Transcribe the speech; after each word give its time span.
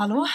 Hallå? 0.00 0.26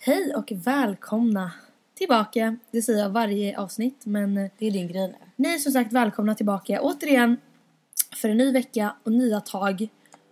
Hej 0.00 0.34
och 0.34 0.52
välkomna 0.64 1.50
tillbaka. 1.94 2.56
Det 2.70 2.82
säger 2.82 2.98
jag 3.02 3.10
varje 3.10 3.58
avsnitt 3.60 4.06
men 4.06 4.36
eh, 4.38 4.50
Det 4.58 4.66
är 4.66 4.70
din 4.70 4.88
grej 4.88 5.08
nu. 5.08 5.14
ni 5.36 5.54
är 5.54 5.58
som 5.58 5.72
sagt 5.72 5.92
välkomna 5.92 6.34
tillbaka 6.34 6.80
återigen 6.80 7.36
för 8.16 8.28
en 8.28 8.36
ny 8.36 8.52
vecka 8.52 8.96
och 9.04 9.12
nya 9.12 9.40
tag. 9.40 9.88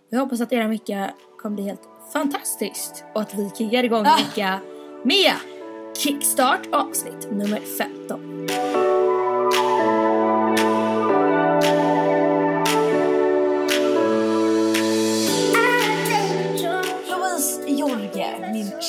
Jag 0.09 0.19
hoppas 0.19 0.41
att 0.41 0.53
er 0.53 0.67
vecka 0.67 1.13
kommer 1.37 1.55
bli 1.55 1.65
helt 1.65 1.89
fantastiskt 2.13 3.03
och 3.15 3.21
att 3.21 3.35
vi 3.35 3.51
kickar 3.57 3.83
igång 3.83 3.99
en 4.05 4.11
Ah. 4.11 4.17
vecka 4.17 4.59
med 5.03 5.33
Kickstart 5.97 6.67
avsnitt 6.71 7.31
nummer 7.31 7.59
15. 7.59 8.90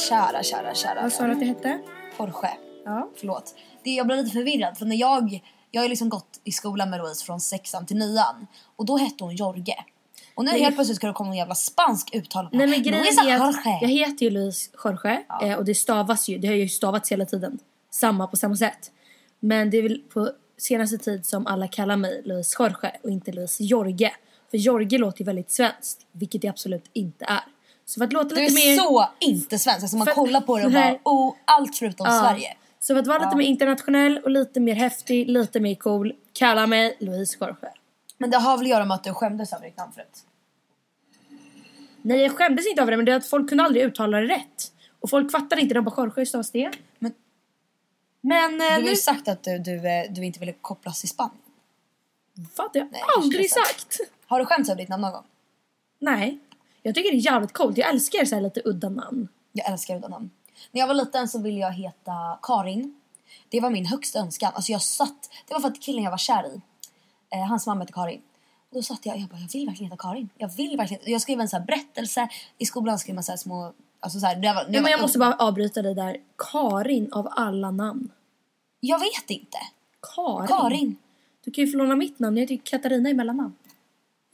Kära, 0.09 0.43
kära, 0.43 0.75
kära 0.75 1.03
Vad 1.03 1.13
sa 1.13 1.27
du 1.27 1.33
att 1.33 1.41
det 1.41 1.47
hette? 1.47 1.79
Jorge. 2.19 2.51
Ja. 2.85 3.11
Förlåt. 3.17 3.55
Det, 3.85 3.91
jag 3.91 4.07
blev 4.07 4.19
lite 4.19 4.31
förvirrad 4.31 4.79
för 4.79 4.87
när 4.87 4.97
jag, 4.97 5.43
jag 5.71 5.83
har 5.83 5.89
liksom 5.89 6.09
gått 6.09 6.41
i 6.45 6.53
skolan 6.53 6.91
med 6.91 6.99
Louise 6.99 7.25
från 7.25 7.41
sexan 7.41 7.87
till 7.87 7.97
nian 7.97 8.47
och 8.77 8.87
då 8.87 8.97
hette 8.97 9.25
hon 9.25 9.37
Jorge. 9.37 9.85
Och 10.35 10.45
nu 10.45 10.51
Nej. 10.51 10.61
helt 10.61 10.77
plötsligt 10.77 10.97
ska 10.97 11.07
det 11.07 11.13
komma 11.13 11.31
en 11.31 11.37
jävla 11.37 11.55
spansk 11.55 12.15
uttal. 12.15 12.49
Nej 12.53 12.67
men 12.67 12.83
grejen 12.83 13.05
är 13.29 13.35
att 13.35 13.55
Jorge. 13.55 13.79
jag 13.81 13.89
heter 13.89 14.25
ju 14.27 14.31
Louise 14.31 14.71
Jorge 14.85 15.25
eh, 15.43 15.55
och 15.55 15.65
det 15.65 15.75
stavas 15.75 16.29
ju, 16.29 16.39
det 16.39 16.49
har 16.49 16.55
ju 16.55 16.69
stavats 16.69 17.13
hela 17.13 17.25
tiden. 17.25 17.59
Samma 17.91 18.27
på 18.27 18.37
samma 18.37 18.57
sätt. 18.57 18.91
Men 19.41 19.71
det 19.71 19.77
är 19.77 19.83
väl 19.83 19.99
på 19.99 20.31
senaste 20.59 20.99
tid 20.99 21.27
som 21.27 21.47
alla 21.47 21.69
kallar 21.69 21.97
mig 21.97 22.23
Louise 22.25 22.57
Jorge 22.59 22.93
och 23.03 23.11
inte 23.11 23.33
Louise 23.33 23.65
Jorge. 23.65 24.13
För 24.51 24.59
Jorge 24.59 24.99
låter 24.99 25.21
ju 25.21 25.25
väldigt 25.25 25.51
svenskt, 25.51 26.07
vilket 26.13 26.43
det 26.43 26.49
absolut 26.49 26.91
inte 26.93 27.25
är. 27.25 27.43
Så 27.85 28.01
för 28.01 28.05
att 28.07 28.13
låta 28.13 28.35
Du 28.35 28.41
lite 28.41 28.53
är 28.63 28.71
mer... 28.71 28.77
så 28.77 29.09
inte 29.19 29.59
svensk. 29.59 29.83
Alltså 29.83 29.97
man 29.97 30.07
För- 30.07 30.15
kollar 30.15 30.41
på 30.41 30.59
det 30.59 30.65
och 30.65 30.73
bara 30.73 30.81
Nej. 30.85 31.01
oh, 31.05 31.35
allt 31.45 31.77
förutom 31.77 32.07
Ja. 32.07 32.21
Sverige. 32.21 32.57
Så 32.81 32.95
för 32.95 33.01
att 33.01 33.07
vara 33.07 33.19
lite 33.19 33.29
Ja. 33.31 33.37
mer 33.37 33.45
internationell 33.47 34.19
och 34.19 34.31
lite 34.31 34.61
mer 34.61 34.75
häftig, 34.75 35.29
lite 35.31 35.61
mer 35.61 35.75
cool, 35.75 36.13
kalla 36.33 36.67
mig 36.67 36.97
Louise 37.01 37.37
Jorge. 37.41 37.57
Men 38.19 38.31
det 38.31 38.37
har 38.39 38.57
väl 38.57 38.67
att 38.67 38.71
göra 38.71 38.85
med 38.85 38.95
att 38.95 39.05
du 39.05 39.15
skämdes 39.15 39.53
över 39.53 39.65
ditt 39.67 39.77
namn 39.77 39.93
förut? 39.93 40.25
Nej 42.03 42.21
jag 42.21 42.37
skämdes 42.37 42.67
inte 42.67 42.83
över 42.83 42.91
det 42.91 42.97
men 42.97 43.07
det 43.07 43.13
är 43.13 43.17
att 43.17 43.27
folk 43.27 43.49
kunde 43.49 43.65
aldrig 43.65 43.85
uttala 43.85 44.21
det 44.21 44.27
rätt. 44.27 44.73
Och 45.01 45.11
folk 45.11 45.33
fattade 45.33 45.63
inte, 45.63 45.75
de 45.75 45.85
bara 45.85 45.95
Jorge 46.05 46.27
stavas 46.27 46.51
det. 46.51 46.71
Men- 46.99 47.13
Men 48.21 48.59
Du 48.59 48.65
eh, 48.67 48.73
har 48.73 48.81
nu 48.81 48.89
ju 48.91 48.97
sagt 48.97 49.29
att 49.29 49.43
du, 49.45 49.59
du, 49.59 49.89
eh, 49.89 50.13
du 50.13 50.25
inte 50.25 50.41
ville 50.41 50.53
kopplas 50.53 51.01
till 51.01 51.09
Spanien. 51.09 51.37
Vad? 52.57 52.73
Det 52.73 52.79
har 52.79 52.87
Nej, 52.93 53.01
jag 53.07 53.23
aldrig 53.23 53.51
kanske 53.53 53.75
sagt. 53.75 53.99
Har 54.27 54.39
du 54.39 54.45
skämts 54.47 54.71
över 54.71 54.81
ditt 54.81 54.89
namn 54.89 55.01
någon 55.03 55.13
gång? 55.13 55.25
Nej. 55.99 56.39
Jag 56.83 56.95
tycker 56.95 57.11
det 57.11 57.17
är 57.17 57.33
jävligt 57.33 57.53
coolt. 57.53 57.79
Jag 57.79 57.91
älskar 57.91 58.25
så 58.25 58.35
här 58.35 58.43
lite 58.43 58.63
udda 58.65 58.89
namn. 58.89 59.29
Jag 59.53 59.71
älskar 59.73 59.97
udda 59.97 60.09
namn. 60.09 60.31
När 60.71 60.81
jag 60.81 60.87
var 60.89 60.95
liten 60.95 61.29
så 61.29 61.39
ville 61.39 61.61
jag 61.61 61.73
heta 61.73 62.39
Karin. 62.43 63.01
Det 63.49 63.61
var 63.61 63.71
min 63.71 63.87
högsta 63.87 64.19
önskan. 64.19 64.53
Alltså 64.55 64.73
jag 64.73 64.83
satt, 64.83 65.31
det 65.49 65.55
var 65.55 65.61
för 65.61 65.69
att 65.69 65.81
killen 65.83 66.05
jag 66.05 66.11
var 66.11 66.19
kär 66.19 66.47
i, 66.47 66.61
eh, 67.37 67.45
hans 67.49 67.67
mamma 67.67 67.81
hette 67.81 67.93
Karin. 67.93 68.23
Och 68.71 68.75
då 68.77 68.83
satt 68.83 69.07
jag 69.07 69.19
jag 69.19 69.29
bara, 69.29 69.41
jag 69.41 69.49
vill 69.53 69.67
verkligen 69.67 69.93
heta 69.93 70.03
Karin. 70.03 70.29
Jag 70.39 70.49
vill 70.49 70.77
verkligen. 70.77 71.03
Jag 71.13 71.21
skrev 71.21 71.41
en 71.41 71.49
så 71.49 71.57
här 71.59 71.65
berättelse. 71.65 72.29
I 72.59 72.67
skolan 72.67 72.99
skrev 72.99 73.15
man 73.15 73.25
så 73.25 73.37
små, 73.37 73.73
alltså 74.01 74.21
så 74.21 74.27
här, 74.27 74.37
det 74.37 74.53
var, 74.53 74.65
det 74.65 74.71
Ja, 74.73 74.79
var 74.79 74.83
men 74.83 74.91
jag 74.91 75.01
måste 75.01 75.19
ung. 75.19 75.21
bara 75.21 75.35
avbryta 75.35 75.83
dig 75.83 75.95
där. 75.95 76.17
Karin 76.53 77.13
av 77.13 77.29
alla 77.31 77.71
namn. 77.71 78.11
Jag 78.81 78.99
vet 78.99 79.31
inte. 79.31 79.59
Karin. 80.17 80.49
Karin. 80.49 80.97
Du 81.45 81.51
kan 81.51 81.65
ju 81.65 81.71
få 81.71 81.79
låna 81.79 81.97
mitt 81.97 82.19
namn. 82.19 82.37
Jag 82.37 82.43
heter 82.51 82.65
Katarina 82.65 83.11
i 83.11 83.15
mellannamn. 83.15 83.55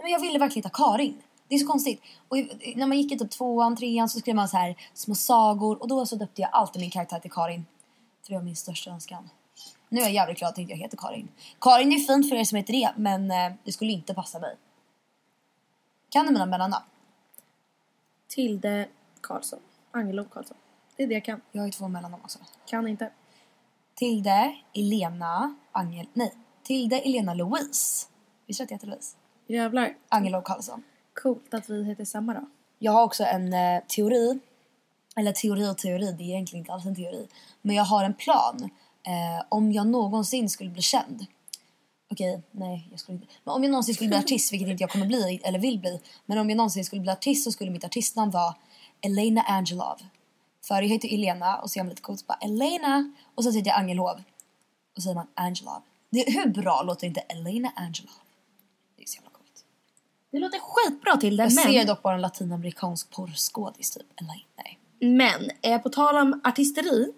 Men 0.03 0.11
jag 0.11 0.21
ville 0.21 0.39
verkligen 0.39 0.65
heta 0.65 0.77
Karin. 0.83 1.23
Det 1.49 1.55
är 1.55 1.59
så 1.59 1.67
konstigt. 1.67 2.03
Och 2.29 2.37
när 2.77 2.87
man 2.87 2.99
gick 2.99 3.13
i 3.13 3.19
typ 3.19 3.31
tvåan, 3.31 3.77
trean 3.77 4.09
så 4.09 4.19
skrev 4.19 4.37
man 4.37 4.49
så 4.49 4.57
här 4.57 4.77
små 4.95 5.15
sagor. 5.15 5.83
Och 5.83 5.89
då 5.89 6.07
så 6.07 6.17
döpte 6.17 6.43
jag 6.43 6.51
alltid 6.53 6.81
min 6.81 6.91
karaktär 6.91 7.19
till 7.19 7.31
Karin. 7.31 7.67
För 8.23 8.33
det 8.33 8.39
var 8.39 8.45
min 8.45 8.57
största 8.57 8.91
önskan. 8.91 9.31
Nu 9.89 10.01
är 10.01 10.05
jag 10.05 10.13
jävligt 10.13 10.39
glad 10.39 10.49
att 10.49 10.59
inte 10.59 10.73
jag 10.73 10.79
heter 10.79 10.97
Karin. 10.97 11.29
Karin 11.61 11.93
är 11.93 11.99
fint 11.99 12.29
för 12.29 12.37
er 12.37 12.45
som 12.45 12.57
heter 12.57 12.73
det, 12.73 12.93
men 12.97 13.31
eh, 13.31 13.53
det 13.65 13.73
skulle 13.73 13.93
inte 13.93 14.15
passa 14.15 14.39
mig. 14.39 14.57
Kan 16.09 16.27
du 16.27 16.33
mina 16.33 16.47
mellannamn? 16.47 16.85
Tilde 18.29 18.89
Karlsson. 19.21 19.59
Angelo 19.91 20.25
Karlsson. 20.25 20.57
Det 20.97 21.03
är 21.03 21.07
det 21.07 21.15
jag 21.15 21.25
kan. 21.25 21.41
Jag 21.53 21.63
har 21.63 21.67
ju 21.67 21.73
två 21.73 21.89
mellannamn 21.89 22.23
också. 22.25 22.39
Kan 22.67 22.89
inte. 22.89 23.11
Tilde, 23.95 24.57
Elena, 24.75 25.57
Angel... 25.73 26.07
Nej. 26.13 26.35
Tilde, 26.63 27.01
Elena, 27.01 27.35
Louise. 27.35 28.09
Visst 28.47 28.61
att 28.61 28.71
jag 28.71 28.77
heter 28.77 28.87
Louise? 28.87 29.17
Jävlar. 29.47 29.95
Angelo 30.09 30.43
Karlsson. 30.43 30.83
Coolt 31.23 31.55
att 31.55 31.71
vi 31.71 31.85
heter 31.85 32.05
samma 32.05 32.35
då. 32.35 32.49
Jag 32.79 32.93
har 32.93 33.03
också 33.03 33.25
en 33.25 33.53
eh, 33.53 33.83
teori. 33.89 34.39
Eller 35.17 35.33
teori 35.33 35.69
och 35.69 35.79
teori, 35.79 36.13
det 36.13 36.25
är 36.25 36.29
egentligen 36.29 36.63
inte 36.63 36.73
alls 36.73 36.87
en 36.87 36.95
teori. 36.95 37.29
Men 37.63 37.77
jag 37.77 37.85
har 37.85 38.05
en 38.05 38.15
plan. 38.15 38.71
Eh, 39.03 39.45
om 39.49 39.73
jag 39.73 39.87
någonsin 39.87 40.51
skulle 40.51 40.71
bli 40.71 40.83
känd. 40.83 41.27
Okej, 42.11 42.43
nej 42.51 42.89
jag 42.91 43.01
skulle 43.01 43.17
inte. 43.17 43.27
Men 43.45 43.55
om 43.55 43.63
jag 43.63 43.71
någonsin 43.71 43.95
skulle 43.95 44.09
bli 44.09 44.19
artist, 44.25 44.53
vilket 44.53 44.69
inte 44.69 44.83
jag 44.83 44.91
kommer 44.91 45.07
bli 45.07 45.41
eller 45.45 45.59
vill 45.59 45.79
bli. 45.79 46.01
Men 46.27 46.39
om 46.39 46.51
jag 46.51 46.57
någonsin 46.57 46.85
skulle 46.85 47.03
bli 47.03 47.11
artist 47.11 47.45
så 47.45 47.53
skulle 47.53 47.71
mitt 47.71 47.85
artistnamn 47.85 48.31
vara 48.31 48.55
Elena 49.01 49.43
Angelov. 49.43 49.97
För 50.65 50.75
jag 50.75 50.89
heter 50.89 51.15
Elena 51.15 51.57
och 51.57 51.71
så 51.71 51.79
gör 51.79 51.85
man 51.85 51.91
lite 51.91 52.03
coolt 52.03 52.27
bara 52.27 52.39
Elena. 52.41 53.13
Och 53.35 53.45
så 53.45 53.53
säger 53.53 53.67
jag 53.67 53.79
Angelov. 53.79 54.23
Och 54.97 54.97
så 54.97 55.01
säger 55.03 55.15
man 55.15 55.27
Angelov. 55.35 55.83
Det, 56.11 56.25
hur 56.33 56.47
bra 56.47 56.83
låter 56.83 57.07
inte 57.07 57.21
Elena 57.21 57.73
Angelov? 57.77 58.11
Det 58.97 59.03
är 59.03 59.07
så 59.07 59.17
jävla 59.17 59.31
coolt. 59.31 59.65
Det 60.31 60.39
låter 60.39 60.59
skitbra 60.59 61.17
Tilde. 61.17 61.43
Jag 61.43 61.55
men... 61.55 61.65
ser 61.65 61.87
dock 61.87 62.03
bara 62.03 62.15
en 62.15 62.21
latinamerikansk 62.21 63.11
porrskådis 63.11 63.91
typ. 63.91 64.07
Eller 64.17 64.45
nej. 64.57 64.79
Men 65.01 65.51
eh, 65.63 65.83
på 65.83 65.89
tal 65.89 66.17
om 66.17 66.41
artisteri. 66.45 67.13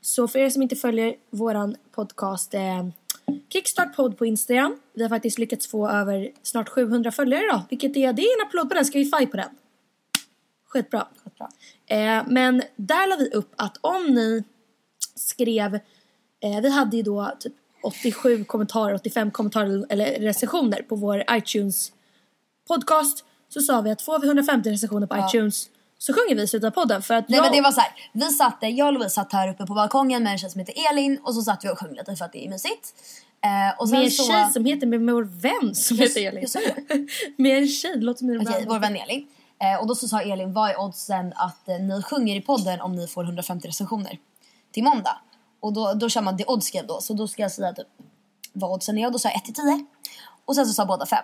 Så 0.00 0.28
för 0.28 0.38
er 0.38 0.50
som 0.50 0.62
inte 0.62 0.76
följer 0.76 1.14
våran 1.30 1.76
podcast 1.94 2.54
eh, 2.54 2.88
Kickstart 3.52 3.96
podd 3.96 4.18
på 4.18 4.26
Instagram. 4.26 4.80
Vi 4.94 5.02
har 5.02 5.08
faktiskt 5.08 5.38
lyckats 5.38 5.66
få 5.66 5.88
över 5.88 6.30
snart 6.42 6.68
700 6.68 7.12
följare 7.12 7.44
idag. 7.44 7.62
Vilket 7.70 7.96
är, 7.96 8.12
det 8.12 8.22
är 8.22 8.40
en 8.40 8.46
applåd 8.46 8.68
på 8.68 8.74
den. 8.74 8.84
Ska 8.84 8.98
vi 8.98 9.04
fight 9.04 9.30
på 9.30 9.36
den? 9.36 9.48
Skitbra. 10.66 11.08
Skitbra. 11.24 11.48
Eh, 11.86 12.22
men 12.26 12.62
där 12.76 13.08
la 13.08 13.16
vi 13.16 13.30
upp 13.30 13.52
att 13.56 13.76
om 13.80 14.06
ni 14.06 14.44
skrev, 15.14 15.74
eh, 16.40 16.60
vi 16.62 16.70
hade 16.70 16.96
ju 16.96 17.02
då 17.02 17.32
typ 17.40 17.52
87 17.82 18.44
kommentarer, 18.44 18.94
85 18.94 19.30
kommentarer 19.30 19.86
eller 19.88 20.20
recensioner 20.20 20.82
på 20.82 20.96
vår 20.96 21.24
iTunes 21.30 21.92
podcast. 22.68 23.24
Så 23.48 23.60
sa 23.60 23.80
vi 23.80 23.90
att 23.90 24.02
får 24.02 24.18
vi 24.18 24.26
150 24.26 24.70
recensioner 24.70 25.06
på 25.06 25.16
iTunes 25.28 25.66
så 25.98 26.12
sjunger 26.12 26.34
vi 26.36 26.42
i 26.42 26.46
slutet 26.48 26.66
av 26.66 26.70
podden. 26.70 27.02
För 27.02 27.14
att 27.14 27.28
Nej 27.28 27.36
jag, 27.36 27.44
men 27.44 27.52
det 27.52 27.60
var 27.60 27.72
så 27.72 27.80
här. 27.80 27.90
Vi 28.12 28.30
satt, 28.30 28.56
jag 28.60 28.86
och 28.86 28.92
Louise 28.92 29.14
satt 29.14 29.32
här 29.32 29.48
uppe 29.48 29.66
på 29.66 29.74
balkongen 29.74 30.22
med 30.22 30.32
en 30.32 30.38
tjej 30.38 30.50
som 30.50 30.58
heter 30.58 30.74
Elin 30.90 31.20
och 31.22 31.34
så 31.34 31.42
satt 31.42 31.64
vi 31.64 31.68
och 31.68 31.78
sjöng 31.78 31.94
lite 31.94 32.16
för 32.16 32.24
att 32.24 32.32
det 32.32 32.46
är 32.46 32.50
mysigt. 32.50 32.94
Eh, 33.44 33.80
och 33.80 33.88
sen 33.88 33.98
med 33.98 34.04
en 34.04 34.10
så... 34.10 34.24
tjej 34.24 34.50
som 34.52 34.64
heter, 34.64 34.86
med 34.86 35.00
vår 35.00 35.22
vän 35.22 35.74
som 35.74 35.96
Jag- 35.96 36.08
heter 36.08 36.20
Elin. 36.28 36.46
med 37.38 37.58
en 37.58 37.68
tjej, 37.68 37.92
det 37.96 38.04
låter 38.04 38.18
som 38.18 38.30
Okej, 38.30 38.58
vän. 38.60 38.64
vår 38.68 38.78
vän 38.78 38.96
Elin. 38.96 39.26
Eh, 39.62 39.80
och 39.80 39.86
då 39.86 39.94
så 39.94 40.08
sa 40.08 40.20
Elin, 40.20 40.52
vad 40.52 40.70
är 40.70 40.80
oddsen 40.80 41.32
att 41.36 41.68
eh, 41.68 41.78
ni 41.78 42.02
sjunger 42.02 42.36
i 42.36 42.40
podden 42.40 42.80
om 42.80 42.96
ni 42.96 43.06
får 43.06 43.24
150 43.24 43.68
recensioner 43.68 44.18
till 44.72 44.84
måndag? 44.84 45.18
Och 45.60 45.72
då, 45.72 45.94
då 45.94 46.08
kör 46.08 46.20
man 46.22 46.36
det 46.36 46.44
oddsgame 46.46 46.88
då, 46.88 47.00
så 47.00 47.12
då 47.14 47.28
ska 47.28 47.42
jag 47.42 47.52
säga 47.52 47.72
typ 47.72 47.86
vad 48.52 48.70
oddsen 48.70 48.98
är 48.98 49.06
och 49.06 49.12
då 49.12 49.18
sa 49.18 49.28
jag 49.28 49.36
1 49.36 49.44
till 49.44 49.54
10. 49.54 49.86
Och 50.44 50.54
sen 50.54 50.66
så 50.66 50.72
sa 50.72 50.86
båda 50.86 51.06
5. 51.06 51.18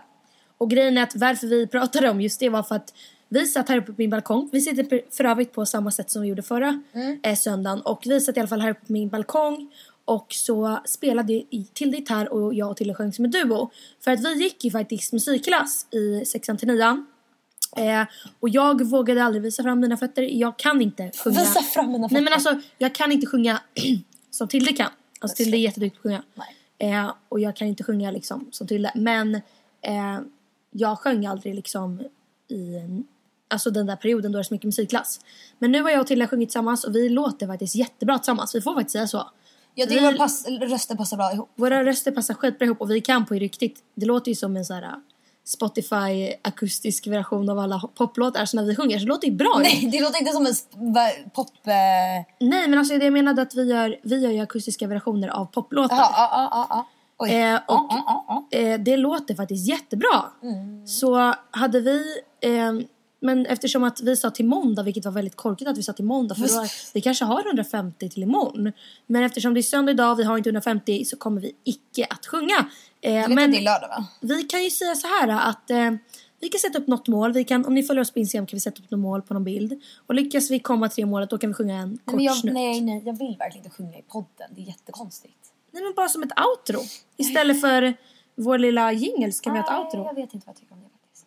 Och 0.59 0.71
grejen 0.71 0.99
är 0.99 1.03
att 1.03 1.17
varför 1.17 1.47
vi 1.47 1.67
pratade 1.67 2.11
om 2.11 2.21
just 2.21 2.41
det 2.41 2.49
var 2.49 2.63
för 2.63 2.75
att 2.75 2.95
vi 3.29 3.47
satt 3.47 3.69
här 3.69 3.79
uppe 3.79 3.87
på 3.87 3.95
min 3.99 4.11
balkong. 4.11 4.49
Vi 4.53 4.61
sitter 4.61 5.03
för 5.11 5.25
övrigt 5.25 5.53
på 5.53 5.67
samma 5.67 5.91
sätt 5.91 6.11
som 6.11 6.23
vi 6.23 6.29
gjorde 6.29 6.43
förra 6.43 6.83
eh, 7.23 7.37
söndagen. 7.37 7.81
Och 7.81 8.03
vi 8.07 8.21
satt 8.21 8.37
i 8.37 8.41
alla 8.41 8.49
fall 8.49 8.61
här 8.61 8.71
uppe 8.71 8.87
på 8.87 8.93
min 8.93 9.09
balkong. 9.09 9.73
Och 10.05 10.27
så 10.29 10.79
spelade 10.85 11.43
Tilde 11.75 11.97
gitarr 11.97 12.33
och 12.33 12.55
jag 12.55 12.71
och 12.71 12.77
Tilde 12.77 12.95
sjöng 12.95 13.13
som 13.13 13.25
en 13.25 13.31
duo. 13.31 13.71
För 14.05 14.11
att 14.11 14.21
vi 14.25 14.35
gick 14.43 14.65
ju 14.65 14.71
faktiskt 14.71 15.13
musikklass 15.13 15.87
i 15.91 16.25
sexan 16.25 16.57
till 16.57 16.69
nian. 16.69 17.07
Eh, 17.77 18.03
och 18.41 18.49
jag 18.49 18.85
vågade 18.85 19.25
aldrig 19.25 19.43
visa 19.43 19.63
fram 19.63 19.81
mina 19.81 19.97
fötter. 19.97 20.23
Jag 20.23 20.57
kan 20.57 20.83
inte 20.83 21.11
sjunga. 21.25 21.41
Visa 21.41 21.63
fram 21.63 21.93
mina 21.93 22.09
Nej 22.11 22.23
men 22.23 22.33
fötter. 22.33 22.51
alltså 22.51 22.69
jag 22.79 22.95
kan 22.95 23.13
inte 23.13 23.27
sjunga 23.27 23.61
som 24.31 24.49
Tilde 24.49 24.73
kan. 24.73 24.91
Alltså 25.21 25.37
Tilde 25.37 25.57
är 25.57 25.59
jätteduktig 25.59 26.03
på 26.03 26.09
att 26.09 26.25
sjunga. 26.79 27.05
Eh, 27.05 27.13
och 27.29 27.41
jag 27.41 27.57
kan 27.57 27.69
inte 27.69 27.85
sjunga 27.85 28.11
liksom 28.11 28.49
som 28.51 28.67
Tilde. 28.67 28.93
Men 28.95 29.35
eh, 29.83 30.21
jag 30.77 30.99
sjöng 30.99 31.27
aldrig 31.27 31.55
liksom 31.55 32.01
i 32.49 32.79
alltså 33.49 33.71
den 33.71 33.87
där 33.87 33.97
perioden 33.97 34.33
då 34.33 34.39
det 34.39 34.41
är 34.41 34.43
så 34.43 34.55
mycket 34.55 34.65
musikklass. 34.65 35.21
Men 35.59 35.73
nu 35.73 35.83
har 35.83 35.91
jag 35.91 36.01
och 36.01 36.07
Tilda 36.07 36.29
sjungit 36.29 36.49
tillsammans 36.49 36.85
och 36.85 36.95
vi 36.95 37.09
låter 37.09 37.47
faktiskt 37.47 37.75
jättebra 37.75 38.19
tillsammans. 38.19 38.55
Vi 38.55 38.61
får 38.61 38.75
faktiskt 38.75 38.93
säga 38.93 39.07
så. 39.07 39.31
Jag 39.75 39.87
Vi- 39.87 39.93
tycker 39.93 40.05
våra 40.07 40.17
pass, 40.17 40.47
röster 40.49 40.95
passar 40.95 41.17
bra 41.17 41.33
ihop. 41.33 41.51
Våra 41.55 41.85
röster 41.85 42.11
passar 42.13 42.35
skitbra 42.35 42.67
ihop 42.67 42.81
och 42.81 42.91
vi 42.91 43.01
kan 43.01 43.27
på 43.27 43.35
riktigt. 43.35 43.79
Det 43.95 44.07
låter 44.07 44.29
ju 44.31 44.35
som 44.35 44.57
en 44.57 44.65
sån 44.65 44.77
här 44.77 44.83
uh, 44.83 44.95
Spotify 45.45 46.33
akustisk 46.43 47.07
version 47.07 47.49
av 47.49 47.59
alla 47.59 47.81
poplåtar. 47.95 48.45
Så 48.45 48.57
när 48.57 48.65
vi 48.65 48.77
sjunger 48.77 48.99
så 48.99 49.07
låter 49.07 49.31
det 49.31 49.37
bra. 49.37 49.59
Nej, 49.63 49.89
det 49.93 50.01
låter 50.01 50.19
inte 50.19 50.33
som 50.33 50.47
en 50.47 50.55
pop... 51.31 51.49
Eh... 51.67 51.73
Nej 52.41 52.69
men 52.69 52.79
alltså 52.79 52.99
det 52.99 53.05
jag 53.05 53.13
menade 53.13 53.43
att 53.43 53.55
vi 53.55 53.65
gör, 53.65 53.97
vi 54.03 54.19
gör 54.21 54.31
ju 54.31 54.41
akustiska 54.41 54.87
versioner 54.87 55.29
av 55.29 55.45
poplåtar. 55.45 55.97
Ja, 55.97 56.11
ja, 56.17 56.49
ja, 56.51 56.67
ja. 56.71 56.87
Eh, 57.21 57.55
och 57.55 57.77
ja, 57.77 58.05
ja, 58.07 58.47
ja. 58.51 58.59
eh, 58.59 58.81
det 58.81 58.97
låter 58.97 59.35
faktiskt 59.35 59.69
jättebra. 59.69 60.25
Mm. 60.43 60.87
Så 60.87 61.35
hade 61.51 61.81
vi, 61.81 62.03
eh, 62.41 62.73
men 63.21 63.47
eftersom 63.47 63.85
att 63.85 64.01
vi 64.01 64.17
sa 64.17 64.31
till 64.31 64.47
måndag, 64.47 64.83
vilket 64.83 65.05
var 65.05 65.13
väldigt 65.13 65.37
korkat 65.37 65.69
att 65.69 65.79
vi 65.79 65.83
sa 65.83 65.93
till 65.93 66.05
måndag, 66.05 66.35
för 66.35 66.43
då, 66.43 66.67
vi 66.95 67.01
kanske 67.01 67.25
har 67.25 67.47
150 67.47 68.09
till 68.09 68.23
imorgon. 68.23 68.73
Men 69.07 69.23
eftersom 69.23 69.55
det 69.55 69.61
är 69.61 69.63
söndag 69.63 69.93
idag, 69.93 70.15
vi 70.17 70.25
har 70.25 70.37
inte 70.39 70.49
150, 70.49 71.05
så 71.05 71.17
kommer 71.17 71.41
vi 71.41 71.53
icke 71.65 72.07
att 72.11 72.27
sjunga. 72.27 72.67
Eh, 73.01 73.29
men 73.29 73.51
det 73.51 73.59
är 73.59 73.63
lördag 73.63 73.89
va? 73.89 74.07
vi 74.21 74.43
kan 74.43 74.65
ju 74.65 74.71
säga 74.71 74.95
så 74.95 75.07
här 75.07 75.29
att 75.29 75.71
eh, 75.71 75.91
vi 76.41 76.49
kan 76.49 76.59
sätta 76.59 76.79
upp 76.79 76.87
något 76.87 77.09
mål. 77.09 77.33
Vi 77.33 77.45
kan, 77.45 77.67
om 77.67 77.75
ni 77.75 77.83
följer 77.83 78.03
oss 78.03 78.11
på 78.11 78.19
Instagram 78.19 78.47
kan 78.47 78.57
vi 78.57 78.61
sätta 78.61 78.83
upp 78.83 78.91
något 78.91 79.01
mål 79.01 79.23
på 79.23 79.35
någon 79.35 79.45
bild. 79.45 79.83
Och 80.07 80.15
lyckas 80.15 80.51
vi 80.51 80.59
komma 80.59 80.89
till 80.89 81.05
det 81.05 81.11
målet 81.11 81.31
då 81.31 81.39
kan 81.39 81.51
vi 81.51 81.55
sjunga 81.55 81.75
en 81.75 81.89
Nej, 81.89 81.99
kort 82.05 82.15
men 82.15 82.25
jag, 82.25 82.37
snutt. 82.37 82.55
nej, 82.55 82.81
nej, 82.81 83.03
jag 83.05 83.19
vill 83.19 83.37
verkligen 83.39 83.65
inte 83.65 83.77
sjunga 83.77 83.99
i 83.99 84.03
podden. 84.03 84.51
Det 84.51 84.61
är 84.61 84.67
jättekonstigt. 84.67 85.44
Nej 85.75 85.83
men 85.83 85.93
bara 85.95 86.09
som 86.09 86.23
ett 86.23 86.33
outro. 86.41 86.81
Istället 87.17 87.61
för 87.61 87.95
vår 88.35 88.59
lilla 88.59 88.93
jingle 88.93 89.33
så 89.33 89.43
kan 89.43 89.53
vi 89.53 89.59
ha 89.59 89.67
ett 89.67 89.85
outro. 89.85 90.07
Jag 90.07 90.15
vet 90.15 90.35
inte 90.35 90.47
vad 90.47 90.55
jag 90.55 90.61
tycker 90.61 90.73
om 90.75 90.81
det 90.81 90.89
faktiskt. 90.91 91.27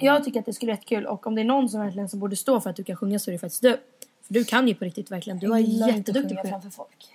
Jag 0.00 0.24
tycker 0.24 0.40
att 0.40 0.46
det 0.46 0.52
skulle 0.52 0.72
vara 0.72 0.76
jättekul 0.76 1.06
och 1.06 1.26
om 1.26 1.34
det 1.34 1.40
är 1.40 1.44
någon 1.44 1.68
som 1.68 1.80
verkligen 1.80 2.08
som 2.08 2.20
borde 2.20 2.36
stå 2.36 2.60
för 2.60 2.70
att 2.70 2.76
du 2.76 2.84
kan 2.84 2.96
sjunga 2.96 3.18
så 3.18 3.30
är 3.30 3.32
det 3.32 3.38
faktiskt 3.38 3.62
du. 3.62 3.80
För 4.22 4.34
du 4.34 4.44
kan 4.44 4.68
ju 4.68 4.74
på 4.74 4.84
riktigt 4.84 5.10
verkligen. 5.10 5.38
Du 5.38 5.54
är 5.54 5.58
jätteduktig 5.58 6.36
på 6.36 6.42
det. 6.42 6.48
framför 6.48 6.70
folk. 6.70 7.08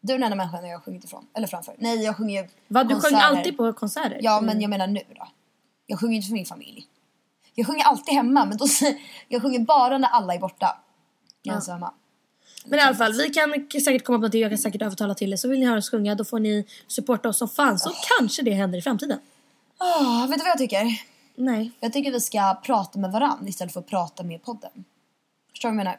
Du 0.00 0.12
är 0.12 0.18
den 0.18 0.24
enda 0.24 0.36
människan 0.36 0.68
jag 0.68 0.78
har 0.78 0.82
sjungit 0.82 1.04
ifrån. 1.04 1.26
Eller 1.34 1.46
framför. 1.46 1.74
Nej, 1.78 2.04
jag 2.04 2.16
sjunger 2.16 2.42
ju 2.42 2.48
Va, 2.68 2.84
du 2.84 2.94
sjöng 2.94 3.00
konserter. 3.00 3.26
alltid 3.26 3.56
på 3.56 3.72
konserter? 3.72 4.18
Ja, 4.22 4.40
men 4.40 4.60
jag 4.60 4.70
menar 4.70 4.86
nu 4.86 5.00
då. 5.16 5.28
Jag 5.86 6.00
sjunger 6.00 6.16
inte 6.16 6.26
för 6.26 6.34
min 6.34 6.46
familj. 6.46 6.86
Jag 7.54 7.66
sjunger 7.66 7.84
alltid 7.84 8.14
hemma, 8.14 8.44
men 8.44 8.56
då, 8.56 8.66
jag 9.28 9.42
sjunger 9.42 9.58
bara 9.58 9.98
när 9.98 10.08
alla 10.08 10.34
är 10.34 10.38
borta. 10.38 10.78
Jag 11.42 11.52
är 11.52 11.56
ensam 11.56 11.72
hemma. 11.74 11.92
Men 12.70 12.78
i 12.78 12.82
alla 12.82 12.96
fall, 12.96 13.12
vi 13.12 13.30
kan 13.30 13.50
säkert 13.84 14.04
komma 14.04 14.16
på 14.16 14.20
någonting. 14.20 14.40
Jag 14.40 14.50
kan 14.50 14.58
säkert 14.58 14.82
övertala 14.82 15.14
till 15.14 15.30
det. 15.30 15.38
Så 15.38 15.48
vill 15.48 15.60
ni 15.60 15.66
höra 15.66 15.78
oss 15.78 15.90
sjunga 15.90 16.14
då 16.14 16.24
får 16.24 16.38
ni 16.38 16.64
supporta 16.86 17.28
oss 17.28 17.38
som 17.38 17.48
fan. 17.48 17.78
Så 17.78 17.90
kanske 18.18 18.42
det 18.42 18.50
händer 18.50 18.78
i 18.78 18.82
framtiden. 18.82 19.18
Ah, 19.78 20.26
vet 20.26 20.38
du 20.38 20.42
vad 20.44 20.50
jag 20.50 20.58
tycker? 20.58 20.86
Nej. 21.36 21.72
Jag 21.80 21.92
tycker 21.92 22.12
vi 22.12 22.20
ska 22.20 22.60
prata 22.64 22.98
med 22.98 23.12
varandra 23.12 23.48
istället 23.48 23.72
för 23.72 23.80
att 23.80 23.86
prata 23.86 24.22
med 24.22 24.42
podden. 24.42 24.70
Förstår 25.50 25.68
du 25.68 25.76
vad 25.76 25.80
jag 25.80 25.84
menar? 25.84 25.98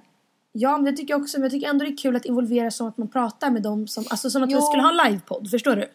Ja, 0.52 0.78
men 0.78 0.86
det 0.86 0.92
tycker 0.94 1.14
jag 1.14 1.22
också. 1.22 1.38
Men 1.38 1.44
jag 1.44 1.52
tycker 1.52 1.68
ändå 1.70 1.86
det 1.86 1.92
är 1.92 1.98
kul 1.98 2.16
att 2.16 2.26
involvera 2.26 2.72
som 2.72 2.88
att 2.88 2.98
man 2.98 3.08
pratar 3.08 3.50
med 3.50 3.62
dem 3.62 3.88
som... 3.88 4.06
Alltså 4.10 4.30
som 4.30 4.44
att 4.44 4.50
vi 4.50 4.54
Jo. 4.54 4.62
skulle 4.62 4.84
ha 4.84 4.90
en 4.90 5.12
livepodd. 5.12 5.50
Förstår 5.50 5.76
du? 5.76 5.90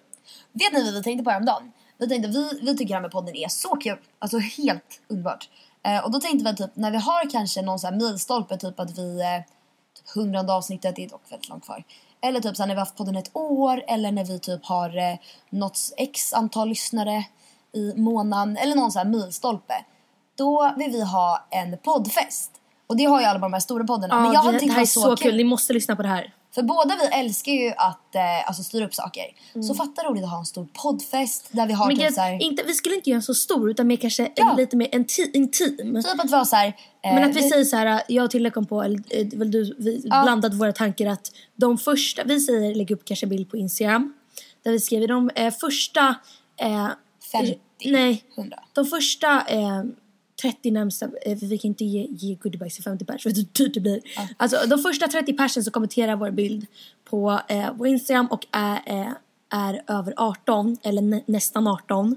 Vet 0.52 0.72
ni 0.72 0.84
vad 0.84 0.94
vi 0.94 1.02
tänkte 1.02 1.24
på 1.24 1.30
häromdagen? 1.30 1.72
Vi 1.98 2.08
tänkte 2.08 2.28
vi, 2.28 2.50
vi 2.62 2.76
tycker 2.76 2.88
det 2.88 2.94
här 2.94 3.00
med 3.00 3.10
podden 3.10 3.36
är 3.36 3.48
så 3.48 3.68
kul. 3.76 3.96
Alltså 4.18 4.38
helt 4.38 5.00
underbart. 5.08 5.48
Eh, 5.82 6.04
och 6.04 6.10
då 6.12 6.20
tänkte 6.20 6.50
vi 6.50 6.56
typ 6.56 6.76
när 6.76 6.90
vi 6.90 6.96
har 6.96 7.30
kanske 7.30 7.62
någon 7.62 7.78
sån 7.78 7.92
här 7.92 8.00
milstolpe 8.00 8.56
typ 8.56 8.80
att 8.80 8.98
vi 8.98 9.20
eh, 9.20 9.54
hundrade 10.14 10.52
avsnittet, 10.52 10.96
det 10.96 11.04
är 11.04 11.08
dock 11.08 11.22
väldigt 11.32 11.48
långt 11.48 11.64
kvar. 11.64 11.84
Eller 12.20 12.40
typ 12.40 12.56
så 12.56 12.62
när 12.62 12.68
vi 12.68 12.74
har 12.74 12.80
haft 12.80 12.96
podden 12.96 13.16
ett 13.16 13.30
år 13.36 13.84
eller 13.88 14.12
när 14.12 14.24
vi 14.24 14.38
typ 14.38 14.64
har 14.66 14.96
eh, 14.98 15.16
nått 15.50 15.78
x 15.96 16.32
antal 16.32 16.68
lyssnare 16.68 17.24
i 17.72 17.92
månaden 17.96 18.56
eller 18.56 18.74
någon 18.74 18.92
sån 18.92 18.98
här 19.00 19.06
milstolpe. 19.06 19.74
Då 20.36 20.74
vill 20.76 20.90
vi 20.90 21.02
ha 21.04 21.46
en 21.50 21.78
poddfest. 21.78 22.50
Och 22.86 22.96
det 22.96 23.04
har 23.04 23.20
ju 23.20 23.26
alla 23.26 23.38
de 23.38 23.52
här 23.52 23.60
stora 23.60 23.84
poddarna. 23.84 24.14
men 24.16 24.24
jag 24.24 24.34
Ja, 24.34 24.38
hade 24.38 24.58
det, 24.58 24.66
det 24.66 24.72
här 24.72 24.76
är 24.76 25.00
var 25.00 25.16
så 25.16 25.16
kul. 25.16 25.36
Ni 25.36 25.44
måste 25.44 25.72
lyssna 25.72 25.96
på 25.96 26.02
det 26.02 26.08
här. 26.08 26.34
För 26.54 26.62
båda 26.62 26.96
vi 27.02 27.06
älskar 27.18 27.52
ju 27.52 27.68
att 27.76 28.14
eh, 28.14 28.46
alltså 28.48 28.62
styra 28.62 28.86
upp 28.86 28.94
saker. 28.94 29.22
Mm. 29.54 29.62
Så 29.62 29.74
fatta 29.74 30.02
roligt 30.02 30.24
att 30.24 30.30
ha 30.30 30.38
en 30.38 30.46
stor 30.46 30.66
poddfest 30.82 31.48
där 31.52 31.66
vi 31.66 31.72
har 31.72 31.86
Men 31.86 31.94
typ 31.96 31.98
grejen- 32.00 32.14
såhär... 32.14 32.42
inte, 32.42 32.62
vi 32.66 32.74
skulle 32.74 32.94
inte 32.94 33.10
göra 33.10 33.16
en 33.16 33.22
så 33.22 33.34
stor 33.34 33.70
utan 33.70 33.86
mer 33.86 33.96
kanske 33.96 34.32
Ja. 34.36 34.50
en, 34.50 34.56
lite 34.56 34.76
mer 34.76 34.94
inti, 34.94 35.30
intim. 35.34 36.02
Typ 36.02 36.20
att 36.20 36.30
vi 36.30 36.36
har 36.36 36.44
såhär... 36.44 36.66
Eh, 37.04 37.14
Men 37.14 37.30
att 37.30 37.36
vi 37.36 37.42
säger 37.48 37.64
så 37.64 37.76
här, 37.76 38.02
jag 38.08 38.24
och 38.24 38.30
Tilde 38.30 38.50
kom 38.50 38.66
på, 38.66 38.82
eller 38.82 39.00
eh, 39.10 39.26
väl 39.38 39.50
du, 39.50 39.74
vi 39.78 40.00
blandat 40.08 40.54
våra 40.54 40.72
tankar 40.72 41.06
att 41.06 41.32
de 41.56 41.78
första, 41.78 42.24
vi 42.24 42.40
säger 42.40 42.74
lägg 42.74 42.90
upp 42.90 43.04
kanske 43.04 43.26
bild 43.26 43.50
på 43.50 43.56
Instagram. 43.56 44.14
Där 44.64 44.72
vi 44.72 44.80
skriver 44.80 45.08
de 45.08 45.30
eh, 45.34 45.54
första... 45.54 46.14
Eh, 46.60 46.88
50, 47.32 47.58
Nej, 47.84 48.24
100. 48.36 48.58
de 48.72 48.84
första 48.86 49.42
eh, 49.48 49.82
30 50.42 50.70
närmsta, 50.70 51.06
eh, 51.26 51.38
för 51.38 51.46
vi 51.46 51.58
kan 51.58 51.68
inte 51.68 51.84
ge, 51.84 52.06
ge 52.10 52.34
goodiebags 52.34 52.74
till 52.74 52.84
50 52.84 53.04
pers, 53.04 53.26
vet 53.26 53.34
du 53.34 53.40
hur 53.40 53.48
dyrt 53.64 53.74
det 53.74 53.80
blir. 53.80 54.00
Alltså 54.36 54.56
de 54.66 54.78
första 54.78 55.08
30 55.08 55.32
persen 55.32 55.64
som 55.64 55.72
kommenterar 55.72 56.16
vår 56.16 56.30
bild 56.30 56.66
på 57.04 57.40
eh, 57.48 57.72
vår 57.74 57.86
Instagram 57.88 58.26
och 58.26 58.46
är, 58.52 58.80
eh, 58.86 59.12
är 59.50 59.82
över 59.86 60.14
18, 60.16 60.76
eller 60.82 61.02
nä, 61.02 61.20
nästan 61.26 61.66
18. 61.66 62.16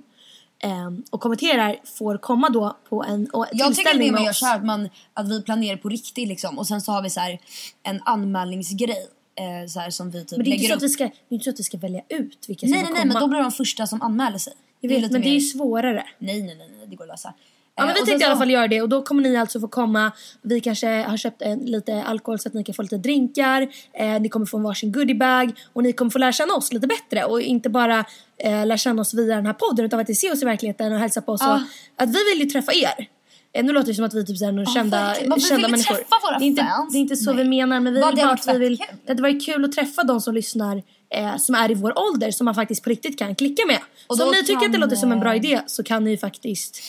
Eh, 0.63 0.91
och 1.09 1.21
kommenterar 1.21 1.75
får 1.97 2.17
komma 2.17 2.49
då 2.49 2.77
på 2.89 3.03
en 3.03 3.27
och 3.33 3.45
Jag 3.53 3.75
tycker 3.75 3.97
det 3.99 4.11
man 4.11 4.23
gör 4.23 4.33
så 4.33 4.45
här, 4.45 4.55
att, 4.57 4.65
man, 4.65 4.89
att 5.13 5.29
vi 5.29 5.41
planerar 5.41 5.77
på 5.77 5.89
riktigt 5.89 6.27
liksom. 6.27 6.59
Och 6.59 6.67
sen 6.67 6.81
så 6.81 6.91
har 6.91 7.01
vi 7.01 7.09
så 7.09 7.19
här 7.19 7.39
en 7.83 8.01
anmälningsgrej. 8.05 9.07
Eh, 9.39 9.67
så 9.67 9.79
här, 9.79 9.89
som 9.89 10.11
vi 10.11 10.25
typ 10.25 10.37
Men 10.37 10.45
det 10.45 10.51
är, 10.51 10.53
inte 10.53 10.67
så 10.67 10.73
att 10.73 10.77
upp. 10.77 10.83
vi 10.83 10.89
ska, 10.89 11.03
det 11.03 11.11
är 11.29 11.33
inte 11.33 11.43
så 11.43 11.49
att 11.49 11.59
vi 11.59 11.63
ska 11.63 11.77
välja 11.77 12.01
ut 12.09 12.45
vilka 12.47 12.67
som 12.67 12.71
Nej 12.71 12.79
får 12.79 12.85
nej 12.85 12.93
nej 12.93 13.01
komma. 13.01 13.13
men 13.13 13.21
då 13.21 13.27
blir 13.27 13.39
de 13.39 13.51
första 13.51 13.87
som 13.87 14.01
anmäler 14.01 14.37
sig. 14.37 14.53
jag 14.79 14.89
vet, 14.89 15.01
lite 15.01 15.13
men 15.13 15.21
det 15.21 15.27
är 15.27 15.29
ju 15.31 15.35
mer- 15.39 15.39
svårare. 15.39 16.05
Nej 16.19 16.43
nej 16.43 16.55
nej, 16.55 16.69
nej 16.77 16.87
det 16.87 16.95
går 16.95 17.03
att 17.03 17.09
lösa. 17.09 17.33
Ja, 17.77 17.85
men 17.85 17.89
Eh, 17.89 17.93
vi 18.01 18.05
tänkte 18.05 18.23
i 18.23 18.25
alla 18.25 18.35
så- 18.35 18.39
fall 18.39 18.51
göra 18.51 18.67
det 18.67 18.81
och 18.81 18.89
då 18.89 19.01
kommer 19.01 19.23
ni 19.23 19.37
alltså 19.37 19.59
få 19.59 19.67
komma. 19.67 20.11
Vi 20.41 20.61
kanske 20.61 20.87
har 20.87 21.17
köpt 21.17 21.41
en, 21.41 21.59
lite 21.59 22.03
alkohol 22.03 22.39
så 22.39 22.47
att 22.47 22.53
ni 22.53 22.63
kan 22.63 22.75
få 22.75 22.81
lite 22.81 22.97
drinkar. 22.97 23.67
Eh, 23.93 24.21
ni 24.21 24.29
kommer 24.29 24.45
få 24.45 24.57
en 24.57 24.63
varsin 24.63 24.91
goodiebag 24.91 25.51
och 25.73 25.83
ni 25.83 25.93
kommer 25.93 26.11
få 26.11 26.17
lära 26.19 26.31
känna 26.31 26.53
oss 26.53 26.73
lite 26.73 26.87
bättre 26.87 27.23
och 27.23 27.41
inte 27.41 27.69
bara 27.69 28.05
eh, 28.43 28.65
lära 28.65 28.77
känna 28.77 29.01
oss 29.01 29.13
via 29.13 29.35
den 29.35 29.45
här 29.45 29.53
podden 29.53 29.85
utan 29.85 29.99
faktiskt 29.99 30.21
se 30.21 30.31
oss 30.31 30.41
i 30.41 30.45
verkligheten 30.45 30.93
och 30.93 30.99
hälsa 30.99 31.21
på 31.21 31.31
oss. 31.31 31.41
Ja. 31.43 31.55
Och, 31.55 32.03
att 32.03 32.09
vi 32.09 32.19
vill 32.33 32.39
ju 32.43 32.49
träffa 32.49 32.73
er. 32.73 33.07
Eh, 33.53 33.65
nu 33.65 33.73
låter 33.73 33.87
det 33.87 33.93
som 33.93 34.05
att 34.05 34.13
vi 34.13 34.25
typ 34.25 34.41
är 34.41 34.51
några 34.51 34.71
kända, 34.71 35.15
vi 35.35 35.41
kända 35.41 35.67
människor. 35.67 35.95
träffa 35.95 36.15
våra 36.23 36.39
det, 36.39 36.45
är 36.45 36.47
inte, 36.47 36.61
fans. 36.63 36.93
det 36.93 36.97
är 36.97 36.99
inte 36.99 37.15
så 37.15 37.33
Nej. 37.33 37.43
vi 37.43 37.49
menar 37.49 37.79
men 37.79 37.93
vi 37.93 37.99
vill 37.99 38.15
bara 38.15 38.31
att 38.31 38.47
vi 38.47 38.57
vill, 38.57 38.77
kul. 38.77 38.87
det 39.05 39.11
hade 39.11 39.21
varit 39.21 39.45
kul 39.45 39.65
att 39.65 39.71
träffa 39.71 40.03
de 40.03 40.21
som 40.21 40.33
lyssnar 40.33 40.83
eh, 41.13 41.37
som 41.37 41.55
är 41.55 41.71
i 41.71 41.73
vår 41.73 41.99
ålder 41.99 42.31
som 42.31 42.45
man 42.45 42.55
faktiskt 42.55 42.83
på 42.83 42.89
riktigt 42.89 43.19
kan 43.19 43.35
klicka 43.35 43.63
med. 43.67 43.79
Och 44.07 44.17
så 44.17 44.25
om 44.25 44.31
ni 44.31 44.43
tycker 44.43 44.65
att 44.65 44.71
det 44.71 44.77
låter 44.77 44.95
som 44.95 45.11
en 45.11 45.19
bra 45.19 45.31
eh, 45.31 45.37
idé 45.45 45.61
så 45.67 45.83
kan 45.83 46.03
ni 46.03 46.11
ju 46.11 46.17
faktiskt 46.17 46.79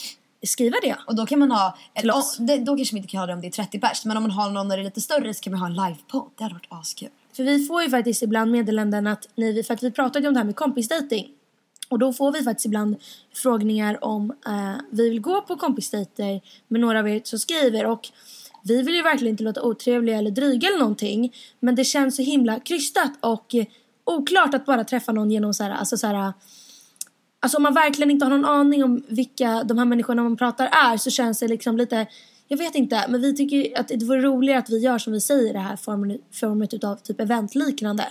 skriva 0.47 0.77
det. 0.81 0.95
Och 1.07 1.15
då 1.15 1.25
kan 1.25 1.39
man 1.39 1.51
ha, 1.51 1.77
Till 1.95 2.11
oss. 2.11 2.37
det, 2.37 2.57
då 2.57 2.75
kanske 2.75 2.95
vi 2.95 2.97
inte 2.97 3.09
kan 3.09 3.19
ha 3.19 3.27
det 3.27 3.33
om 3.33 3.41
det 3.41 3.47
är 3.47 3.51
30 3.51 3.79
pers. 3.79 4.05
Men 4.05 4.17
om 4.17 4.23
man 4.23 4.31
har 4.31 4.49
någon 4.49 4.67
när 4.67 4.77
det 4.77 4.83
är 4.83 4.85
lite 4.85 5.01
större 5.01 5.33
så 5.33 5.41
kan 5.41 5.51
man 5.51 5.59
ha 5.59 5.67
en 5.67 5.73
livepodd. 5.73 6.29
Det 6.35 6.43
hade 6.43 6.55
varit 6.55 6.67
askul. 6.69 7.09
För 7.33 7.43
vi 7.43 7.65
får 7.65 7.83
ju 7.83 7.89
faktiskt 7.89 8.21
ibland 8.21 8.51
meddelanden 8.51 9.07
att 9.07 9.27
ni, 9.35 9.63
för 9.63 9.73
att 9.73 9.83
vi 9.83 9.91
pratade 9.91 10.19
ju 10.23 10.27
om 10.27 10.33
det 10.33 10.39
här 10.39 10.45
med 10.45 10.55
kompisdejting. 10.55 11.27
Och 11.89 11.99
då 11.99 12.13
får 12.13 12.31
vi 12.31 12.43
faktiskt 12.43 12.65
ibland 12.65 12.95
frågningar 13.33 14.03
om 14.03 14.33
eh, 14.45 14.81
vi 14.91 15.09
vill 15.09 15.21
gå 15.21 15.41
på 15.41 15.55
kompisdejter 15.55 16.41
med 16.67 16.81
några 16.81 16.99
av 16.99 17.09
er 17.09 17.21
som 17.23 17.39
skriver 17.39 17.85
och 17.85 18.09
vi 18.63 18.81
vill 18.81 18.95
ju 18.95 19.01
verkligen 19.01 19.33
inte 19.33 19.43
låta 19.43 19.61
otrevliga 19.61 20.17
eller 20.17 20.31
dryga 20.31 20.67
eller 20.67 20.79
någonting. 20.79 21.33
Men 21.59 21.75
det 21.75 21.83
känns 21.83 22.15
så 22.15 22.21
himla 22.21 22.59
krystat 22.59 23.11
och 23.19 23.55
oklart 24.03 24.53
att 24.53 24.65
bara 24.65 24.83
träffa 24.83 25.11
någon 25.11 25.31
genom 25.31 25.53
så 25.53 25.63
här, 25.63 25.71
alltså 25.71 25.97
så 25.97 26.07
här 26.07 26.33
Alltså 27.39 27.57
om 27.57 27.63
man 27.63 27.73
verkligen 27.73 28.11
inte 28.11 28.25
har 28.25 28.29
någon 28.29 28.45
aning 28.45 28.83
om 28.83 29.03
vilka 29.07 29.63
de 29.63 29.77
här 29.77 29.85
människorna 29.85 30.23
man 30.23 30.37
pratar 30.37 30.65
är 30.65 30.97
så 30.97 31.09
känns 31.09 31.39
det 31.39 31.47
liksom 31.47 31.77
lite 31.77 32.07
jag 32.51 32.57
vet 32.57 32.75
inte, 32.75 33.05
men 33.09 33.21
vi 33.21 33.35
tycker 33.35 33.79
att 33.79 33.87
det 33.87 34.05
vore 34.05 34.21
roligare 34.21 34.59
att 34.59 34.69
vi 34.69 34.79
gör 34.79 34.97
som 34.97 35.13
vi 35.13 35.21
säger 35.21 35.53
det 35.53 35.59
här 35.59 35.75
formet 36.31 36.73
utav 36.73 36.95
typ 36.95 37.19
eventliknande. 37.19 38.07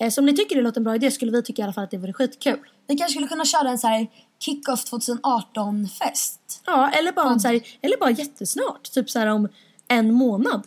Eh, 0.00 0.10
så 0.10 0.20
om 0.20 0.26
ni 0.26 0.36
tycker 0.36 0.56
det 0.56 0.62
låter 0.62 0.80
en 0.80 0.84
bra 0.84 0.94
idé 0.94 1.10
skulle 1.10 1.32
vi 1.32 1.42
tycka 1.42 1.62
i 1.62 1.64
alla 1.64 1.72
fall 1.72 1.84
att 1.84 1.90
det 1.90 1.98
vore 1.98 2.12
skitkul. 2.12 2.58
Vi 2.86 2.96
kanske 2.96 3.12
skulle 3.12 3.28
kunna 3.28 3.44
köra 3.44 3.70
en 3.70 3.78
så 3.78 3.86
här 3.86 4.06
kick-off 4.38 4.84
2018-fest. 4.92 6.62
Ja, 6.66 6.90
eller 6.90 7.12
bara, 7.12 7.38
så 7.38 7.48
här, 7.48 7.60
eller 7.80 7.96
bara 7.96 8.10
jättesnart. 8.10 8.90
Typ 8.92 9.10
så 9.10 9.18
här 9.18 9.26
om 9.26 9.48
en 9.88 10.14
månad. 10.14 10.66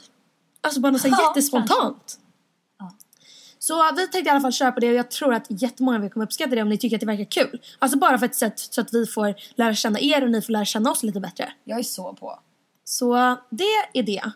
Alltså 0.62 0.80
bara 0.80 0.92
något 0.92 1.02
så 1.02 1.08
här 1.08 1.18
Ja, 1.22 1.28
jättespontant. 1.28 2.20
Så 3.64 3.92
vi 3.96 4.08
tänkte 4.08 4.20
i 4.20 4.30
alla 4.30 4.42
fall 4.42 4.52
köra 4.52 4.72
på 4.72 4.80
det 4.80 4.90
och 4.90 4.96
jag 4.96 5.12
tror 5.12 5.34
att 5.34 5.46
jättemånga 5.50 5.98
av 5.98 6.06
er 6.06 6.10
kommer 6.10 6.26
uppskatta 6.26 6.56
det 6.56 6.62
om 6.62 6.70
ni 6.70 6.78
tycker 6.78 6.98
att 6.98 7.00
det 7.00 7.06
verkar 7.06 7.24
kul. 7.24 7.62
Alltså 7.80 7.98
bara 7.98 8.18
för 8.18 8.26
ett 8.26 8.36
sätt 8.36 8.60
så 8.60 8.82
att 8.82 8.94
vi 8.94 9.06
får 9.06 9.36
lära 9.56 9.74
känna 9.74 10.00
er 10.00 10.24
och 10.24 10.32
ni 10.32 10.42
får 10.42 10.54
lära 10.54 10.66
känna 10.66 10.92
oss 10.92 11.04
lite 11.04 11.20
bättre. 11.20 11.54
Jag 11.64 11.80
är 11.80 11.84
så 11.84 12.14
på. 12.14 12.40
Så 12.84 13.38
det 13.50 14.00
är 14.00 14.04
det. 14.04 14.32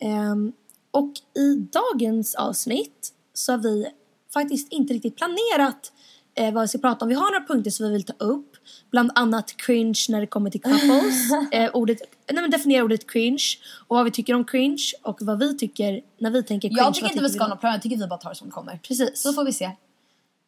Ehm, 0.00 0.52
och 0.90 1.12
i 1.38 1.54
dagens 1.56 2.34
avsnitt 2.34 3.12
så 3.32 3.52
har 3.52 3.58
vi 3.58 3.86
faktiskt 4.32 4.72
inte 4.72 4.94
riktigt 4.94 5.16
planerat 5.16 5.92
eh, 6.34 6.54
vad 6.54 6.62
vi 6.62 6.68
ska 6.68 6.78
prata 6.78 7.04
om. 7.04 7.08
Vi 7.08 7.14
har 7.14 7.32
några 7.32 7.46
punkter 7.46 7.70
som 7.70 7.86
vi 7.86 7.92
vill 7.92 8.04
ta 8.04 8.14
upp. 8.18 8.56
Bland 8.90 9.10
annat 9.14 9.56
cringe 9.56 10.06
när 10.08 10.20
det 10.20 10.26
kommer 10.26 10.50
till 10.50 10.62
couples. 10.62 11.32
eh, 11.52 11.70
ordet, 11.74 11.98
nej 12.32 12.42
men 12.42 12.50
definiera 12.50 12.84
ordet 12.84 13.10
cringe. 13.10 13.44
Och 13.86 13.96
vad 13.96 14.04
vi 14.04 14.10
tycker 14.10 14.34
om 14.34 14.44
cringe. 14.44 14.84
Och 15.02 15.18
vad 15.20 15.38
vi 15.38 15.56
tycker 15.56 16.00
när 16.18 16.30
vi 16.30 16.42
tänker 16.42 16.68
cringe. 16.68 16.82
Jag 16.82 16.94
tycker 16.94 17.08
inte 17.08 17.22
vi 17.22 17.28
ska 17.28 17.42
ha 17.42 17.48
någon 17.48 17.58
plan. 17.58 17.72
Jag 17.72 17.82
tycker 17.82 17.96
vi 17.96 18.06
bara 18.06 18.18
tar 18.18 18.30
det 18.30 18.36
som 18.36 18.46
det 18.48 18.52
kommer. 18.52 18.78
Precis. 18.82 19.22
Så 19.22 19.32
får 19.32 19.44
vi 19.44 19.52
se. 19.52 19.70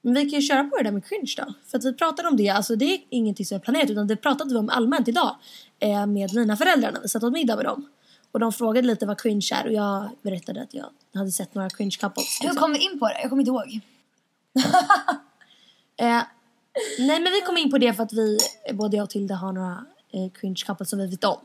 Men 0.02 0.14
vi 0.14 0.30
kan 0.30 0.40
ju 0.40 0.46
köra 0.46 0.64
på 0.64 0.76
det 0.76 0.82
där 0.82 0.90
med 0.90 1.04
cringe 1.04 1.34
då. 1.36 1.52
För 1.66 1.78
att 1.78 1.84
vi 1.84 1.92
pratade 1.92 2.28
om 2.28 2.36
det, 2.36 2.48
alltså 2.48 2.76
det 2.76 2.84
är 2.84 3.00
ingenting 3.10 3.46
som 3.46 3.56
är 3.56 3.60
planerat 3.60 3.90
utan 3.90 4.06
det 4.06 4.16
pratade 4.16 4.50
vi 4.50 4.58
om 4.58 4.68
allmänt 4.68 5.08
idag. 5.08 5.36
Eh, 5.78 6.06
med 6.06 6.34
mina 6.34 6.56
föräldrar 6.56 6.92
när 6.92 7.00
vi 7.00 7.08
satt 7.08 7.22
åt 7.22 7.32
middag 7.32 7.56
med 7.56 7.64
dem. 7.64 7.88
Och 8.32 8.40
de 8.40 8.52
frågade 8.52 8.86
lite 8.86 9.06
vad 9.06 9.20
cringe 9.20 9.48
är 9.52 9.66
och 9.66 9.72
jag 9.72 10.08
berättade 10.22 10.62
att 10.62 10.74
jag 10.74 10.86
hade 11.14 11.32
sett 11.32 11.54
några 11.54 11.70
cringe 11.70 11.96
couples. 12.00 12.38
Hur 12.40 12.48
liksom. 12.48 12.62
kom 12.62 12.72
vi 12.72 12.78
in 12.78 12.98
på 12.98 13.06
det? 13.08 13.20
Jag 13.20 13.30
kommer 13.30 13.42
inte 13.42 13.50
ihåg. 13.50 13.80
Eh, 15.98 16.22
nej 16.98 17.20
men 17.20 17.32
vi 17.32 17.40
kom 17.46 17.56
in 17.56 17.70
på 17.70 17.78
det 17.78 17.94
för 17.94 18.02
att 18.02 18.12
vi, 18.12 18.38
både 18.72 18.96
jag 18.96 19.04
och 19.04 19.10
Tilda 19.10 19.34
har 19.34 19.52
några 19.52 19.86
eh, 20.12 20.30
cringe 20.30 20.62
couples 20.66 20.90
som 20.90 20.98
vi 20.98 21.06
vet 21.06 21.24
om. 21.24 21.38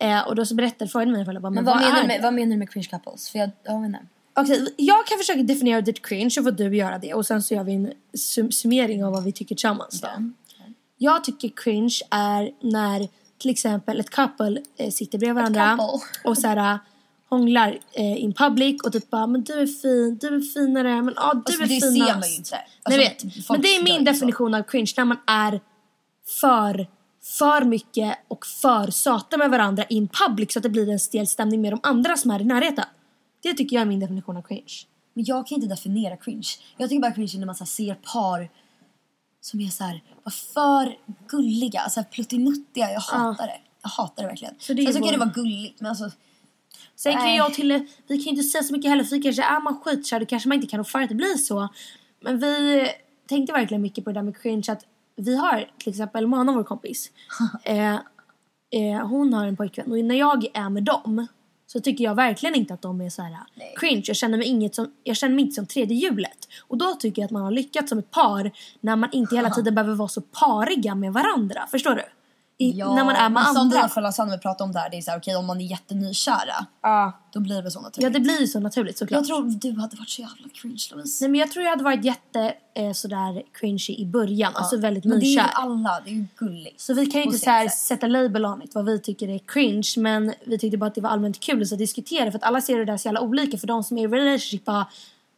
Eh, 0.00 0.28
och 0.28 0.34
då 0.36 0.44
så 0.46 0.54
berättade, 0.54 0.90
mina 1.06 1.24
föräldrar 1.24 1.40
bara, 1.40 1.50
Men 1.50 1.54
men, 1.54 1.64
vad, 1.64 1.74
vad, 1.74 1.82
menar 1.84 1.96
du 1.96 2.02
det? 2.02 2.08
med, 2.08 2.22
vad 2.22 2.34
menar 2.34 2.50
du 2.50 2.56
med 2.56 2.70
cringe 2.70 2.86
couples? 2.90 3.30
För 3.30 3.38
jag, 3.38 3.50
jag 3.64 3.80
vet. 3.82 4.00
Okej, 4.34 4.74
jag 4.76 5.06
kan 5.06 5.18
försöka 5.18 5.42
definiera 5.42 5.80
ditt 5.80 6.06
cringe 6.06 6.34
och 6.38 6.44
får 6.44 6.50
du 6.50 6.76
göra 6.76 6.98
det 6.98 7.14
och 7.14 7.26
sen 7.26 7.42
så 7.42 7.54
gör 7.54 7.64
vi 7.64 7.74
en 7.74 7.92
sum- 8.12 8.50
summering 8.50 9.04
av 9.04 9.12
vad 9.12 9.24
vi 9.24 9.32
tycker 9.32 9.54
tillsammans 9.54 10.00
då. 10.00 10.08
Jag 10.98 11.24
tycker 11.24 11.48
cringe 11.56 11.98
är 12.10 12.50
när 12.60 13.08
till 13.38 13.50
exempel 13.50 14.00
ett 14.00 14.10
couple 14.10 14.60
eh, 14.76 14.90
sitter 14.90 15.18
bredvid 15.18 15.34
varandra 15.34 15.78
och 16.24 16.38
så 16.38 16.46
här, 16.48 16.78
hånglar 17.28 17.78
eh, 17.92 18.22
in 18.22 18.34
public 18.34 18.82
och 18.82 18.92
typ 18.92 19.10
bara 19.10 19.26
men 19.26 19.42
du 19.42 19.52
är 19.52 19.66
fin, 19.66 20.18
du 20.20 20.26
är 20.36 20.40
finare, 20.40 21.02
men 21.02 21.14
ja 21.16 21.32
du 21.34 21.38
Alltså, 21.38 21.62
är 21.62 21.66
det 21.66 21.68
finast. 21.68 22.06
ser 22.08 22.14
man 22.20 22.28
ju 22.30 22.36
inte. 22.36 22.50
Nej, 22.56 22.64
Alltså, 22.82 23.26
vet. 23.28 23.46
folk 23.46 23.48
Men 23.58 23.62
det 23.62 23.68
är 23.76 23.82
min 23.84 23.92
ju 23.92 23.98
så. 23.98 24.04
definition 24.12 24.54
av 24.54 24.62
cringe 24.62 24.92
när 24.96 25.04
man 25.04 25.18
är 25.26 25.60
för 26.40 26.86
för 27.22 27.64
mycket 27.64 28.18
och 28.28 28.46
för 28.46 28.90
söta 28.90 29.36
med 29.36 29.50
varandra 29.50 29.84
in 29.84 30.08
public 30.08 30.52
så 30.52 30.58
att 30.58 30.62
det 30.62 30.68
blir 30.68 30.88
en 30.88 31.00
stel 31.00 31.26
stämning 31.26 31.60
med 31.60 31.72
de 31.72 31.80
andra 31.82 32.16
som 32.16 32.30
är 32.30 32.40
i 32.40 32.44
närheten. 32.44 32.84
Det 33.42 33.54
tycker 33.54 33.76
jag 33.76 33.82
är 33.82 33.86
min 33.86 34.00
definition 34.00 34.36
av 34.36 34.42
cringe. 34.42 34.86
Men 35.14 35.24
jag 35.24 35.46
kan 35.46 35.56
inte 35.56 35.68
definiera 35.68 36.16
cringe. 36.16 36.48
Jag 36.76 36.88
tycker 36.88 37.02
bara 37.02 37.12
cringe 37.12 37.30
är 37.34 37.38
när 37.38 37.46
man 37.46 37.54
så 37.54 37.66
ser 37.66 37.94
par 37.94 38.50
som 39.40 39.60
är 39.60 39.68
så 39.68 39.84
här, 39.84 40.02
var 40.22 40.32
för 40.32 40.96
gulliga, 41.28 41.88
så 41.88 42.00
här 42.00 42.06
pluttinuttiga. 42.10 42.92
Jag 42.92 43.00
hatar 43.00 43.46
det. 43.46 43.60
Jag 43.82 43.90
hatar 43.90 44.22
det 44.22 44.28
verkligen. 44.28 44.54
Så 44.58 44.72
det 44.72 44.84
Sen 44.84 44.92
så 44.92 45.00
kan 45.00 45.12
det 45.12 45.18
vara 45.18 45.30
gulligt 45.30 45.80
men 45.80 45.90
alltså 45.90 46.10
Sen 46.96 47.12
kan 47.12 47.34
jag 47.34 47.54
till, 47.54 47.86
vi 48.06 48.16
kan 48.16 48.24
ju 48.24 48.30
inte 48.30 48.42
säga 48.42 48.62
så 48.62 48.72
mycket 48.72 48.90
heller 48.90 49.04
för 49.04 49.16
vi 49.16 49.22
kanske 49.22 49.42
är 49.42 49.60
man 49.60 49.80
skitkär, 49.80 50.20
då 50.20 50.26
kanske 50.26 50.48
man 50.48 50.56
inte 50.56 50.66
kan 50.66 50.84
för 50.84 51.02
att 51.02 51.08
det 51.08 51.14
blir 51.14 51.36
så. 51.36 51.68
Men 52.20 52.38
vi 52.38 52.86
tänkte 53.28 53.52
verkligen 53.52 53.82
mycket 53.82 54.04
på 54.04 54.10
det 54.10 54.14
där 54.14 54.22
med 54.22 54.42
cringe 54.42 54.64
att 54.68 54.84
vi 55.16 55.36
har 55.36 55.70
till 55.78 55.90
exempel 55.90 56.26
Mona 56.26 56.52
vår 56.52 56.64
kompis. 56.64 57.10
eh, 57.64 57.94
eh, 57.94 59.06
hon 59.06 59.32
har 59.34 59.46
en 59.46 59.56
pojkvän 59.56 59.92
och 59.92 60.04
när 60.04 60.14
jag 60.14 60.46
är 60.54 60.70
med 60.70 60.82
dem 60.82 61.26
så 61.72 61.80
tycker 61.80 62.04
jag 62.04 62.14
verkligen 62.14 62.54
inte 62.54 62.74
att 62.74 62.82
de 62.82 63.00
är 63.00 63.10
så 63.10 63.22
här 63.22 63.36
cringe. 63.76 64.02
Jag 64.06 64.16
känner, 64.16 64.38
mig 64.38 64.46
inget 64.46 64.74
som, 64.74 64.92
jag 65.04 65.16
känner 65.16 65.34
mig 65.34 65.44
inte 65.44 65.54
som 65.54 65.66
tredje 65.66 65.96
hjulet. 65.96 66.48
Och 66.68 66.78
då 66.78 66.94
tycker 66.94 67.22
jag 67.22 67.26
att 67.26 67.32
man 67.32 67.42
har 67.42 67.50
lyckats 67.50 67.88
som 67.88 67.98
ett 67.98 68.10
par 68.10 68.50
när 68.80 68.96
man 68.96 69.10
inte 69.12 69.36
hela 69.36 69.50
tiden 69.54 69.74
behöver 69.74 69.94
vara 69.94 70.08
så 70.08 70.20
pariga 70.20 70.94
med 70.94 71.12
varandra. 71.12 71.66
Förstår 71.70 71.94
du? 71.94 72.02
I, 72.60 72.72
när 72.74 73.04
man 73.04 73.16
är 73.16 73.28
med 73.28 73.44
som 73.44 73.54
vi 73.54 73.60
andra. 73.60 73.76
i 73.76 73.78
alla 73.78 73.88
fall 73.88 74.04
har 74.04 74.12
Sandra 74.12 74.38
pratat 74.38 74.60
om 74.60 74.72
där, 74.72 74.90
det 74.90 74.96
är 74.96 75.02
så 75.02 75.10
här, 75.10 75.18
okej 75.18 75.36
om 75.36 75.46
man 75.46 75.60
är 75.60 75.64
jättenykära, 75.64 76.66
Ja. 76.82 77.12
då 77.32 77.40
blir 77.40 77.56
det 77.56 77.62
väl 77.62 77.72
så 77.72 77.80
naturligt. 77.80 78.02
ja, 78.02 78.10
det 78.10 78.20
blir 78.20 78.40
ju 78.40 78.46
så 78.46 78.60
naturligt 78.60 78.98
såklart. 78.98 79.18
Jag 79.18 79.26
tror 79.26 79.42
du 79.60 79.80
hade 79.80 79.96
varit 79.96 80.08
så 80.08 80.20
jävla 80.22 80.48
cringe 80.54 80.86
Louise. 80.92 81.24
Nej 81.24 81.30
men 81.30 81.40
jag 81.40 81.50
tror 81.50 81.64
jag 81.64 81.70
hade 81.70 81.84
varit 81.84 82.04
jätte 82.04 82.54
eh, 82.74 82.92
sådär 82.92 83.42
cringy 83.52 83.94
i 83.98 84.06
början, 84.06 84.52
alltså 84.56 84.76
väldigt 84.76 85.04
men 85.04 85.20
det 85.20 85.26
är 85.26 85.28
ju 85.28 85.36
nykär. 85.36 85.50
alla, 85.54 86.00
det 86.04 86.10
är 86.10 86.14
ju 86.14 86.26
gulligt. 86.36 86.80
Så 86.80 86.94
vi 86.94 87.06
kan 87.06 87.20
ju 87.20 87.26
inte 87.26 87.38
så 87.38 87.50
här 87.50 87.68
sätt. 87.68 87.78
sätta 87.78 88.06
label 88.06 88.46
on 88.46 88.62
it 88.62 88.74
vad 88.74 88.84
vi 88.84 89.00
tycker 89.00 89.28
är 89.28 89.38
cringe 89.38 89.92
men 89.96 90.34
vi 90.44 90.58
tyckte 90.58 90.78
bara 90.78 90.86
att 90.86 90.94
det 90.94 91.00
var 91.00 91.10
allmänt 91.10 91.40
kul 91.40 91.62
att 91.62 91.78
diskutera 91.78 92.30
för 92.30 92.38
att 92.38 92.44
alla 92.44 92.60
ser 92.60 92.78
det 92.78 92.84
där 92.84 92.96
så 92.96 93.08
jävla 93.08 93.20
olika 93.20 93.58
för 93.58 93.66
de 93.66 93.84
som 93.84 93.98
är 93.98 94.02
i 94.04 94.06
relationship 94.08 94.64
bara 94.64 94.86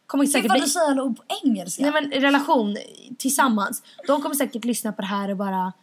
kommer 0.05 0.23
Gud 0.23 0.31
säkert 0.33 0.49
vad 0.49 0.57
bli... 0.57 0.65
du 0.65 0.69
säger 0.71 0.91
alla 0.91 1.03
ord 1.03 1.17
på 1.17 1.23
engelska. 1.43 1.83
Nej 1.83 1.91
men 1.91 2.21
relation 2.21 2.77
tillsammans. 3.17 3.83
De 4.07 4.21
kommer 4.21 4.35
säkert 4.35 4.65
lyssna 4.65 4.93
på 4.93 5.01
det 5.01 5.07
här 5.07 5.29
och 5.31 5.37
bara 5.37 5.73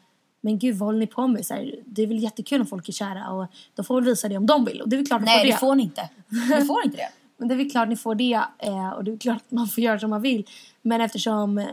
men 0.40 0.58
gud 0.58 0.76
vad 0.76 0.86
håller 0.86 0.98
ni 0.98 1.06
på 1.06 1.26
med? 1.26 1.46
Så 1.46 1.54
här, 1.54 1.74
det 1.86 2.02
är 2.02 2.06
väl 2.06 2.22
jättekul 2.22 2.60
om 2.60 2.66
folk 2.66 2.88
är 2.88 2.92
kära 2.92 3.30
och 3.30 3.46
de 3.74 3.84
får 3.84 3.94
väl 3.94 4.04
visa 4.04 4.28
det 4.28 4.36
om 4.36 4.46
de 4.46 4.64
vill 4.64 4.80
och 4.82 4.88
det 4.88 4.96
är 4.96 4.98
väl 4.98 5.06
klart 5.06 5.22
Nej 5.22 5.38
får 5.38 5.44
det 5.46 5.52
det. 5.52 5.58
får 5.58 5.74
ni 5.74 5.82
inte. 5.82 6.08
Ni 6.28 6.64
får 6.66 6.84
inte 6.84 6.96
det. 6.96 7.08
Men 7.36 7.48
det 7.48 7.54
är 7.54 7.56
väl 7.56 7.70
klart 7.70 7.88
ni 7.88 7.96
får 7.96 8.14
det 8.14 8.40
eh, 8.58 8.88
och 8.88 9.04
det 9.04 9.12
är 9.12 9.16
klart 9.16 9.36
att 9.36 9.50
man 9.50 9.68
får 9.68 9.84
göra 9.84 9.98
som 9.98 10.10
man 10.10 10.22
vill. 10.22 10.46
Men 10.82 11.00
eftersom, 11.00 11.58
eh, 11.58 11.66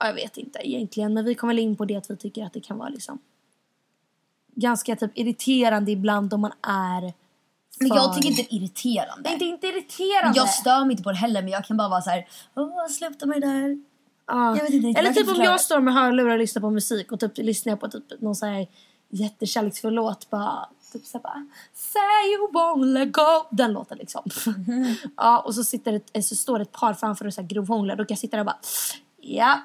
ja, 0.00 0.06
jag 0.06 0.14
vet 0.14 0.36
inte 0.36 0.58
egentligen, 0.62 1.14
men 1.14 1.24
vi 1.24 1.34
kommer 1.34 1.54
väl 1.54 1.62
in 1.62 1.76
på 1.76 1.84
det 1.84 1.96
att 1.96 2.10
vi 2.10 2.16
tycker 2.16 2.44
att 2.44 2.52
det 2.52 2.60
kan 2.60 2.78
vara 2.78 2.88
liksom 2.88 3.18
ganska 4.54 4.96
typ 4.96 5.10
irriterande 5.14 5.92
ibland 5.92 6.34
om 6.34 6.40
man 6.40 6.52
är 6.62 7.00
Men 7.80 7.88
jag 7.88 8.14
tycker 8.14 8.28
inte 8.28 8.42
det 8.42 8.54
är 8.54 8.58
irriterande. 8.58 9.22
Det 9.22 9.28
är 9.28 9.32
inte, 9.32 9.44
inte 9.44 9.66
irriterande. 9.66 10.38
Jag 10.38 10.48
stör 10.48 10.84
mig 10.84 10.90
inte 10.90 11.02
på 11.02 11.10
det 11.10 11.16
heller 11.16 11.42
men 11.42 11.50
jag 11.50 11.64
kan 11.64 11.76
bara 11.76 11.88
vara 11.88 12.02
så 12.02 12.10
här, 12.10 12.28
åh 12.54 12.86
sluta 12.88 13.26
med 13.26 13.40
det 13.40 13.46
där. 13.46 13.82
Ja. 14.28 14.56
jag 14.56 14.62
vet 14.62 14.70
inte, 14.70 14.98
Eller 15.00 15.08
jag 15.08 15.14
typ 15.16 15.28
om 15.28 15.42
jag 15.42 15.60
står 15.60 15.80
med 15.80 15.94
hörlurar 15.94 16.30
och 16.32 16.38
lyssnar 16.38 16.60
på 16.62 16.70
musik 16.70 17.12
och 17.12 17.20
typ 17.20 17.38
lyssnar 17.38 17.70
jag 17.72 17.80
på 17.80 17.88
typ 17.88 18.20
någon 18.20 18.36
så 18.36 18.46
här 18.46 18.66
jättekärleksfull 19.10 19.94
låt 19.94 20.30
bara 20.30 20.68
Typ 20.92 21.06
såhär 21.06 21.22
bara 21.22 21.46
Say 21.74 22.32
you 22.36 22.48
won't 22.52 22.84
let 22.92 23.12
go 23.12 23.46
Den 23.50 23.72
låten 23.72 23.98
liksom. 23.98 24.22
ja 25.16 25.40
och 25.40 25.54
så, 25.54 25.64
sitter 25.64 25.92
ett, 25.92 26.10
eh, 26.12 26.22
så 26.22 26.36
står 26.36 26.58
det 26.58 26.62
ett 26.62 26.72
par 26.72 26.94
framför 26.94 27.26
och 27.26 27.34
så 27.34 27.40
här 27.40 27.48
grovhånglar. 27.48 27.96
Då 27.96 28.04
kan 28.04 28.14
jag 28.14 28.18
sitta 28.18 28.36
där 28.36 28.42
och 28.42 28.46
bara 28.46 28.58
Ja 29.20 29.60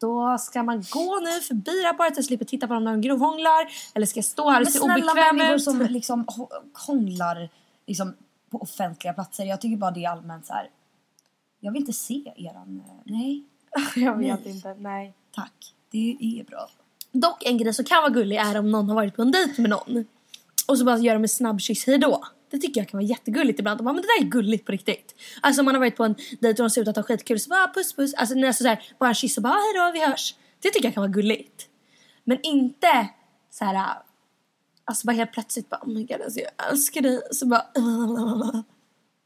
då 0.00 0.38
ska 0.38 0.62
man 0.62 0.84
gå 0.90 1.20
nu 1.22 1.40
förbi 1.40 1.80
det 1.80 1.86
här 1.86 1.94
paret 1.94 2.14
så 2.14 2.18
jag 2.18 2.24
slipper 2.24 2.44
titta 2.44 2.66
på 2.66 2.74
dem 2.74 2.84
när 2.84 2.90
de 2.92 3.00
grovhånglar. 3.00 3.68
Eller 3.94 4.06
ska 4.06 4.18
jag 4.18 4.24
stå 4.24 4.50
här 4.50 4.60
och 4.60 4.64
Men 4.64 4.72
se 4.72 4.78
snälla 4.78 4.94
obekväm 5.12 5.36
människor 5.36 5.56
ut? 5.56 5.62
som 5.64 5.80
liksom 5.90 6.26
hå- 6.26 6.48
hånglar 6.86 7.48
liksom, 7.86 8.14
på 8.50 8.58
offentliga 8.58 9.12
platser. 9.12 9.44
Jag 9.44 9.60
tycker 9.60 9.76
bara 9.76 9.90
det 9.90 10.04
är 10.04 10.10
allmänt 10.10 10.46
så 10.46 10.52
här. 10.52 10.70
Jag 11.60 11.72
vill 11.72 11.80
inte 11.80 11.92
se 11.92 12.32
eran... 12.36 12.82
eh, 12.86 12.92
Nej, 13.04 13.44
jag 13.96 14.16
vet 14.16 14.44
Nej. 14.44 14.54
inte, 14.54 14.74
nej. 14.78 15.14
tack. 15.34 15.74
Det 15.90 16.16
är 16.20 16.44
bra. 16.44 16.68
Dock 17.12 17.42
en 17.46 17.58
grej 17.58 17.74
som 17.74 17.84
kan 17.84 18.02
vara 18.02 18.12
gullig 18.12 18.36
är 18.36 18.58
om 18.58 18.70
någon 18.70 18.88
har 18.88 18.94
varit 18.94 19.16
på 19.16 19.22
en 19.22 19.30
dejt 19.30 19.62
med 19.62 19.70
någon. 19.70 20.04
Och 20.68 20.78
så 20.78 20.84
bara 20.84 20.98
gör 20.98 21.14
de 21.14 21.22
en 21.22 21.28
snabb 21.28 21.60
kyss 21.60 21.86
hejdå. 21.86 22.24
Det 22.50 22.58
tycker 22.58 22.80
jag 22.80 22.88
kan 22.88 22.98
vara 22.98 23.08
jättegulligt 23.08 23.58
ibland. 23.58 23.84
Bara, 23.84 23.92
men 23.92 24.02
det 24.02 24.08
där 24.18 24.26
är 24.26 24.28
gulligt 24.28 24.66
på 24.66 24.72
riktigt. 24.72 25.14
Alltså 25.40 25.60
om 25.60 25.64
man 25.64 25.74
har 25.74 25.80
varit 25.80 25.96
på 25.96 26.04
en 26.04 26.14
dejt 26.40 26.62
och 26.62 26.68
de 26.68 26.70
ser 26.70 26.82
ut 26.82 26.88
att 26.88 26.96
ha 26.96 27.02
skitkul 27.02 27.40
så 27.40 27.50
bara 27.50 27.72
puss 27.74 27.92
puss. 27.92 28.14
Alltså 28.14 28.34
nästan 28.34 28.64
så 28.64 28.68
här, 28.68 28.82
bara 28.98 29.08
en 29.08 29.14
kyss 29.14 29.36
och 29.36 29.42
bara 29.42 29.52
hejdå 29.52 29.92
vi 29.92 30.06
hörs. 30.06 30.34
Det 30.60 30.70
tycker 30.70 30.86
jag 30.86 30.94
kan 30.94 31.00
vara 31.00 31.12
gulligt. 31.12 31.68
Men 32.24 32.38
inte 32.42 33.08
så 33.50 33.64
här. 33.64 33.96
Alltså 34.84 35.06
bara 35.06 35.12
helt 35.12 35.32
plötsligt 35.32 35.68
bara 35.68 35.80
oh 35.82 35.88
my 35.88 36.04
god 36.04 36.20
alltså 36.22 36.40
jag 36.40 36.70
älskar 36.70 37.00
dig. 37.00 37.22
Så 37.30 37.46
bara 37.46 37.66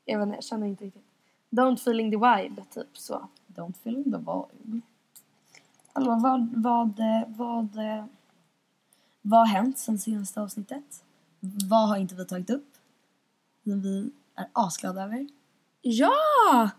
Jag 0.05 0.19
vet 0.19 0.27
inte, 0.27 0.37
jag 0.37 0.45
känner 0.45 0.67
inte 0.67 0.85
riktigt. 0.85 1.05
Don't 1.51 1.75
feeling 1.75 2.11
the 2.11 2.17
vibe 2.17 2.63
typ 2.75 2.99
så. 2.99 3.29
Don't 3.55 3.77
feel 3.85 4.05
the 4.05 4.11
vibe. 4.11 4.81
Hallå, 5.93 6.19
vad, 6.23 6.49
vad, 6.57 7.01
vad, 7.29 7.69
vad 9.23 9.41
har 9.41 9.47
hänt 9.47 9.79
sen 9.79 9.99
senaste 9.99 10.41
avsnittet? 10.41 11.05
Vad 11.69 11.89
har 11.89 11.97
inte 11.97 12.15
vi 12.15 12.25
tagit 12.25 12.51
upp? 12.51 12.69
Som 13.65 13.81
vi 13.81 14.11
är 14.37 14.47
asglada 14.53 15.03
över. 15.03 15.29
Ja! 15.83 16.71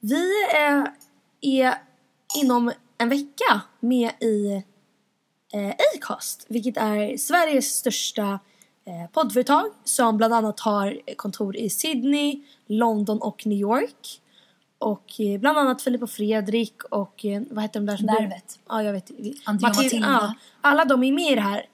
Vi 0.00 0.44
är, 0.54 0.94
är 1.40 1.74
inom 2.36 2.72
en 2.98 3.08
vecka 3.08 3.60
med 3.80 4.10
i 4.20 4.64
eh, 5.52 5.74
Acast, 5.94 6.46
vilket 6.48 6.76
är 6.76 7.16
Sveriges 7.16 7.74
största 7.74 8.38
eh, 8.84 9.10
poddföretag 9.12 9.66
som 9.84 10.16
bland 10.16 10.34
annat 10.34 10.60
har 10.60 11.00
kontor 11.16 11.56
i 11.56 11.70
Sydney, 11.70 12.42
London 12.66 13.22
och 13.22 13.46
New 13.46 13.58
York. 13.58 14.22
Och 14.78 15.20
eh, 15.20 15.40
bland 15.40 15.58
annat 15.58 15.82
Filip 15.82 16.02
och 16.02 16.10
Fredrik 16.10 16.82
och 16.90 17.24
eh, 17.24 17.42
vad 17.50 17.62
heter 17.64 17.80
de 17.80 17.86
där 17.86 17.96
som 17.96 18.06
Värvet. 18.06 18.58
Ja, 18.68 18.82
jag 18.82 18.92
vet. 18.92 19.10
Och 19.10 19.62
Matilda. 19.62 20.06
ja, 20.06 20.34
alla 20.60 20.84
de 20.84 21.02
är 21.04 21.12
med 21.12 21.32
i 21.32 21.34
det 21.34 21.40
här. 21.40 21.66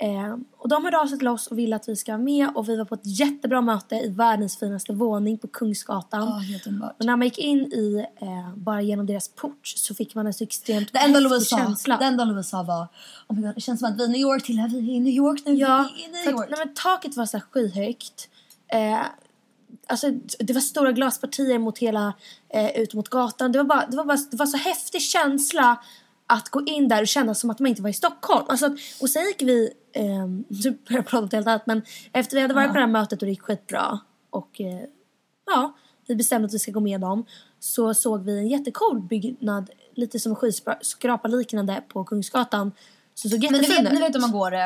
Eh, 0.00 0.36
och 0.56 0.68
de 0.68 0.84
hörde 0.84 0.98
av 1.00 1.06
sig 1.06 1.18
till 1.18 1.28
oss 1.28 1.46
och 1.46 1.58
ville 1.58 1.76
att 1.76 1.88
vi 1.88 1.96
ska 1.96 2.12
vara 2.12 2.22
med 2.22 2.48
och 2.54 2.68
vi 2.68 2.76
var 2.76 2.84
på 2.84 2.94
ett 2.94 3.20
jättebra 3.20 3.60
möte 3.60 3.94
i 3.96 4.08
världens 4.08 4.58
finaste 4.58 4.92
våning 4.92 5.38
på 5.38 5.46
Kungsgatan. 5.48 6.28
Ja, 6.28 6.36
helt 6.36 6.66
underbart. 6.66 6.94
Och 6.98 7.04
när 7.06 7.16
man 7.16 7.26
gick 7.26 7.38
in 7.38 7.58
i, 7.58 8.06
eh, 8.20 8.54
bara 8.56 8.82
genom 8.82 9.06
deras 9.06 9.28
port 9.28 9.66
så 9.66 9.94
fick 9.94 10.14
man 10.14 10.26
en 10.26 10.34
så 10.34 10.44
extremt 10.44 10.92
Det 10.92 10.98
enda 10.98 11.18
häftig 11.18 11.30
Louise 11.30 11.44
sa, 11.46 11.56
känsla. 11.58 11.96
det 11.96 12.04
enda 12.04 12.24
Louise 12.24 12.50
sa 12.50 12.62
var 12.62 12.88
oh 13.28 13.36
my 13.36 13.42
God, 13.42 13.54
det 13.54 13.60
känns 13.60 13.80
som 13.80 13.88
att 13.92 13.98
vi 13.98 14.02
är 14.04 14.08
i 14.08 14.10
New 14.10 14.20
York 14.20 14.44
till 14.44 14.56
vi 14.70 14.78
är 14.78 14.94
i 14.96 15.00
New 15.00 15.14
York 15.14 15.40
nu. 15.46 15.54
Ja, 15.54 15.88
vi 15.96 16.04
är 16.04 16.08
i 16.08 16.12
New 16.12 16.20
att, 16.20 16.40
York. 16.40 16.50
nej, 16.50 16.58
men 16.66 16.74
taket 16.74 17.16
var 17.16 17.26
så 17.26 17.36
här 17.36 17.44
skyhögt. 17.50 18.28
Eh, 18.68 19.00
alltså, 19.86 20.10
det 20.38 20.52
var 20.52 20.60
stora 20.60 20.92
glaspartier 20.92 21.58
mot 21.58 21.78
hela, 21.78 22.12
eh, 22.48 22.70
ut 22.80 22.94
mot 22.94 23.08
gatan. 23.08 23.52
Det 23.52 23.58
var, 23.58 23.64
bara, 23.64 23.86
det, 23.86 23.96
var 23.96 24.04
bara, 24.04 24.18
det 24.30 24.36
var 24.36 24.46
så 24.46 24.56
häftig 24.56 25.02
känsla 25.02 25.82
att 26.26 26.48
gå 26.48 26.62
in 26.66 26.88
där 26.88 27.00
och 27.02 27.08
känna 27.08 27.34
som 27.34 27.50
att 27.50 27.58
man 27.58 27.66
inte 27.66 27.82
var 27.82 27.90
i 27.90 27.92
Stockholm. 27.92 28.44
Alltså, 28.48 28.66
att- 28.66 28.72
och 29.00 29.10
sen 29.10 29.26
gick 29.26 29.42
vi, 29.42 29.70
eh, 29.92 30.04
nu 30.48 30.70
börjar 30.70 30.78
jag 30.88 31.06
prata 31.06 31.18
om 31.24 31.28
helt 31.32 31.46
annat, 31.46 31.66
men 31.66 31.82
efter 32.12 32.36
vi 32.36 32.42
hade 32.42 32.54
varit 32.54 32.68
på 32.68 32.74
det 32.74 32.80
här 32.80 32.86
mötet 32.86 33.22
och 33.22 33.26
det 33.26 33.30
gick 33.30 33.42
skitbra 33.42 33.98
och 34.30 34.60
eh, 34.60 34.80
ja, 35.46 35.76
vi 36.06 36.16
bestämde 36.16 36.46
att 36.46 36.54
vi 36.54 36.58
ska 36.58 36.70
gå 36.72 36.80
med 36.80 37.00
dem 37.00 37.24
så 37.60 37.94
såg 37.94 38.24
vi 38.24 38.38
en 38.38 38.48
jättecool 38.48 39.00
byggnad, 39.00 39.70
lite 39.94 40.20
som 40.20 40.34
skyskrapa 40.36 41.28
liknande 41.28 41.82
på 41.88 42.04
Kungsgatan. 42.04 42.72
Så 43.14 43.28
såg 43.28 43.44
jättefin 43.44 43.86
ut. 43.86 43.92
ni 43.92 44.00
vet 44.00 44.14
om 44.16 44.20
man 44.22 44.32
går 44.32 44.54
eh, 44.54 44.60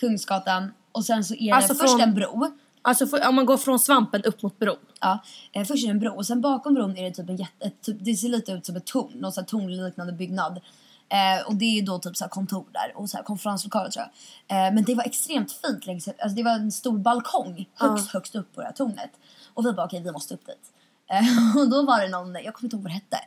Kungsgatan 0.00 0.72
och 0.92 1.04
sen 1.04 1.24
så 1.24 1.34
är 1.34 1.46
det 1.46 1.52
Alltså 1.56 1.74
först 1.74 1.90
från- 1.90 2.00
en 2.00 2.14
bro. 2.14 2.50
Alltså 2.86 3.06
för, 3.06 3.28
om 3.28 3.34
man 3.34 3.46
går 3.46 3.56
från 3.56 3.78
svampen 3.78 4.22
upp 4.22 4.42
mot 4.42 4.58
bron. 4.58 4.76
Ja, 5.00 5.18
eh, 5.52 5.64
först 5.64 5.84
är 5.84 5.86
det 5.86 5.90
en 5.90 5.98
bro 5.98 6.16
och 6.16 6.26
sen 6.26 6.40
bakom 6.40 6.74
bron 6.74 6.96
är 6.96 7.04
det 7.04 7.10
typ 7.10 7.28
en 7.28 7.36
jätte, 7.36 7.70
typ, 7.82 7.96
det 8.00 8.14
ser 8.14 8.28
lite 8.28 8.52
ut 8.52 8.66
som 8.66 8.76
ett 8.76 8.86
torn, 8.86 9.12
någon 9.14 9.32
sån 9.32 9.46
tornliknande 9.46 10.12
byggnad. 10.12 10.60
Eh, 11.08 11.46
och 11.46 11.54
det 11.54 11.64
är 11.64 11.82
då 11.82 11.98
typ 11.98 12.16
så 12.16 12.28
kontor 12.28 12.66
där 12.72 12.92
och 12.94 13.10
så 13.10 13.16
här 13.16 13.24
konferenslokaler 13.24 13.90
tror 13.90 14.04
jag. 14.46 14.66
Eh, 14.66 14.74
men 14.74 14.84
det 14.84 14.94
var 14.94 15.04
extremt 15.04 15.52
fint 15.52 15.86
längs, 15.86 16.08
alltså 16.08 16.36
det 16.36 16.42
var 16.42 16.52
en 16.52 16.72
stor 16.72 16.98
balkong 16.98 17.68
högst 17.74 18.08
högst 18.08 18.34
upp 18.34 18.54
på 18.54 18.60
det 18.60 18.66
här 18.66 18.74
tornet. 18.74 19.10
Och 19.54 19.66
vi 19.66 19.72
bara 19.72 19.86
okej 19.86 20.02
vi 20.02 20.12
måste 20.12 20.34
upp 20.34 20.46
dit. 20.46 20.72
Eh, 21.10 21.56
och 21.62 21.70
då 21.70 21.82
var 21.82 22.00
det 22.00 22.08
någon, 22.08 22.34
jag 22.34 22.54
kommer 22.54 22.66
inte 22.66 22.76
ihåg 22.76 22.82
vad 22.82 22.90
det 22.90 22.94
hette. 22.94 23.18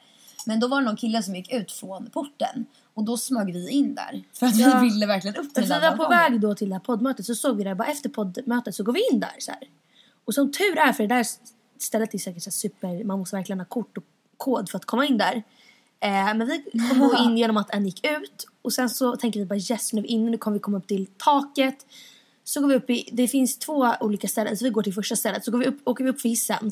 Men 0.46 0.60
då 0.60 0.68
var 0.68 0.80
det 0.80 0.86
någon 0.86 0.96
kille 0.96 1.24
som 1.24 1.36
gick 1.36 1.54
ut 1.54 1.72
från 1.72 2.10
porten 2.10 2.66
och 2.98 3.04
då 3.04 3.18
smög 3.18 3.54
vi 3.54 3.70
in 3.70 3.96
där. 3.96 4.24
För 4.34 4.46
att 4.46 4.56
Ja. 4.58 4.80
vi 4.80 4.90
ville 4.90 5.06
verkligen 5.06 5.36
upp 5.36 5.54
till 5.54 5.64
Vi 5.64 5.70
den 5.70 5.82
där 5.82 5.90
var 5.98 6.06
på 6.06 6.10
väg 6.10 6.42
då 6.42 6.56
till 6.56 6.70
det 6.70 6.76
här 6.76 6.80
poddmötet 6.80 7.26
så 7.26 7.36
såg 7.36 7.58
vi 7.58 7.64
det 7.64 7.76
bara 7.76 7.88
efter 7.88 8.10
poddmötet 8.10 8.76
så 8.76 8.84
går 8.84 8.94
vi 8.94 9.08
in 9.12 9.20
där 9.20 9.36
så 9.40 9.52
här. 9.52 9.62
Och 10.26 10.34
som 10.34 10.52
tur 10.52 10.78
är 10.78 10.94
för 10.94 11.04
det 11.08 11.16
där 11.16 11.26
stället 11.78 12.14
är 12.14 12.18
säkert 12.18 12.44
så 12.44 12.52
super, 12.52 13.04
man 13.04 13.20
måste 13.20 13.36
verkligen 13.36 13.60
ha 13.60 13.66
kort 13.66 13.98
och 13.98 14.04
kod 14.38 14.70
för 14.70 14.78
att 14.78 14.86
komma 14.86 15.06
in 15.06 15.18
där. 15.18 15.44
Eh, 16.00 16.10
men 16.36 16.48
vi 16.48 16.64
kom 16.90 17.16
in 17.26 17.38
genom 17.42 17.58
att 17.58 17.74
en 17.74 17.86
gick 17.86 18.06
ut 18.06 18.46
och 18.62 18.74
sen 18.74 18.90
så 18.90 19.16
tänker 19.16 19.40
vi 19.40 19.46
bara 19.46 19.60
yes 19.60 19.94
nu 19.94 20.00
är 20.00 20.04
vi 20.04 20.10
inne, 20.10 20.32
nu 20.32 20.38
kommer 20.38 20.56
vi 20.56 20.60
komma 20.62 20.78
upp 20.78 20.88
till 20.88 21.08
taket. 21.18 21.86
Så 22.44 22.62
går 22.62 22.68
vi 22.68 22.76
upp 22.76 22.90
i, 22.90 23.10
det 23.12 23.28
finns 23.28 23.58
två 23.60 23.94
olika 24.00 24.28
ställen 24.28 24.58
så 24.58 24.64
vi 24.66 24.70
går 24.70 24.84
till 24.84 24.94
första 24.94 25.16
stället 25.16 25.44
så 25.46 25.52
går 25.52 25.60
vi 25.60 25.66
upp, 25.66 25.80
åker 25.84 26.04
vi 26.04 26.10
upp 26.10 26.22
för 26.22 26.30
hissen. 26.30 26.72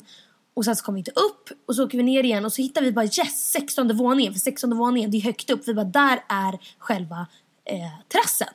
Och 0.56 0.64
sen 0.64 0.76
så 0.76 0.84
kommer 0.84 0.96
vi 0.96 1.00
inte 1.00 1.10
upp 1.10 1.50
och 1.66 1.76
så 1.76 1.84
åker 1.84 1.98
vi 1.98 2.04
ner 2.04 2.22
igen 2.22 2.44
och 2.44 2.52
så 2.52 2.62
hittar 2.62 2.82
vi 2.82 2.92
bara 2.92 3.04
yes 3.04 3.50
16 3.52 3.96
våningen 3.96 4.32
för 4.32 4.40
16 4.40 4.76
våningen 4.76 5.10
det 5.10 5.16
är 5.16 5.22
högt 5.22 5.50
upp. 5.50 5.68
Vi 5.68 5.74
bara 5.74 5.84
där 5.84 6.20
är 6.28 6.58
själva 6.78 7.26
eh, 7.64 8.08
terrassen. 8.08 8.48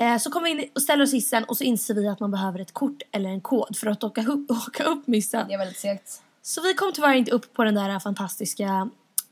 Eh, 0.00 0.18
så 0.18 0.30
kommer 0.30 0.54
vi 0.54 0.62
in 0.62 0.70
och 0.74 0.82
ställer 0.82 1.04
oss 1.04 1.12
hissen 1.12 1.44
och 1.44 1.56
så 1.56 1.64
inser 1.64 1.94
vi 1.94 2.08
att 2.08 2.20
man 2.20 2.30
behöver 2.30 2.58
ett 2.58 2.72
kort 2.72 3.02
eller 3.12 3.30
en 3.30 3.40
kod 3.40 3.76
för 3.76 3.86
att 3.86 4.04
åka 4.04 4.22
upp, 4.22 4.50
åka 4.68 4.84
upp 4.84 5.06
missen. 5.06 5.48
Det 5.48 5.56
var 5.56 5.64
lite 5.64 5.80
segt. 5.80 6.22
Så 6.42 6.62
vi 6.62 6.74
kom 6.74 6.92
tyvärr 6.94 7.14
inte 7.14 7.30
upp 7.30 7.54
på 7.54 7.64
den 7.64 7.74
där 7.74 7.98
fantastiska 7.98 8.90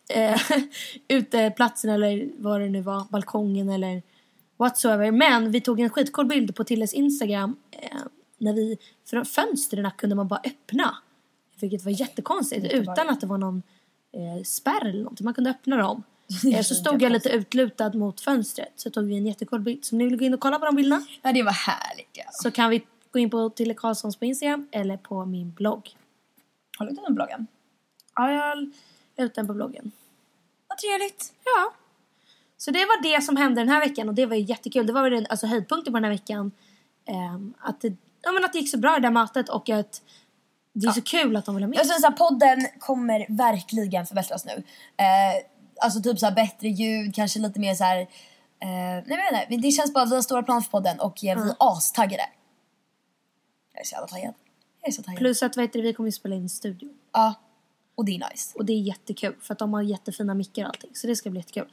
eh, 0.08 0.40
uteplatsen 1.08 1.90
eller 1.90 2.28
vad 2.38 2.60
det 2.60 2.68
nu 2.68 2.80
var, 2.80 3.04
balkongen 3.10 3.68
eller 3.68 4.02
whatsoever. 4.56 5.10
Men 5.10 5.50
vi 5.50 5.60
tog 5.60 5.80
en 5.80 5.90
skitcool 5.90 6.26
bild 6.26 6.56
på 6.56 6.64
Tilles 6.64 6.94
Instagram 6.94 7.56
eh, 7.70 7.98
när 8.38 8.52
vi, 8.52 8.78
för 9.10 9.24
fönstren 9.24 9.90
kunde 9.96 10.16
man 10.16 10.28
bara 10.28 10.40
öppna. 10.44 10.96
Vilket 11.62 11.84
var 11.84 11.92
jättekonstigt 11.92 12.72
utan 12.72 13.08
att 13.08 13.20
det 13.20 13.26
var 13.26 13.38
någon 13.38 13.62
eh, 14.12 14.44
spärr 14.44 14.86
eller 14.86 15.02
någonting. 15.02 15.24
Man 15.24 15.34
kunde 15.34 15.50
öppna 15.50 15.76
dem. 15.76 16.02
Eh, 16.54 16.62
så 16.62 16.74
stod 16.74 17.02
jag 17.02 17.12
lite 17.12 17.28
utlutad 17.28 17.92
mot 17.92 18.20
fönstret 18.20 18.72
så 18.76 18.90
tog 18.90 19.04
vi 19.04 19.16
en 19.16 19.26
jättecool 19.26 19.60
bild. 19.60 19.84
Så 19.84 19.94
om 19.94 19.98
ni 19.98 20.04
vill 20.04 20.18
gå 20.18 20.24
in 20.24 20.34
och 20.34 20.40
kolla 20.40 20.58
på 20.58 20.64
de 20.64 20.76
bilderna 20.76 21.02
Ja 21.22 21.32
det 21.32 21.42
var 21.42 21.52
härligt 21.52 22.10
ja. 22.12 22.24
så 22.32 22.50
kan 22.50 22.70
vi 22.70 22.86
gå 23.12 23.18
in 23.18 23.30
på 23.30 23.50
Tille 23.50 23.74
Karlssons 23.74 24.16
på 24.16 24.24
Instagram 24.24 24.68
eller 24.72 24.96
på 24.96 25.24
min 25.24 25.52
blogg. 25.52 25.96
Har 26.78 26.86
du 26.86 26.92
den 26.92 27.14
bloggen? 27.14 27.46
Ja, 28.14 28.30
jag 28.30 28.58
la 29.16 29.24
ut 29.24 29.34
den 29.34 29.46
på 29.46 29.54
bloggen. 29.54 29.92
Vad 30.68 30.78
trevligt. 30.78 31.32
Ja. 31.44 31.72
Så 32.56 32.70
det 32.70 32.78
var 32.78 33.02
det 33.02 33.22
som 33.22 33.36
hände 33.36 33.60
den 33.60 33.68
här 33.68 33.80
veckan 33.80 34.08
och 34.08 34.14
det 34.14 34.26
var 34.26 34.36
ju 34.36 34.42
jättekul. 34.42 34.86
Det 34.86 34.92
var 34.92 35.10
väl 35.10 35.26
alltså, 35.30 35.46
höjdpunkten 35.46 35.92
på 35.92 35.96
den 35.96 36.04
här 36.04 36.10
veckan. 36.10 36.52
ehm, 37.04 37.54
att, 37.58 37.80
det, 37.80 37.96
ja, 38.22 38.32
men 38.32 38.44
att 38.44 38.52
det 38.52 38.58
gick 38.58 38.70
så 38.70 38.78
bra 38.78 38.96
i 38.96 39.00
det 39.00 39.06
här 39.06 39.14
mötet 39.14 39.48
och 39.48 39.70
att 39.70 40.02
det 40.72 40.86
är 40.86 40.92
så 40.92 41.02
kul 41.02 41.36
att 41.36 41.44
de 41.44 41.54
vill 41.54 41.64
ha 41.64 41.68
med. 41.68 41.78
Jag 41.78 41.86
syns 41.86 42.04
att 42.04 42.16
podden 42.16 42.66
kommer 42.78 43.26
verkligen 43.28 44.06
förbättras 44.06 44.44
nu. 44.44 44.62
Eh, 44.96 45.44
alltså 45.80 46.02
typ 46.02 46.18
så 46.18 46.26
här 46.26 46.34
bättre 46.34 46.68
ljud, 46.68 47.14
kanske 47.14 47.38
lite 47.38 47.60
mer 47.60 47.74
så 47.74 47.84
här. 47.84 48.00
Eh, 48.00 49.04
nej 49.06 49.30
vet 49.32 49.50
inte, 49.50 49.66
det 49.66 49.72
känns 49.72 49.94
bara 49.94 50.04
att 50.04 50.10
vi 50.10 50.14
har 50.14 50.22
stora 50.22 50.42
planer 50.42 50.60
för 50.60 50.70
podden 50.70 51.00
och 51.00 51.24
eh, 51.24 51.42
vi 51.42 51.50
är 51.50 51.56
astaggade. 51.58 52.28
Jag 53.72 53.80
är 53.80 53.84
så 53.84 53.94
jävla 53.94 54.08
taggad. 54.08 54.34
Jag 54.80 54.88
är 54.88 54.92
så 54.92 55.02
taggad. 55.02 55.18
Plus 55.18 55.42
att 55.42 55.56
vet 55.56 55.72
du, 55.72 55.82
vi 55.82 55.92
kommer 55.92 56.08
ju 56.08 56.12
spela 56.12 56.34
in 56.34 56.44
i 56.44 56.48
studio. 56.48 56.88
Ja, 57.12 57.34
och 57.94 58.04
det 58.04 58.12
är 58.12 58.30
nice. 58.30 58.58
Och 58.58 58.64
det 58.64 58.72
är 58.72 58.80
jättekul 58.80 59.34
för 59.40 59.52
att 59.52 59.58
de 59.58 59.74
har 59.74 59.82
jättefina 59.82 60.34
mickar 60.34 60.62
och 60.62 60.68
allting. 60.68 60.90
Så 60.94 61.06
det 61.06 61.16
ska 61.16 61.30
bli 61.30 61.40
jättekul. 61.40 61.68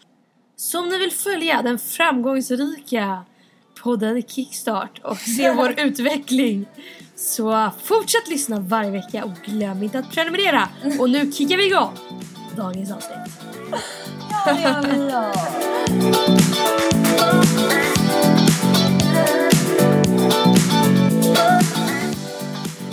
Så 0.55 0.79
om 0.79 0.89
ni 0.89 0.97
vill 0.97 1.11
följa 1.11 1.61
den 1.61 1.79
framgångsrika 1.79 3.25
podden 3.83 4.23
Kickstart 4.23 4.99
och 5.03 5.17
se 5.17 5.51
vår 5.51 5.73
utveckling 5.79 6.65
så 7.15 7.71
fortsätt 7.83 8.27
lyssna 8.27 8.59
varje 8.59 8.91
vecka 8.91 9.23
och 9.25 9.33
glöm 9.45 9.83
inte 9.83 9.99
att 9.99 10.11
prenumerera. 10.11 10.69
Och 10.99 11.09
nu 11.09 11.31
kickar 11.31 11.57
vi 11.57 11.65
igång 11.67 11.93
dagens 12.55 12.91
avsnitt. 12.91 13.17
Ja, 14.45 14.53
det 14.53 14.61
gör 14.61 14.81
vi 14.81 15.09
ja. 15.11 15.33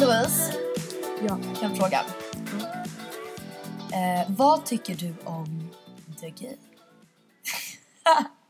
Louise, 0.01 0.53
Ja. 1.29 1.39
en 1.63 1.77
fråga. 1.77 2.01
Eh, 3.93 4.31
vad 4.37 4.65
tycker 4.65 4.95
du 4.95 5.15
om 5.25 5.71
The 6.21 6.31
Game? 6.31 6.57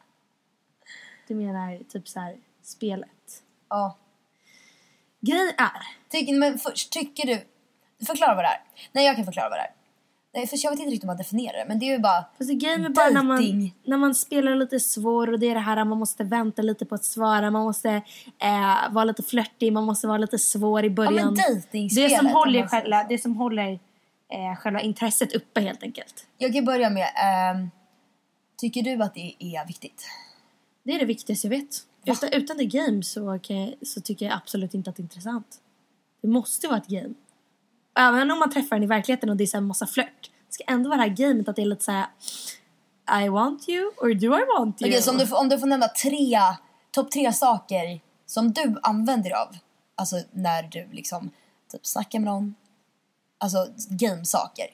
Du 1.29 1.35
menar 1.35 1.79
typ 1.89 2.09
så 2.09 2.21
här 2.21 2.37
spelet. 2.63 3.43
Ja. 3.69 3.97
Grej 5.21 5.55
är. 5.59 6.11
Tycker, 6.11 6.35
men 6.35 6.59
först, 6.59 6.93
tycker 6.93 7.27
du... 7.27 7.45
Förklara 8.07 8.35
vad 8.35 8.45
det 8.45 8.49
är. 8.49 8.61
Nej, 8.93 9.07
jag 9.07 9.17
kan 9.17 9.25
förklara 9.25 9.49
vad 9.49 9.59
det 9.59 9.63
är. 9.63 9.75
Nej, 10.35 10.47
för 10.47 10.59
jag 10.65 10.71
vet 10.71 10.81
inte 10.81 10.91
riktigt 10.91 11.05
om 11.05 11.07
man 11.07 11.17
definierar 11.17 11.59
det, 11.59 11.65
men 11.69 11.79
det 11.79 11.87
är 11.87 11.93
ju 11.93 11.99
bara... 11.99 12.25
Fast 12.39 12.51
det 12.51 12.55
grejen 12.55 12.85
är 12.85 12.89
bara 12.89 13.11
när 13.11 13.23
man, 13.23 13.71
när 13.85 13.97
man 13.97 14.15
spelar 14.15 14.55
lite 14.55 14.81
svår 14.81 15.33
och 15.33 15.39
det 15.39 15.47
är 15.47 15.55
det 15.55 15.61
här 15.61 15.77
att 15.77 15.87
man 15.87 15.99
måste 15.99 16.25
vänta 16.25 16.63
lite 16.63 16.87
på 16.87 16.95
att 16.95 17.05
svara. 17.05 17.51
Man 17.51 17.65
måste 17.65 17.91
eh, 18.39 18.91
vara 18.91 19.05
lite 19.05 19.23
flörtig, 19.23 19.73
man 19.73 19.85
måste 19.85 20.07
vara 20.07 20.19
lite 20.19 20.39
svår 20.39 20.85
i 20.85 20.91
början. 20.91 21.35
dejtingspelet, 21.35 22.11
det 22.11 22.17
som 22.17 22.27
om 22.27 22.33
håller, 22.33 22.67
själva, 22.67 23.07
det 23.09 23.19
som 23.19 23.37
håller 23.37 23.73
eh, 24.29 24.57
själva 24.59 24.81
intresset 24.81 25.33
uppe 25.33 25.61
helt 25.61 25.83
enkelt. 25.83 26.27
Jag 26.39 26.53
kan 26.53 26.65
börja 26.65 26.91
med... 26.91 27.09
ehm, 27.17 27.71
tycker 28.57 28.83
du 28.83 29.03
att 29.03 29.15
det 29.15 29.35
är 29.39 29.67
viktigt? 29.67 30.07
Det 30.85 30.93
är 30.93 30.99
det 30.99 31.05
viktigaste 31.05 31.47
jag 31.47 31.51
vet. 31.51 31.87
Utan, 32.05 32.29
utan 32.33 32.57
det 32.57 32.65
game 32.65 33.03
så, 33.03 33.39
jag, 33.49 33.75
så 33.83 34.01
tycker 34.01 34.27
jag 34.27 34.35
absolut 34.35 34.75
inte 34.75 34.91
att 34.91 34.97
det 34.97 35.01
är 35.01 35.05
intressant. 35.05 35.61
Det 36.23 36.29
måste 36.29 36.69
vara 36.69 36.79
ett 36.79 36.87
game. 36.87 37.15
Även 37.99 38.31
om 38.31 38.39
man 38.39 38.51
träffar 38.51 38.77
den 38.77 38.83
i 38.83 38.87
verkligheten 38.87 39.31
och 39.31 39.37
det 39.37 39.45
är 39.45 39.47
så 39.47 39.57
här 39.57 39.63
massa 39.63 39.87
flört. 39.87 40.31
Det 40.47 40.53
ska 40.53 40.65
ändå 40.67 40.89
vara 40.89 40.97
det 40.97 41.03
här 41.03 41.17
gamet 41.17 41.49
att 41.49 41.57
det 41.57 41.63
är 41.63 41.67
lite 41.67 41.85
så 41.85 41.93
här. 41.93 42.07
I 43.25 43.29
want 43.29 43.69
you 43.69 43.93
or 43.97 44.15
do 44.15 44.27
I 44.27 44.45
want 44.59 44.83
you? 44.83 44.91
Okej, 44.91 45.03
så 45.03 45.11
om 45.11 45.19
du, 45.19 45.33
om 45.35 45.49
du 45.49 45.59
får 45.59 45.67
nämna 45.67 45.89
tre, 45.89 46.39
topp 46.91 47.11
tre 47.11 47.33
saker 47.33 48.01
som 48.27 48.53
du 48.53 48.79
använder 48.83 49.31
av, 49.43 49.57
alltså 49.95 50.17
när 50.31 50.63
du 50.63 50.89
liksom 50.93 51.31
typ 51.73 51.87
snackar 51.87 52.19
med 52.19 52.27
någon, 52.27 52.55
alltså 53.39 53.67
gamesaker. 53.89 54.67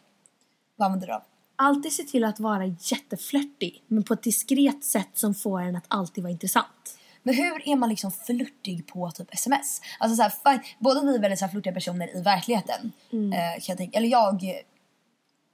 Vad 0.77 0.87
använder 0.87 1.07
du 1.07 1.13
av? 1.13 1.23
Alltid 1.63 1.93
se 1.93 2.03
till 2.03 2.25
att 2.25 2.41
vara 2.41 2.67
jätteflörtig 2.67 3.83
men 3.87 4.03
på 4.03 4.15
ett 4.15 4.23
diskret 4.23 4.85
sätt 4.85 5.09
som 5.15 5.35
får 5.35 5.61
en 5.61 5.77
att 5.77 5.85
alltid 5.89 6.25
vara 6.25 6.31
intressant. 6.33 6.99
Men 7.23 7.35
hur 7.35 7.69
är 7.69 7.77
man 7.77 7.89
liksom 7.89 8.13
flörtig 8.13 8.87
på 8.87 9.11
typ 9.11 9.35
sms? 9.35 9.81
Alltså 9.99 10.17
så 10.17 10.23
här, 10.23 10.77
båda 10.79 11.03
vi 11.03 11.15
är 11.15 11.19
väldigt 11.19 11.39
så 11.39 11.45
här 11.45 11.53
flörtiga 11.53 11.73
personer 11.73 12.17
i 12.17 12.23
verkligheten. 12.23 12.93
Mm. 13.13 13.33
Eh, 13.33 13.39
kan 13.39 13.65
jag 13.67 13.79
tänka. 13.79 13.99
Eller 13.99 14.09
jag... 14.09 14.63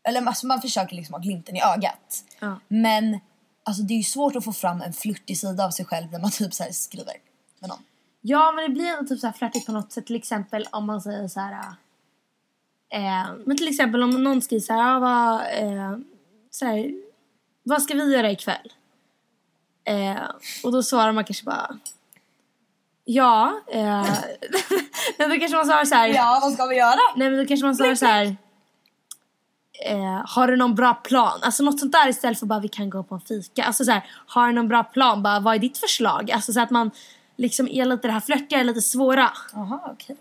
Eller 0.09 0.27
alltså 0.27 0.47
man 0.47 0.61
försöker 0.61 0.97
liksom 0.97 1.12
ha 1.12 1.21
glimten 1.21 1.57
i 1.57 1.62
ögat. 1.62 2.25
Ja. 2.40 2.61
Men 2.69 3.21
alltså 3.62 3.83
det 3.83 3.95
är 3.95 3.99
ju 3.99 4.03
svårt 4.03 4.37
att 4.37 4.45
få 4.45 4.53
fram 4.53 4.83
en 4.83 4.92
flörtig 4.92 5.38
sida 5.38 5.64
av 5.64 5.71
sig 5.71 5.85
själv 5.85 6.12
när 6.12 6.19
man 6.19 6.31
typ 6.31 6.55
så 6.55 6.62
här 6.62 6.71
skriver 6.71 7.14
med 7.61 7.69
någon. 7.69 7.83
Ja, 8.21 8.53
men 8.53 8.64
det 8.64 8.71
blir 8.71 8.87
ändå 8.87 9.09
typ 9.09 9.21
så 9.21 9.33
flörtigt 9.33 9.66
på 9.66 9.73
något 9.73 9.92
sätt. 9.92 10.07
Till 10.07 10.16
exempel 10.16 10.69
om 10.73 10.87
man 10.87 11.01
säger 11.01 11.29
så 11.29 11.40
här... 11.40 11.75
Eh, 12.92 13.35
men 13.44 13.57
till 13.57 13.68
exempel 13.68 14.03
om 14.03 14.11
någon 14.11 14.42
skriver 14.42 14.61
så 14.61 14.72
här, 14.72 14.96
ah, 14.96 14.99
vad, 14.99 15.40
eh, 15.40 15.99
så 16.51 16.66
här... 16.66 16.92
Vad 17.62 17.83
ska 17.83 17.94
vi 17.94 18.12
göra 18.12 18.31
ikväll? 18.31 18.72
Eh, 19.85 20.22
och 20.62 20.72
då 20.72 20.83
svarar 20.83 21.12
man 21.12 21.25
kanske 21.25 21.44
bara... 21.44 21.79
Ja. 23.05 23.61
Eh, 23.72 23.83
men 25.18 25.31
då 25.31 25.37
kanske 25.37 25.57
man 25.57 25.66
svarar 25.66 25.85
så 25.85 25.94
här... 25.94 26.09
Ja, 26.09 26.38
vad 26.42 26.53
ska 26.53 26.66
vi 26.66 26.77
göra? 26.77 27.01
Nej 27.16 27.31
men 27.31 27.38
då 27.38 27.46
kanske 27.46 27.66
man 27.66 27.77
svarar 27.77 27.94
så 27.94 28.07
här. 28.07 28.37
Eh, 29.85 30.22
har 30.27 30.49
du 30.49 30.57
någon 30.57 30.75
bra 30.75 30.94
plan? 30.94 31.38
Alltså 31.42 31.62
något 31.62 31.81
sånt 31.81 31.92
där 31.92 32.09
istället 32.09 32.38
för 32.38 32.46
bara 32.46 32.61
vi 32.61 32.68
kan 32.68 32.90
gå 32.90 33.03
på 33.03 33.14
en 33.14 33.20
fika. 33.20 33.64
Alltså 33.64 33.85
så 33.85 33.90
här, 33.90 34.05
har 34.27 34.46
du 34.46 34.53
någon 34.53 34.68
bra 34.68 34.85
plan? 34.85 35.22
Bara 35.22 35.40
vad 35.40 35.55
är 35.55 35.59
ditt 35.59 35.79
förslag? 35.79 36.31
Alltså 36.31 36.53
så 36.53 36.61
att 36.61 36.70
man 36.70 36.90
liksom 37.37 37.68
är 37.68 37.85
lite 37.85 38.09
det 38.09 38.12
här 38.12 38.20
flörtiga, 38.20 38.62
lite 38.62 38.83
svåra. 38.83 39.33
Jaha, 39.53 39.81
okej. 39.92 40.16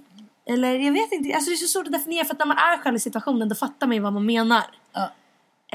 Eller 0.45 0.79
jag 0.79 0.91
vet 0.91 1.11
inte, 1.11 1.35
alltså 1.35 1.49
det 1.49 1.55
är 1.55 1.57
så 1.57 1.67
svårt 1.67 1.85
att 1.85 1.93
definiera 1.93 2.25
för 2.25 2.33
att 2.33 2.39
när 2.39 2.45
man 2.45 2.57
är 2.57 2.77
själv 2.77 2.95
i 2.95 2.99
situationen 2.99 3.49
då 3.49 3.55
fattar 3.55 3.87
man 3.87 3.95
ju 3.95 4.01
vad 4.01 4.13
man 4.13 4.25
menar. 4.25 4.65
Ja. 4.93 5.11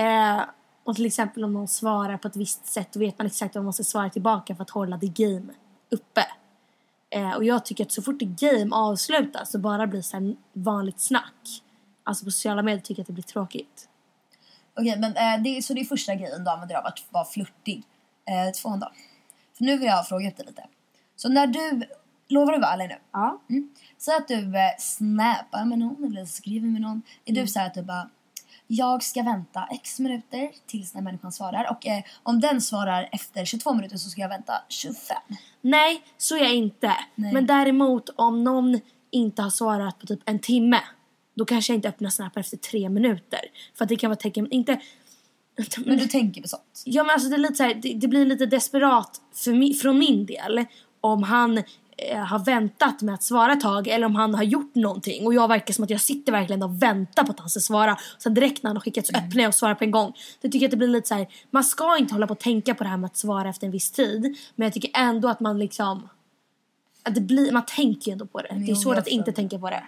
Eh, 0.05 0.43
och 0.85 0.97
till 0.97 1.07
exempel 1.07 1.45
om 1.45 1.53
någon 1.53 1.69
svarar 1.69 2.17
på 2.17 2.29
ett 2.29 2.37
visst 2.37 2.67
sätt 2.67 2.89
då 2.93 3.01
vet 3.01 3.19
man 3.19 3.27
exakt 3.27 3.55
vad 3.55 3.63
man 3.63 3.67
måste 3.67 3.85
svara 3.85 4.11
tillbaka 4.11 4.57
för 4.57 4.63
att 4.63 4.71
hålla 4.71 4.97
det 4.97 5.07
game 5.07 5.53
uppe. 5.91 6.27
Eh, 7.11 7.33
och 7.33 7.45
jag 7.45 7.65
tycker 7.65 7.85
att 7.85 7.93
så 7.93 8.03
fort 8.03 8.19
det 8.19 8.25
game 8.25 8.77
avslutas 8.77 9.51
så 9.51 9.59
bara 9.59 9.87
blir 9.87 10.03
så 10.03 10.17
här 10.17 10.37
vanligt 10.53 11.01
snack. 11.01 11.63
Alltså 12.05 12.25
på 12.25 12.31
sociala 12.31 12.63
medier 12.63 12.81
tycker 12.81 13.01
jag 13.01 13.05
att 13.05 13.07
det 13.07 13.13
blir 13.13 13.23
tråkigt. 13.23 13.89
Okej, 14.75 14.99
men 14.99 15.17
eh, 15.17 15.43
det, 15.43 15.63
så 15.63 15.75
det 15.75 15.81
är 15.81 15.85
första 15.85 16.15
grejen 16.15 16.45
du 16.45 16.51
använder 16.51 16.75
av 16.75 16.87
att 16.87 16.99
vara 17.11 17.25
flörtig. 17.25 17.83
Eh, 18.29 18.53
tvåan 18.53 18.81
då? 18.81 18.93
För 19.57 19.65
nu 19.65 19.77
vill 19.79 19.87
jag 19.87 20.09
fråga 20.09 20.29
ut 20.29 20.37
dig 20.37 20.47
lite. 20.47 20.67
Så 21.17 21.29
när 21.29 21.47
du 21.47 21.87
lovar 22.31 22.53
du 22.53 22.59
vara 22.61 22.73
ärlig 22.73 22.89
nu? 22.89 22.95
Ja. 23.13 23.41
Mm. 23.51 23.69
Säg 23.99 24.15
att 24.17 24.29
du 24.29 24.35
eh, 24.57 24.71
snappar 24.79 25.65
med 25.65 25.79
någon 25.79 26.05
eller 26.05 26.25
skriver 26.25 26.69
med 26.69 26.81
någon. 26.81 27.03
Är 27.25 27.33
Mm. 27.33 27.45
du 27.45 27.51
så 27.51 27.61
att 27.61 27.75
du 27.75 27.83
bara 27.83 28.09
jag 28.67 29.03
ska 29.03 29.23
vänta 29.23 29.69
x 29.71 29.99
minuter 30.01 30.51
tills 30.67 30.93
den 30.93 31.05
människan 31.05 31.33
svarar 31.33 31.71
och 31.71 31.87
eh, 31.87 32.03
om 32.23 32.41
den 32.41 32.61
svarar 32.61 33.09
efter 33.13 33.45
22 33.45 33.75
minuter 33.75 33.97
så 33.97 34.11
ska 34.11 34.21
jag 34.21 34.29
vänta 34.29 34.53
25. 34.69 35.17
Nej, 35.61 36.03
så 36.19 36.37
är 36.37 36.41
jag 36.41 36.55
inte. 36.55 36.95
Nej. 37.15 37.33
Men 37.33 37.47
däremot 37.47 38.09
om 38.17 38.45
någon 38.45 38.81
inte 39.11 39.43
har 39.43 39.51
svarat 39.51 39.99
på 39.99 40.07
typ 40.07 40.21
en 40.25 40.39
timme. 40.39 40.81
Då 41.35 41.45
kanske 41.45 41.73
jag 41.73 41.79
inte 41.79 41.89
öppnar 41.89 42.11
Snap 42.11 42.37
efter 42.37 42.57
tre 42.57 42.89
minuter. 42.89 43.41
För 43.75 43.85
att 43.85 43.89
det 43.89 43.97
kan 43.97 44.11
vara 44.11 44.17
tecken, 44.17 44.51
inte... 44.51 44.81
Men 45.87 45.99
du 45.99 46.07
tänker 46.07 46.43
på 46.43 46.49
sånt? 46.49 46.83
Ja 46.85 47.03
men 47.05 47.11
alltså 47.11 47.29
det, 47.29 47.37
är 47.37 47.39
lite 47.39 47.55
så 47.55 47.63
här, 47.63 47.75
det, 47.75 47.95
det 47.95 48.09
blir 48.09 48.27
lite 48.27 48.47
desperat 48.47 49.21
för 49.35 49.53
mi, 49.53 49.75
från 49.75 49.99
min 49.99 50.27
del. 50.27 50.65
Om 51.01 51.23
han 51.23 51.63
har 52.27 52.45
väntat 52.45 53.03
med 53.03 53.15
att 53.15 53.23
svara 53.23 53.53
ett 53.53 53.61
tag 53.61 53.89
eller 53.89 54.07
om 54.07 54.15
han 54.15 54.35
har 54.35 54.43
gjort 54.43 54.75
någonting. 54.75 55.27
Och 55.27 55.35
jag 55.35 55.49
verkar 55.49 55.75
som 55.75 55.85
att 55.85 55.91
jag 55.91 56.01
sitter 56.01 56.33
verkligen 56.33 56.63
och 56.63 56.83
väntar 56.83 57.25
på 57.25 57.33
att 57.33 57.41
han 57.41 57.49
ska 57.49 57.61
svara. 57.61 57.97
Sen 58.19 58.35
direkt 58.35 58.63
när 58.63 58.69
han 58.69 58.77
har 58.77 58.81
skickat 58.81 59.07
så 59.07 59.17
öppnar 59.17 59.43
jag 59.43 59.49
och 59.49 59.55
svarar 59.55 59.75
på 59.75 59.85
en 59.85 59.91
gång. 59.91 60.13
Det 60.41 60.49
tycker 60.49 60.59
jag 60.59 60.65
att 60.65 60.71
det 60.71 60.77
blir 60.77 60.89
lite 60.89 61.09
så 61.09 61.15
här, 61.15 61.27
man 61.51 61.65
ska 61.65 61.97
inte 61.99 62.15
hålla 62.15 62.27
på 62.27 62.33
att 62.33 62.41
tänka 62.41 62.75
på 62.75 62.85
det 62.85 62.91
här 62.91 62.97
med 62.97 63.07
att 63.07 63.17
svara 63.17 63.49
efter 63.49 63.67
en 63.67 63.73
viss 63.73 63.91
tid. 63.91 64.37
Men 64.55 64.67
jag 64.67 64.73
tycker 64.73 64.91
ändå 64.95 65.29
att 65.29 65.41
man 65.41 65.59
liksom, 65.59 66.09
att 67.03 67.15
det 67.15 67.21
blir, 67.21 67.53
man 67.53 67.67
tänker 67.67 68.11
ju 68.11 68.13
ändå 68.13 68.27
på 68.27 68.43
det. 68.43 68.49
Det 68.67 68.73
är 68.73 68.75
svårt 68.75 68.97
att 68.97 69.07
inte 69.07 69.25
förstår. 69.25 69.43
tänka 69.43 69.59
på 69.59 69.71
det. 69.71 69.83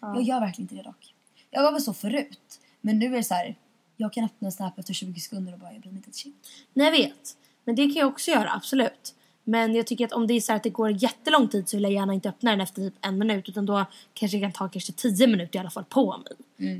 Jag 0.00 0.22
gör 0.22 0.40
verkligen 0.40 0.64
inte 0.64 0.74
det 0.74 0.82
dock. 0.82 1.14
Jag 1.50 1.62
var 1.62 1.72
väl 1.72 1.82
så 1.82 1.94
förut. 1.94 2.60
Men 2.80 2.98
nu 2.98 3.06
är 3.06 3.16
det 3.16 3.24
så 3.24 3.34
här. 3.34 3.56
Jag 3.96 4.12
kan 4.12 4.24
öppna 4.24 4.48
en 4.48 4.52
snap 4.52 4.78
efter 4.78 4.94
20 4.94 5.20
sekunder 5.20 5.52
och 5.52 5.58
bara 5.58 5.72
jag 5.72 5.80
bryr 5.80 5.90
mig 5.90 5.96
inte 5.96 6.10
ett 6.10 6.16
shit. 6.16 6.34
Nej 6.72 6.86
jag 6.86 6.92
vet. 6.92 7.36
Men 7.64 7.74
det 7.74 7.82
kan 7.82 7.94
jag 7.94 8.08
också 8.08 8.30
göra, 8.30 8.52
absolut. 8.52 9.14
Men 9.44 9.74
jag 9.74 9.86
tycker 9.86 10.04
att 10.04 10.12
om 10.12 10.26
det 10.26 10.34
är 10.34 10.40
så 10.40 10.52
här 10.52 10.56
att 10.56 10.62
det 10.62 10.70
går 10.70 10.90
jättelång 10.90 11.48
tid 11.48 11.68
så 11.68 11.76
vill 11.76 11.84
jag 11.84 11.92
gärna 11.92 12.14
inte 12.14 12.28
öppna 12.28 12.50
den 12.50 12.60
efter 12.60 12.82
typ 12.82 12.94
en 13.00 13.18
minut. 13.18 13.48
Utan 13.48 13.66
då 13.66 13.84
kanske 14.14 14.36
jag 14.38 14.44
kan 14.44 14.52
ta 14.52 14.68
kanske 14.68 14.92
tio 14.92 15.26
minuter 15.26 15.56
i 15.56 15.60
alla 15.60 15.70
fall 15.70 15.84
på 15.84 16.16
mig. 16.18 16.32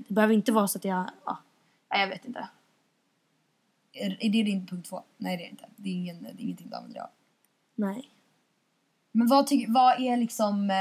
Det 0.09 0.15
behöver 0.15 0.35
inte 0.35 0.53
vara 0.53 0.69
så 0.69 0.79
att 0.79 0.85
jag, 0.85 1.11
ja, 1.25 1.39
jag 1.89 2.09
vet 2.09 2.25
inte. 2.25 2.49
Är, 3.93 4.17
är 4.21 4.31
det 4.31 4.43
din 4.43 4.67
punkt 4.67 4.89
två? 4.89 5.03
Nej 5.17 5.37
det 5.37 5.47
är 5.47 5.49
inte. 5.51 5.65
Det 5.77 5.89
är, 5.89 5.95
ingen, 5.95 6.23
det 6.23 6.29
är 6.29 6.45
ingenting 6.45 6.69
du 6.71 6.77
använder 6.77 6.95
dig 6.95 7.03
av. 7.03 7.11
Nej. 7.75 8.11
Men 9.13 9.27
vad, 9.29 9.47
tycker, 9.47 9.73
vad 9.73 10.01
är 10.01 10.17
liksom... 10.17 10.71
Eh, 10.71 10.77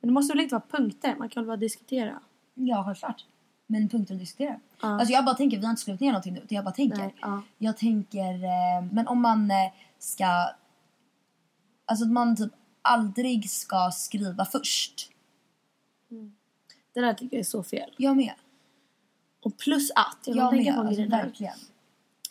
Men 0.00 0.08
det 0.08 0.10
måste 0.12 0.32
väl 0.32 0.42
inte 0.42 0.54
vara 0.54 0.64
punkter? 0.70 1.14
Man 1.18 1.28
kan 1.28 1.42
väl 1.42 1.46
bara 1.46 1.56
diskutera? 1.56 2.20
ja 2.54 2.84
självklart. 2.84 3.24
Men 3.66 3.88
punkter 3.88 4.14
att 4.14 4.20
diskutera. 4.20 4.60
Ja. 4.82 4.88
Alltså 4.88 5.12
jag 5.12 5.24
bara 5.24 5.34
tänker, 5.34 5.56
vi 5.56 5.64
har 5.64 5.70
inte 5.70 5.82
skrivit 5.82 6.00
ner 6.00 6.08
någonting 6.08 6.32
nu. 6.32 6.40
utan 6.40 6.56
Jag 6.56 6.64
bara 6.64 6.74
tänker. 6.74 6.98
Nej, 6.98 7.14
ja. 7.20 7.42
Jag 7.58 7.76
tänker, 7.76 8.34
eh, 8.44 8.84
men 8.92 9.08
om 9.08 9.22
man 9.22 9.50
eh, 9.50 9.72
ska... 9.98 10.46
Alltså 11.86 12.04
att 12.04 12.12
man 12.12 12.36
typ 12.36 12.52
aldrig 12.82 13.50
ska 13.50 13.90
skriva 13.94 14.44
först. 14.44 15.10
Det 16.94 17.00
där 17.00 17.14
tycker 17.14 17.36
jag 17.36 17.40
är 17.40 17.44
så 17.44 17.62
fel. 17.62 17.90
Jag 17.96 18.16
med. 18.16 18.32
Och 19.42 19.56
plus 19.56 19.90
att, 19.90 20.18
jag, 20.24 20.36
Jag 20.36 20.50
tänka 20.50 20.72
på 20.72 20.80
Alltså, 20.80 21.02
där. 21.02 21.08
verkligen. 21.08 21.54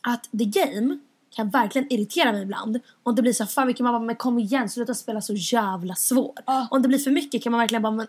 Att 0.01 0.29
The 0.31 0.45
Game 0.45 0.99
kan 1.35 1.49
verkligen 1.49 1.93
irritera 1.93 2.31
mig 2.31 2.41
ibland. 2.41 2.79
Om 3.03 3.15
det 3.15 3.21
blir 3.21 3.33
så 3.33 3.43
här, 3.43 3.49
fan 3.49 3.67
vilken 3.67 3.83
man 3.83 3.93
bara, 3.93 3.99
men 3.99 4.15
kom 4.15 4.39
igen 4.39 4.69
sluta 4.69 4.93
spela 4.93 5.21
så 5.21 5.33
jävla 5.33 5.95
svår. 5.95 6.33
Ja. 6.45 6.67
Om 6.71 6.81
det 6.81 6.87
blir 6.87 6.99
för 6.99 7.11
mycket 7.11 7.43
kan 7.43 7.51
man 7.51 7.59
verkligen 7.59 7.81
bara, 7.81 7.91
men 7.91 8.07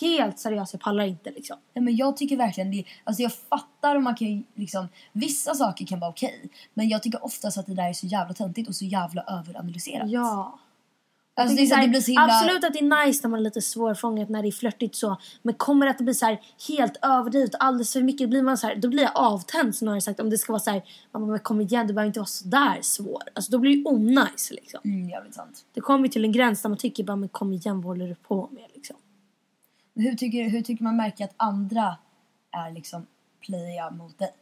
helt 0.00 0.38
seriöst 0.38 0.72
jag 0.72 0.80
pallar 0.82 1.04
inte 1.04 1.30
liksom. 1.30 1.56
Nej, 1.74 1.84
men 1.84 1.96
jag 1.96 2.16
tycker 2.16 2.36
verkligen 2.36 2.70
det. 2.70 2.84
Alltså 3.04 3.22
jag 3.22 3.32
fattar 3.34 3.96
om 3.96 4.04
man 4.04 4.14
kan 4.14 4.44
liksom. 4.54 4.88
Vissa 5.12 5.54
saker 5.54 5.86
kan 5.86 6.00
vara 6.00 6.10
okej. 6.10 6.50
Men 6.74 6.88
jag 6.88 7.02
tycker 7.02 7.24
oftast 7.24 7.58
att 7.58 7.66
det 7.66 7.74
där 7.74 7.88
är 7.88 7.92
så 7.92 8.06
jävla 8.06 8.34
töntigt 8.34 8.68
och 8.68 8.74
så 8.74 8.84
jävla 8.84 9.22
överanalyserat. 9.22 10.10
Ja. 10.10 10.58
Alltså 11.34 11.56
det, 11.56 11.62
är 11.62 11.66
så 11.66 11.74
här, 11.74 11.82
det 11.82 11.88
blir 11.88 12.00
så 12.00 12.10
himla... 12.10 12.24
Absolut 12.24 12.64
att 12.64 12.72
det 12.72 12.78
är 12.78 13.06
nice 13.06 13.20
när 13.22 13.30
man 13.30 13.40
är 13.40 13.44
lite 13.44 13.62
svårfångat 13.62 14.28
när 14.28 14.42
det 14.42 14.48
är 14.48 14.52
flörtigt 14.52 14.96
så. 14.96 15.16
Men 15.42 15.54
kommer 15.54 15.86
det 15.86 15.90
att 15.90 15.98
det 15.98 16.04
blir 16.04 16.14
så 16.14 16.26
här 16.26 16.40
helt 16.68 16.96
överdrivet 17.02 17.54
alldeles 17.58 17.92
för 17.92 18.02
mycket 18.02 18.28
blir 18.28 18.42
man 18.42 18.58
så 18.58 18.66
här, 18.66 18.76
då 18.76 18.88
blir 18.88 19.02
jag 19.02 19.12
avtänd 19.14 19.74
snarare 19.76 20.00
sagt 20.00 20.20
om 20.20 20.30
det 20.30 20.38
ska 20.38 20.52
vara 20.52 20.60
så 20.60 20.70
här, 20.70 20.82
man 21.12 21.26
bara, 21.26 21.38
kom 21.38 21.60
igen 21.60 21.86
du 21.86 21.94
behöver 21.94 22.06
inte 22.06 22.20
vara 22.20 22.26
så 22.26 22.48
där 22.48 22.78
svår. 22.82 23.22
Alltså 23.34 23.52
då 23.52 23.58
blir 23.58 23.70
det 23.70 23.76
ju 23.76 23.84
onajs 23.84 24.50
liksom. 24.50 24.80
Mm, 24.84 25.08
jävligt 25.08 25.34
sant. 25.34 25.64
Det 25.74 25.80
kommer 25.80 26.04
ju 26.04 26.12
till 26.12 26.24
en 26.24 26.32
gräns 26.32 26.62
där 26.62 26.68
man 26.68 26.78
tycker 26.78 27.04
bara 27.04 27.16
men 27.16 27.28
kom 27.28 27.52
igen 27.52 27.76
vad 27.76 27.84
håller 27.84 28.08
du 28.08 28.14
på 28.14 28.48
med 28.52 28.64
liksom. 28.74 28.96
Men 29.94 30.04
hur 30.04 30.14
tycker, 30.14 30.48
hur 30.48 30.62
tycker 30.62 30.84
man 30.84 30.96
märker 30.96 31.24
att 31.24 31.34
andra 31.36 31.96
är 32.50 32.70
liksom 32.70 33.06
playa 33.40 33.90
mot 33.90 34.18
dig? 34.18 34.32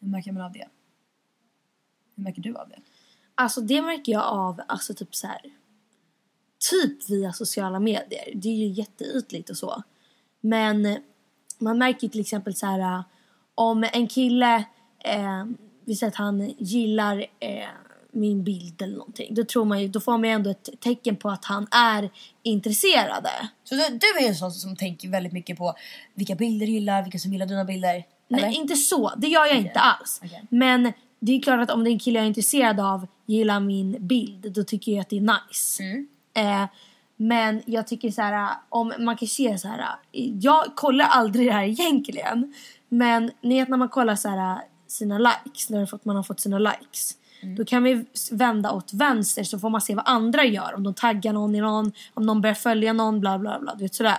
Hur 0.00 0.08
märker 0.08 0.32
man 0.32 0.42
av 0.42 0.52
det? 0.52 0.68
Hur 2.20 2.24
märker 2.24 2.42
du 2.42 2.56
av 2.56 2.68
det? 2.68 2.78
Alltså 3.34 3.60
det 3.60 3.82
märker 3.82 4.12
jag 4.12 4.22
av, 4.22 4.60
alltså 4.68 4.94
typ 4.94 5.14
så 5.14 5.26
här. 5.26 5.40
Typ 6.70 7.10
via 7.10 7.32
sociala 7.32 7.80
medier. 7.80 8.32
Det 8.34 8.48
är 8.48 8.56
ju 8.56 8.66
jätteytligt 8.66 9.50
och 9.50 9.56
så. 9.56 9.82
Men 10.40 10.86
eh, 10.86 10.98
man 11.58 11.78
märker 11.78 12.08
till 12.08 12.20
exempel 12.20 12.54
så 12.54 12.66
här 12.66 12.78
äh, 12.78 13.02
om 13.54 13.88
en 13.92 14.08
kille, 14.08 14.56
eh, 15.04 15.44
vi 15.84 15.94
säger 15.94 16.10
att 16.10 16.16
han 16.16 16.54
gillar 16.58 17.18
eh, 17.18 17.68
min 18.12 18.44
bild 18.44 18.82
eller 18.82 18.96
någonting. 18.96 19.34
Då 19.34 19.44
tror 19.44 19.64
man 19.64 19.82
ju, 19.82 19.88
då 19.88 20.00
får 20.00 20.12
man 20.12 20.24
ju 20.24 20.30
ändå 20.30 20.50
ett 20.50 20.68
tecken 20.80 21.16
på 21.16 21.30
att 21.30 21.44
han 21.44 21.66
är 21.70 22.10
intresserad. 22.42 23.26
Så 23.64 23.74
du, 23.74 23.98
du 23.98 24.24
är 24.24 24.28
en 24.28 24.34
sån 24.34 24.52
som 24.52 24.76
tänker 24.76 25.08
väldigt 25.08 25.32
mycket 25.32 25.58
på 25.58 25.74
vilka 26.14 26.34
bilder 26.34 26.66
du 26.66 26.72
gillar, 26.72 27.02
vilka 27.02 27.18
som 27.18 27.32
gillar 27.32 27.46
dina 27.46 27.64
bilder? 27.64 27.94
Eller? 27.94 28.42
Nej, 28.42 28.56
inte 28.56 28.76
så. 28.76 29.12
Det 29.16 29.28
gör 29.28 29.46
jag 29.46 29.56
inte 29.56 29.80
alls. 29.80 30.20
Okej. 30.24 30.42
Men 30.50 30.92
det 31.20 31.32
är 31.32 31.40
klart 31.42 31.60
att 31.60 31.70
om 31.70 31.84
det 31.84 31.90
är 31.90 31.92
en 31.92 31.98
kille 31.98 32.18
jag 32.18 32.24
är 32.24 32.28
intresserad 32.28 32.80
av 32.80 33.06
gillar 33.26 33.60
min 33.60 34.06
bild, 34.06 34.52
då 34.52 34.64
tycker 34.64 34.92
jag 34.92 35.00
att 35.00 35.08
det 35.08 35.16
är 35.16 35.20
nice. 35.48 35.82
Mm. 35.82 36.08
Eh, 36.34 36.68
men 37.16 37.62
jag 37.66 37.86
tycker 37.86 38.10
så 38.10 38.22
här, 38.22 38.54
om 38.68 38.92
man 38.98 39.16
kan 39.16 39.28
se 39.28 39.58
så 39.58 39.68
här. 39.68 39.84
Jag 40.40 40.64
kollar 40.76 41.06
aldrig 41.06 41.46
det 41.46 41.52
här 41.52 41.64
egentligen. 41.64 42.54
Men 42.88 43.30
ni 43.42 43.58
vet 43.60 43.68
när 43.68 43.76
man 43.76 43.88
kollar 43.88 44.16
så 44.16 44.28
här 44.28 44.58
sina 44.86 45.18
likes, 45.18 45.70
när 45.70 45.88
man 46.06 46.16
har 46.16 46.22
fått- 46.22 46.40
sina 46.40 46.58
likes. 46.58 47.16
Då 47.56 47.64
kan 47.64 47.82
vi 47.82 48.04
vända 48.32 48.72
åt 48.72 48.92
vänster 48.94 49.44
så 49.44 49.58
får 49.58 49.70
man 49.70 49.80
se 49.80 49.94
vad 49.94 50.08
andra 50.08 50.44
gör. 50.44 50.74
Om 50.74 50.82
de 50.82 50.94
taggar 50.94 51.32
någon 51.32 51.54
i 51.54 51.60
någon, 51.60 51.92
om 52.14 52.26
någon 52.26 52.40
börjar 52.40 52.54
följa 52.54 52.92
någon, 52.92 53.20
bla 53.20 53.38
bla 53.38 53.58
bla. 53.60 53.74
Du 53.74 53.84
vet 53.84 53.94
sådär. 53.94 54.18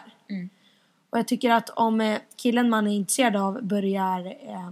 Och 1.10 1.18
jag 1.18 1.28
tycker 1.28 1.50
att 1.52 1.70
om 1.70 2.02
eh, 2.02 2.18
killen 2.36 2.70
man 2.70 2.88
är 2.88 2.92
intresserad 2.96 3.36
av 3.36 3.64
börjar 3.64 4.26
eh, 4.26 4.72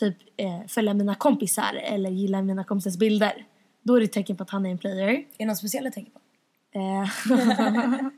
typ 0.00 0.16
eh, 0.36 0.66
följa 0.68 0.94
mina 0.94 1.14
kompisar 1.14 1.74
eller 1.74 2.10
gilla 2.10 2.42
mina 2.42 2.64
kompisars 2.64 2.96
bilder. 2.96 3.46
Då 3.82 3.94
är 3.94 4.00
det 4.00 4.04
ett 4.04 4.12
tecken 4.12 4.36
på 4.36 4.42
att 4.42 4.50
han 4.50 4.66
är 4.66 4.70
en 4.70 4.78
player. 4.78 5.08
Är 5.08 5.24
det 5.38 5.46
något 5.46 5.58
speciellt 5.58 5.84
du 5.84 5.90
tänker 5.90 6.12
på? 6.12 6.20
Eh, 6.74 7.08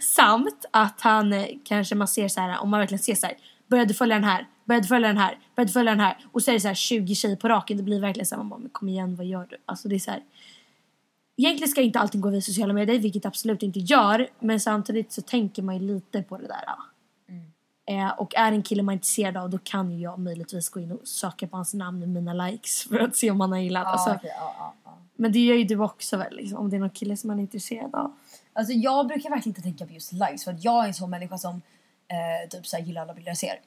samt 0.00 0.64
att 0.70 1.00
han 1.00 1.32
eh, 1.32 1.46
kanske 1.64 1.94
man 1.94 2.08
ser 2.08 2.28
så 2.28 2.40
här 2.40 2.60
om 2.60 2.70
man 2.70 2.80
verkligen 2.80 3.02
ser 3.02 3.14
så 3.14 3.26
här. 3.26 3.36
Började 3.68 3.94
följa 3.94 4.14
den 4.16 4.24
här, 4.24 4.46
började 4.64 4.86
följa 4.86 5.08
den 5.08 5.18
här, 5.18 5.38
började 5.56 5.72
följa 5.72 5.92
den 5.92 6.00
här. 6.00 6.18
Och 6.32 6.42
så 6.42 6.50
är 6.50 6.54
det 6.54 6.60
så 6.60 6.68
här 6.68 6.74
20 6.74 7.14
tjejer 7.14 7.36
på 7.36 7.48
raken. 7.48 7.76
Det 7.76 7.82
blir 7.82 8.00
verkligen 8.00 8.26
så 8.26 8.34
här, 8.34 8.42
man 8.42 8.48
bara, 8.48 8.60
men 8.60 8.70
kom 8.70 8.88
igen 8.88 9.16
vad 9.16 9.26
gör 9.26 9.46
du? 9.50 9.56
Alltså 9.66 9.88
det 9.88 9.94
är 9.94 9.98
så 9.98 10.10
här. 10.10 10.22
Egentligen 11.36 11.68
ska 11.68 11.80
inte 11.80 11.98
allting 11.98 12.20
gå 12.20 12.30
via 12.30 12.40
sociala 12.40 12.72
medier, 12.72 12.98
vilket 12.98 13.26
absolut 13.26 13.62
inte 13.62 13.78
gör. 13.78 14.28
Men 14.40 14.60
samtidigt 14.60 15.12
så 15.12 15.22
tänker 15.22 15.62
man 15.62 15.74
ju 15.76 15.94
lite 15.94 16.22
på 16.22 16.36
det 16.36 16.46
där. 16.46 16.62
Ja. 16.66 16.78
Eh, 17.88 18.08
och 18.08 18.34
är 18.34 18.52
en 18.52 18.62
kille 18.62 18.82
man 18.82 18.92
är 18.92 18.96
intresserad 18.96 19.36
av 19.36 19.50
då 19.50 19.58
kan 19.58 19.92
ju 19.92 19.98
jag 19.98 20.18
möjligtvis 20.18 20.68
gå 20.68 20.80
in 20.80 20.92
och 20.92 21.08
söka 21.08 21.46
på 21.46 21.56
hans 21.56 21.74
namn 21.74 22.02
i 22.02 22.06
mina 22.06 22.32
likes 22.32 22.82
för 22.88 22.98
att 22.98 23.16
se 23.16 23.30
om 23.30 23.40
han 23.40 23.52
har 23.52 23.58
gillat. 23.58 23.86
alltså, 23.86 24.10
okej, 24.10 24.32
ja, 24.36 24.54
ja, 24.58 24.74
ja. 24.84 24.98
Men 25.16 25.32
det 25.32 25.38
gör 25.38 25.54
ju 25.54 25.64
du 25.64 25.78
också 25.78 26.16
väl 26.16 26.36
liksom, 26.36 26.58
om 26.58 26.70
det 26.70 26.76
är 26.76 26.80
någon 26.80 26.90
kille 26.90 27.16
som 27.16 27.28
man 27.28 27.38
är 27.38 27.42
intresserad 27.42 27.94
av. 27.94 28.16
Alltså 28.52 28.72
jag 28.72 29.06
brukar 29.06 29.30
verkligen 29.30 29.50
inte 29.50 29.62
tänka 29.62 29.86
på 29.86 29.92
just 29.92 30.12
likes 30.12 30.44
för 30.44 30.52
att 30.52 30.64
jag 30.64 30.84
är 30.84 30.88
en 30.88 30.94
sån 30.94 31.10
människa 31.10 31.38
som 31.38 31.62
eh, 32.08 32.48
typ 32.50 32.66
såhär 32.66 32.84
gillar 32.84 33.02
alla 33.02 33.14
bilder 33.14 33.30
jag 33.30 33.38
ser. 33.38 33.60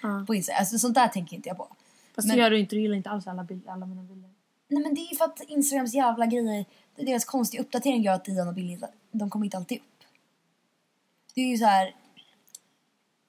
På 0.26 0.34
Instagram. 0.34 0.58
Alltså 0.58 0.78
sånt 0.78 0.94
där 0.94 1.08
tänker 1.08 1.36
inte 1.36 1.48
jag 1.48 1.56
på. 1.56 1.68
Fast 2.14 2.28
Men- 2.28 2.36
det 2.36 2.42
gör 2.42 2.50
du 2.50 2.58
inte, 2.58 2.76
du 2.76 2.80
gillar 2.80 2.96
inte 2.96 3.10
alls 3.10 3.26
alla, 3.26 3.44
bild, 3.44 3.68
alla 3.68 3.86
mina 3.86 4.02
bilder. 4.02 4.30
Nej 4.68 4.82
men 4.82 4.94
det 4.94 5.00
är 5.00 5.10
ju 5.10 5.16
för 5.16 5.24
att 5.24 5.40
Instagrams 5.48 5.94
jävla 5.94 6.26
grejer, 6.26 6.64
deras 6.96 7.24
konstiga 7.24 7.62
uppdatering 7.62 8.02
gör 8.02 8.12
att 8.12 8.24
dina 8.24 8.52
bilder, 8.52 8.88
de 9.10 9.30
kommer 9.30 9.44
inte 9.44 9.56
alltid 9.56 9.78
upp. 9.78 10.04
Det 11.34 11.40
är 11.40 11.46
ju 11.46 11.58
så 11.58 11.64
här. 11.64 11.94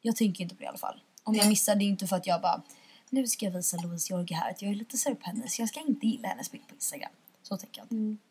Jag 0.01 0.15
tänker 0.15 0.43
inte 0.43 0.55
på 0.55 0.59
det 0.59 0.65
i 0.65 0.67
alla 0.67 0.77
fall. 0.77 1.01
Om 1.23 1.35
jag 1.35 1.47
missar 1.47 1.75
det 1.75 1.83
är 1.83 1.87
inte 1.87 2.07
för 2.07 2.15
att 2.15 2.27
jag 2.27 2.41
bara, 2.41 2.61
nu 3.09 3.27
ska 3.27 3.45
jag 3.45 3.51
visa 3.51 3.77
Louise 3.77 4.13
Jorge 4.13 4.35
här 4.35 4.51
att 4.51 4.61
jag 4.61 4.71
är 4.71 4.75
lite 4.75 4.97
sur 4.97 5.15
på 5.15 5.25
henne 5.25 5.47
så 5.47 5.61
jag 5.61 5.69
ska 5.69 5.79
inte 5.79 6.07
gilla 6.07 6.27
hennes 6.27 6.51
bild 6.51 6.67
på 6.67 6.73
Instagram. 6.73 7.11
Så 7.43 7.57
tänker 7.57 7.81
jag 7.81 7.85
inte. 7.85 8.21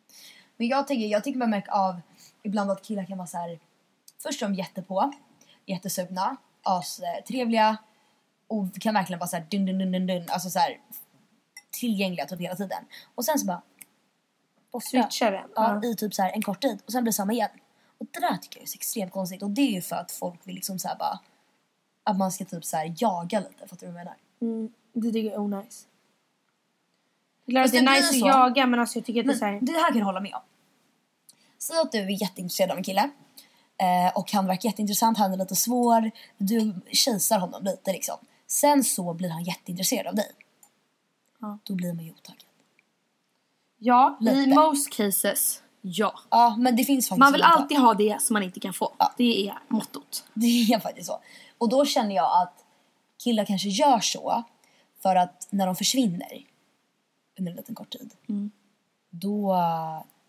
Men 0.57 0.69
jag 0.69 0.87
tänker, 0.87 1.07
jag 1.07 1.25
tycker 1.25 1.39
man 1.39 1.51
märker 1.51 1.73
av 1.73 2.01
ibland 2.43 2.71
att 2.71 2.83
killar 2.83 3.05
kan 3.05 3.19
vara 3.19 3.27
så 3.27 3.37
här. 3.37 3.59
Först 4.23 4.43
är 4.43 4.47
de 4.47 4.55
jättepå, 4.55 5.13
jättesugna, 5.67 6.37
astrevliga 6.63 7.77
och 8.47 8.81
kan 8.81 8.95
verkligen 8.95 9.19
vara 9.19 9.29
så 9.29 9.37
här 9.37 9.47
dun 9.51 9.67
dun 9.67 9.79
dun 9.79 9.93
dun 9.93 10.07
dun, 10.07 10.25
alltså 10.29 10.51
så 10.51 10.59
här 10.59 10.81
tillgängliga 11.71 12.27
typ 12.27 12.41
hela 12.41 12.57
tiden. 12.57 12.85
Och 13.15 13.25
sen 13.25 13.39
så 13.39 13.47
bara 13.47 13.63
borta. 14.73 14.85
Switchar 14.91 15.33
den? 15.33 15.51
Ja. 15.55 15.85
i 15.85 15.97
typ 15.97 16.15
så 16.15 16.23
här 16.23 16.33
en 16.33 16.43
kort 16.43 16.63
tid 16.63 16.83
och 16.87 16.93
sen 16.93 17.03
blir 17.03 17.13
det 17.13 17.17
samma 17.17 17.33
igen. 17.33 17.51
Och 17.99 18.07
det 18.13 18.21
där 18.21 18.37
tycker 18.37 18.59
jag 18.59 18.63
är 18.63 18.67
så 18.67 18.75
extremt 18.75 19.13
konstigt 19.13 19.43
och 19.43 19.51
det 19.51 19.61
är 19.61 19.73
ju 19.73 19.83
för 19.83 19.97
att 19.97 20.13
folk 20.13 20.41
vill 20.47 20.55
liksom 20.55 20.79
så 20.79 20.89
här 20.89 20.97
bara 20.97 21.19
att 22.09 22.19
man 22.19 22.33
ska 22.33 22.45
typ 22.45 22.65
så 22.65 22.77
här 22.77 22.95
jaga 22.97 23.41
lite, 23.41 23.69
fattar 23.69 23.87
du 23.87 23.93
vad 23.93 24.01
jag 24.01 24.05
menar? 24.05 24.17
Mm, 24.41 24.73
det 24.93 25.13
tycker 25.13 25.21
jag 25.25 25.35
är 25.35 25.41
onajs. 25.41 25.87
Fast 27.55 27.73
det 27.73 27.79
är 27.79 27.83
det 27.83 27.91
nice 27.91 28.13
blir 28.13 28.29
att 28.29 28.35
så. 28.35 28.39
jaga 28.39 28.67
men 28.67 28.81
alltså 28.81 28.99
jag 28.99 29.07
tycker 29.07 29.21
att 29.21 29.27
det 29.27 29.33
är 29.33 29.37
så 29.37 29.45
här, 29.45 29.53
Men 29.53 29.65
det 29.65 29.73
här 29.73 29.89
kan 29.89 29.99
du 29.99 30.05
hålla 30.05 30.21
med 30.21 30.35
om. 30.35 30.41
Säg 31.59 31.79
att 31.79 31.93
du 31.93 31.99
är 31.99 32.23
jätteintresserad 32.23 32.71
av 32.71 32.77
en 32.77 32.83
kille. 32.83 33.11
Eh, 33.77 34.17
och 34.19 34.33
han 34.33 34.47
verkar 34.47 34.69
jätteintressant, 34.69 35.19
han 35.19 35.33
är 35.33 35.37
lite 35.37 35.57
svår. 35.57 36.11
Du 36.39 36.75
kejsar 36.93 37.39
honom 37.39 37.65
lite 37.65 37.93
liksom. 37.93 38.17
Sen 38.47 38.85
så 38.85 39.15
blir 39.15 39.29
han 39.29 39.43
jätteintresserad 39.43 40.07
av 40.07 40.15
dig. 40.15 40.31
Ja. 41.41 41.59
Då 41.63 41.75
blir 41.75 41.93
man 41.93 42.05
ju 42.05 42.11
otaggad. 42.11 42.45
Ja, 43.79 44.19
i 44.21 44.25
Lite. 44.25 44.55
most 44.55 44.93
cases, 44.97 45.63
ja. 45.81 46.21
Ja, 46.31 46.57
men 46.59 46.77
det 46.77 46.85
finns 46.85 47.09
faktiskt 47.09 47.19
Man 47.19 47.33
vill 47.33 47.43
alltid 47.43 47.79
ha 47.79 47.95
det 47.95 48.23
som 48.23 48.35
man 48.35 48.43
inte 48.43 48.61
kan 48.61 48.73
få. 48.73 48.93
Ja. 48.99 49.13
Det 49.17 49.49
är 49.49 49.59
mottot. 49.69 50.25
Det 50.35 50.47
är 50.47 50.81
faktiskt 50.81 51.07
så. 51.07 51.21
Och 51.59 51.69
då 51.69 51.85
känner 51.85 52.15
jag 52.15 52.43
att 52.43 52.65
killar 53.19 53.45
kanske 53.45 53.69
gör 53.69 54.01
så 54.01 54.43
för 55.03 55.17
att 55.17 55.47
när 55.51 55.67
de 55.67 55.77
försvinner 55.77 56.47
under 57.39 57.51
en 57.53 57.57
liten 57.57 57.75
kort 57.75 57.91
tid 57.91 58.15
då, 59.11 59.57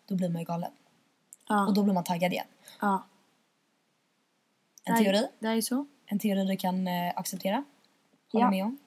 då 0.06 0.16
blir 0.16 0.30
man 0.30 0.40
ju 0.42 0.46
galen. 0.46 0.72
Ja. 1.48 1.68
Och 1.68 1.74
då 1.74 1.84
blir 1.84 1.94
man 1.94 2.04
taggad 2.04 2.32
igen. 2.32 2.46
ja. 2.82 3.06
En 4.84 4.96
Det 4.96 5.02
är- 5.02 5.04
teori? 5.14 5.28
Det 5.40 5.48
är 5.48 5.62
så. 5.62 5.86
En 6.06 6.20
teori 6.20 6.46
du 6.46 6.58
kan 6.58 6.88
eh, 6.88 7.14
acceptera? 7.16 7.64
Hålla 8.32 8.46
Ja. 8.46 8.50
med 8.52 8.66
om? 8.66 8.78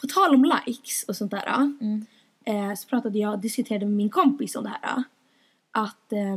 På 0.00 0.06
tal 0.06 0.34
om 0.34 0.44
likes 0.66 1.02
och 1.02 1.16
sånt 1.16 1.30
där. 1.30 1.72
Eh, 2.44 2.74
så 2.74 2.88
pratade 2.88 3.18
jag, 3.18 3.40
diskuterade 3.40 3.86
med 3.86 3.94
min 3.96 4.10
kompis 4.10 4.56
om 4.56 4.64
det 4.64 4.70
här. 4.82 5.02
Att, 5.70 6.12
eh, 6.12 6.34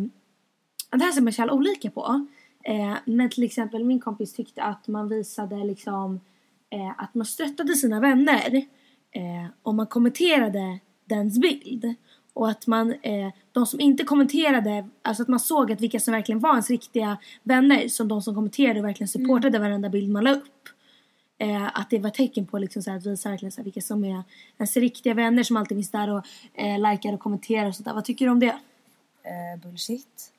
att 0.90 1.00
det 1.00 1.06
här 1.06 1.12
ser 1.12 1.22
man 1.22 1.34
så 1.34 1.42
jävla 1.42 1.54
olika 1.54 1.92
på. 1.92 2.26
Eh, 2.64 2.96
men 3.06 3.30
till 3.30 3.44
exempel 3.44 3.84
min 3.84 4.00
kompis 4.00 4.34
tyckte 4.34 4.64
att 4.64 4.88
man 4.88 5.10
visade 5.10 5.56
liksom 5.56 6.20
eh, 6.70 6.92
att 6.98 7.16
man 7.16 7.26
stöttade 7.26 7.76
sina 7.76 8.00
vänner 8.00 8.56
eh, 9.12 9.46
om 9.64 9.76
man 9.76 9.88
kommenterade 9.88 10.80
dens 11.06 11.40
bild. 11.40 11.96
Och 12.34 12.50
att 12.50 12.68
man, 12.68 12.92
eh, 12.92 13.30
de 13.52 13.66
som 13.66 13.80
inte 13.80 14.04
kommenterade, 14.04 14.90
alltså 15.02 15.24
att 15.24 15.30
man 15.30 15.40
såg 15.40 15.72
att 15.72 15.82
vilka 15.82 16.00
som 16.00 16.14
verkligen 16.14 16.40
var 16.40 16.50
ens 16.50 16.70
riktiga 16.70 17.18
vänner 17.44 17.88
som 17.88 18.08
de 18.08 18.22
som 18.22 18.36
kommenterade 18.36 18.80
och 18.80 18.86
verkligen 18.86 19.08
supportade 19.08 19.60
varenda 19.60 19.90
bild 19.90 20.10
man 20.10 20.24
la 20.24 20.32
upp. 20.32 20.70
Eh, 21.38 21.80
att 21.80 21.90
det 21.90 22.00
var 22.00 22.10
tecken 22.10 22.46
på 22.46 22.58
liksom 22.58 22.84
så 22.84 22.92
här, 22.92 22.98
att 22.98 23.06
visa 23.06 23.30
verkligen 23.30 23.52
så 23.52 23.62
här, 23.62 23.64
vilka 23.64 23.82
som 23.82 24.04
är 24.04 24.24
ens 24.58 24.78
riktiga 24.78 25.14
vänner 25.14 25.44
som 25.44 25.58
alltid 25.58 25.78
finns 25.78 25.92
där 25.92 26.10
och 26.10 26.26
eh, 26.54 26.92
likar 26.92 27.14
och 27.14 27.20
kommenterar 27.20 27.68
och 27.68 27.76
sånt 27.76 27.86
där. 27.86 27.94
Vad 27.94 28.06
tycker 28.06 28.26
du 28.26 28.32
om 28.32 28.40
det? 28.40 28.60
Eh, 29.24 29.62
bullshit. 29.64 30.34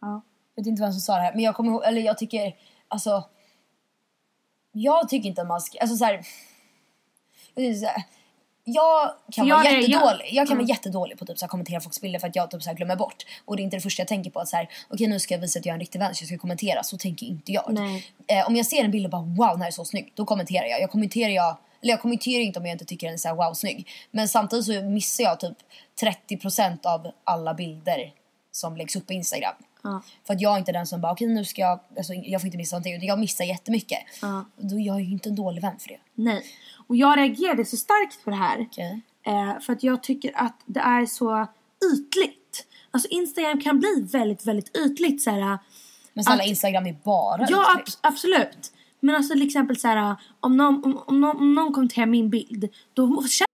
Ja. 0.00 0.22
Jag 0.54 0.62
vet 0.62 0.68
inte 0.68 0.82
vem 0.82 0.92
som 0.92 1.00
sa 1.00 1.14
det 1.16 1.22
här, 1.22 1.32
men 1.34 1.42
jag 1.44 1.54
kommer 1.54 1.72
ihåg, 1.72 1.84
eller 1.84 2.00
jag 2.00 2.18
tycker, 2.18 2.56
alltså. 2.88 3.24
Jag 4.72 5.08
tycker 5.08 5.28
inte 5.28 5.42
att 5.42 5.48
man 5.48 5.60
ska, 5.60 5.78
alltså 5.78 5.96
så 5.96 6.04
här. 6.04 6.12
Jag, 7.54 7.62
vet 7.62 7.68
inte, 7.68 7.80
så 7.80 7.86
här, 7.86 8.02
jag 8.64 9.10
kan 9.32 9.44
För 9.48 9.54
vara 9.54 9.64
jag 9.64 9.72
är- 9.74 9.78
jättedålig. 9.88 10.28
Jag, 10.32 10.46
kan 10.48 10.56
Ja. 10.56 10.62
vara 10.62 10.68
jättedålig 10.68 11.18
på 11.18 11.26
typ, 11.26 11.38
så 11.38 11.44
här, 11.44 11.48
kommentera 11.50 11.80
folks 11.80 12.00
bilder 12.00 12.18
för 12.18 12.28
att 12.28 12.36
jag 12.36 12.50
typ, 12.50 12.62
så 12.62 12.70
här, 12.70 12.76
glömmer 12.76 12.96
bort. 12.96 13.16
Och 13.44 13.56
det 13.56 13.62
är 13.62 13.64
inte 13.64 13.76
det 13.76 13.80
första 13.80 14.00
jag 14.00 14.08
tänker 14.08 14.30
på. 14.30 14.40
Att 14.40 14.48
så 14.48 14.56
här, 14.56 14.68
okej 14.88 15.06
nu 15.06 15.20
ska 15.20 15.34
jag 15.34 15.40
visa 15.40 15.58
att 15.58 15.66
jag 15.66 15.70
är 15.72 15.74
en 15.74 15.80
riktig 15.80 15.98
vän 15.98 16.14
så 16.14 16.22
jag 16.22 16.28
ska 16.28 16.38
kommentera. 16.38 16.82
Så 16.82 16.98
tänker 16.98 17.26
inte 17.26 17.52
jag. 17.52 17.78
Eh, 18.26 18.46
om 18.46 18.56
jag 18.56 18.66
ser 18.66 18.84
en 18.84 18.90
bild 18.90 19.04
och 19.06 19.10
bara 19.10 19.22
wow 19.22 19.48
den 19.48 19.60
här 19.60 19.66
är 19.68 19.70
så 19.72 19.84
snygg. 19.84 20.12
Då 20.14 20.24
kommenterar 20.24 20.66
jag. 20.66 20.80
Jag 20.80 20.90
kommenterar, 20.90 21.30
jag, 21.30 21.56
eller 21.82 21.92
jag 21.92 22.00
kommenterar 22.00 22.42
inte 22.42 22.58
om 22.58 22.66
jag 22.66 22.74
inte 22.74 22.84
tycker 22.84 23.06
den 23.06 23.14
är 23.14 23.18
så 23.18 23.28
här, 23.28 23.34
wow 23.34 23.54
snygg. 23.54 23.88
Men 24.10 24.28
samtidigt 24.28 24.64
så 24.66 24.82
missar 24.82 25.24
jag 25.24 25.40
typ 25.40 25.56
30% 26.00 26.86
av 26.86 27.10
alla 27.24 27.54
bilder 27.54 28.12
som 28.50 28.76
läggs 28.76 28.96
upp 28.96 29.06
på 29.06 29.12
Instagram. 29.12 29.54
Ja. 29.84 30.02
För 30.26 30.34
att 30.34 30.40
jag 30.40 30.54
är 30.54 30.58
inte 30.58 30.72
den 30.72 30.86
som 30.86 31.00
bara 31.00 31.12
okej 31.12 31.28
nu 31.28 31.44
ska 31.44 31.60
jag, 31.62 31.80
alltså, 31.96 32.14
jag 32.14 32.40
får 32.40 32.46
inte 32.46 32.56
missa 32.58 32.76
någonting. 32.76 32.94
utan 32.94 33.06
Jag 33.06 33.18
missar 33.18 33.44
jättemycket. 33.44 33.98
Ja. 34.22 34.44
Då 34.56 34.78
jag 34.80 34.96
är 34.96 35.00
ju 35.00 35.12
inte 35.12 35.28
en 35.28 35.34
dålig 35.36 35.62
vän 35.62 35.78
för 35.78 35.88
det. 35.88 35.98
Nej. 36.14 36.42
Och 36.86 36.96
jag 36.96 37.18
reagerade 37.18 37.64
så 37.64 37.76
starkt 37.76 38.24
på 38.24 38.30
det 38.30 38.36
här. 38.36 38.60
Okej. 38.70 39.00
Eh, 39.26 39.60
för 39.60 39.72
att 39.72 39.82
jag 39.82 40.02
tycker 40.02 40.32
att 40.34 40.60
det 40.66 40.80
är 40.80 41.06
så 41.06 41.46
ytligt. 41.94 42.66
Alltså 42.90 43.08
Instagram 43.08 43.60
kan 43.60 43.78
bli 43.78 44.08
väldigt, 44.12 44.46
väldigt 44.46 44.76
ytligt 44.76 45.22
så 45.22 45.30
här. 45.30 45.58
Men 46.12 46.24
snälla 46.24 46.42
Att- 46.42 46.48
Instagram 46.48 46.86
är 46.86 46.96
bara 47.04 47.46
Ja, 47.50 47.66
uttryck. 47.72 47.86
abs- 47.88 47.98
absolut. 48.00 48.72
Men 49.00 49.14
alltså 49.14 49.32
till 49.34 49.46
exempel 49.46 49.76
så 49.78 49.88
här, 49.88 50.16
om 50.40 50.56
någon, 50.56 50.84
om, 50.84 51.02
om, 51.06 51.20
någon, 51.20 51.36
om 51.36 51.54
någon 51.54 51.72
kommenterar 51.72 52.06
min 52.06 52.30
bild, 52.30 52.68
då 52.94 53.06
känner 53.06 53.53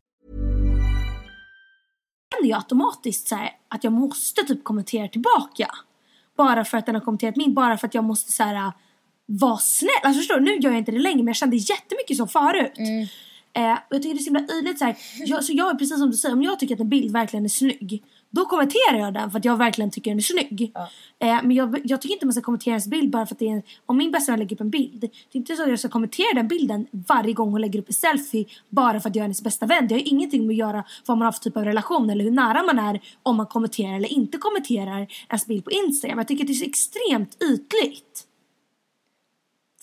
Jag 2.41 2.57
automatiskt 2.57 3.27
så 3.27 3.35
här, 3.35 3.49
att 3.67 3.83
jag 3.83 3.93
måste 3.93 4.43
typ 4.43 4.63
kommentera 4.63 5.07
tillbaka. 5.07 5.67
Bara 6.37 6.65
för 6.65 6.77
att 6.77 6.85
den 6.85 6.95
har 6.95 7.01
kommenterat 7.01 7.35
min, 7.35 7.53
bara 7.53 7.77
för 7.77 7.87
att 7.87 7.93
jag 7.93 8.03
måste 8.03 8.31
så 8.31 8.43
här 8.43 8.71
vara 9.25 9.57
snäll. 9.57 9.89
Alltså 10.03 10.19
förstår 10.19 10.35
du, 10.35 10.41
nu 10.41 10.55
gör 10.55 10.69
jag 10.71 10.77
inte 10.77 10.91
det 10.91 10.99
längre 10.99 11.17
men 11.17 11.27
jag 11.27 11.35
kände 11.35 11.55
jättemycket 11.55 12.17
så 12.17 12.27
förut. 12.27 12.73
Eh, 13.53 13.71
och 13.71 13.95
jag 13.95 14.01
tycker 14.01 14.15
det 14.15 14.19
är 14.19 14.23
så 14.23 14.33
himla 14.33 14.59
ytligt 14.59 14.79
så 14.79 14.85
här. 14.85 14.95
Jag, 15.25 15.43
så 15.43 15.53
jag 15.53 15.69
är 15.71 15.75
precis 15.75 15.99
som 15.99 16.11
du 16.11 16.17
säger, 16.17 16.35
om 16.35 16.43
jag 16.43 16.59
tycker 16.59 16.75
att 16.75 16.81
en 16.81 16.89
bild 16.89 17.11
verkligen 17.13 17.45
är 17.45 17.49
snygg. 17.49 18.03
Då 18.31 18.45
kommenterar 18.45 18.99
jag 18.99 19.13
den 19.13 19.31
för 19.31 19.39
att 19.39 19.45
jag 19.45 19.57
verkligen 19.57 19.91
tycker 19.91 20.11
den 20.11 20.17
är 20.17 20.21
snygg. 20.21 20.71
Eh, 21.19 21.43
men 21.43 21.51
jag, 21.51 21.81
jag 21.83 22.01
tycker 22.01 22.15
inte 22.15 22.25
man 22.25 22.33
ska 22.33 22.41
kommentera 22.41 22.71
ens 22.71 22.87
bild 22.87 23.11
bara 23.11 23.25
för 23.25 23.35
att 23.35 23.39
det 23.39 23.47
är 23.47 23.51
en, 23.51 23.63
om 23.85 23.97
min 23.97 24.11
bästa 24.11 24.31
vän 24.31 24.39
lägger 24.39 24.55
upp 24.55 24.61
en 24.61 24.69
bild. 24.69 25.01
Det 25.01 25.07
är 25.07 25.37
inte 25.37 25.55
så 25.55 25.63
att 25.63 25.69
jag 25.69 25.79
ska 25.79 25.89
kommentera 25.89 26.33
den 26.35 26.47
bilden 26.47 26.87
varje 26.91 27.33
gång 27.33 27.51
hon 27.51 27.61
lägger 27.61 27.79
upp 27.79 27.87
en 27.87 27.93
selfie 27.93 28.45
bara 28.69 28.99
för 28.99 29.09
att 29.09 29.15
jag 29.15 29.21
är 29.21 29.23
hennes 29.23 29.41
bästa 29.41 29.65
vän. 29.65 29.87
Det 29.87 29.95
har 29.95 30.07
ingenting 30.07 30.47
med 30.47 30.53
att 30.53 30.57
göra 30.57 30.83
vad 31.05 31.17
man 31.17 31.25
har 31.25 31.31
för 31.31 31.39
typ 31.39 31.57
av 31.57 31.65
relation 31.65 32.09
eller 32.09 32.23
hur 32.23 32.31
nära 32.31 32.63
man 32.63 32.79
är 32.79 33.01
om 33.23 33.37
man 33.37 33.45
kommenterar 33.45 33.95
eller 33.95 34.13
inte 34.13 34.37
kommenterar 34.37 35.07
ens 35.29 35.45
bild 35.45 35.63
på 35.63 35.71
Instagram. 35.71 36.17
Jag 36.17 36.27
tycker 36.27 36.43
att 36.43 36.47
det 36.47 36.53
är 36.53 36.55
så 36.55 36.65
extremt 36.65 37.37
ytligt. 37.43 38.27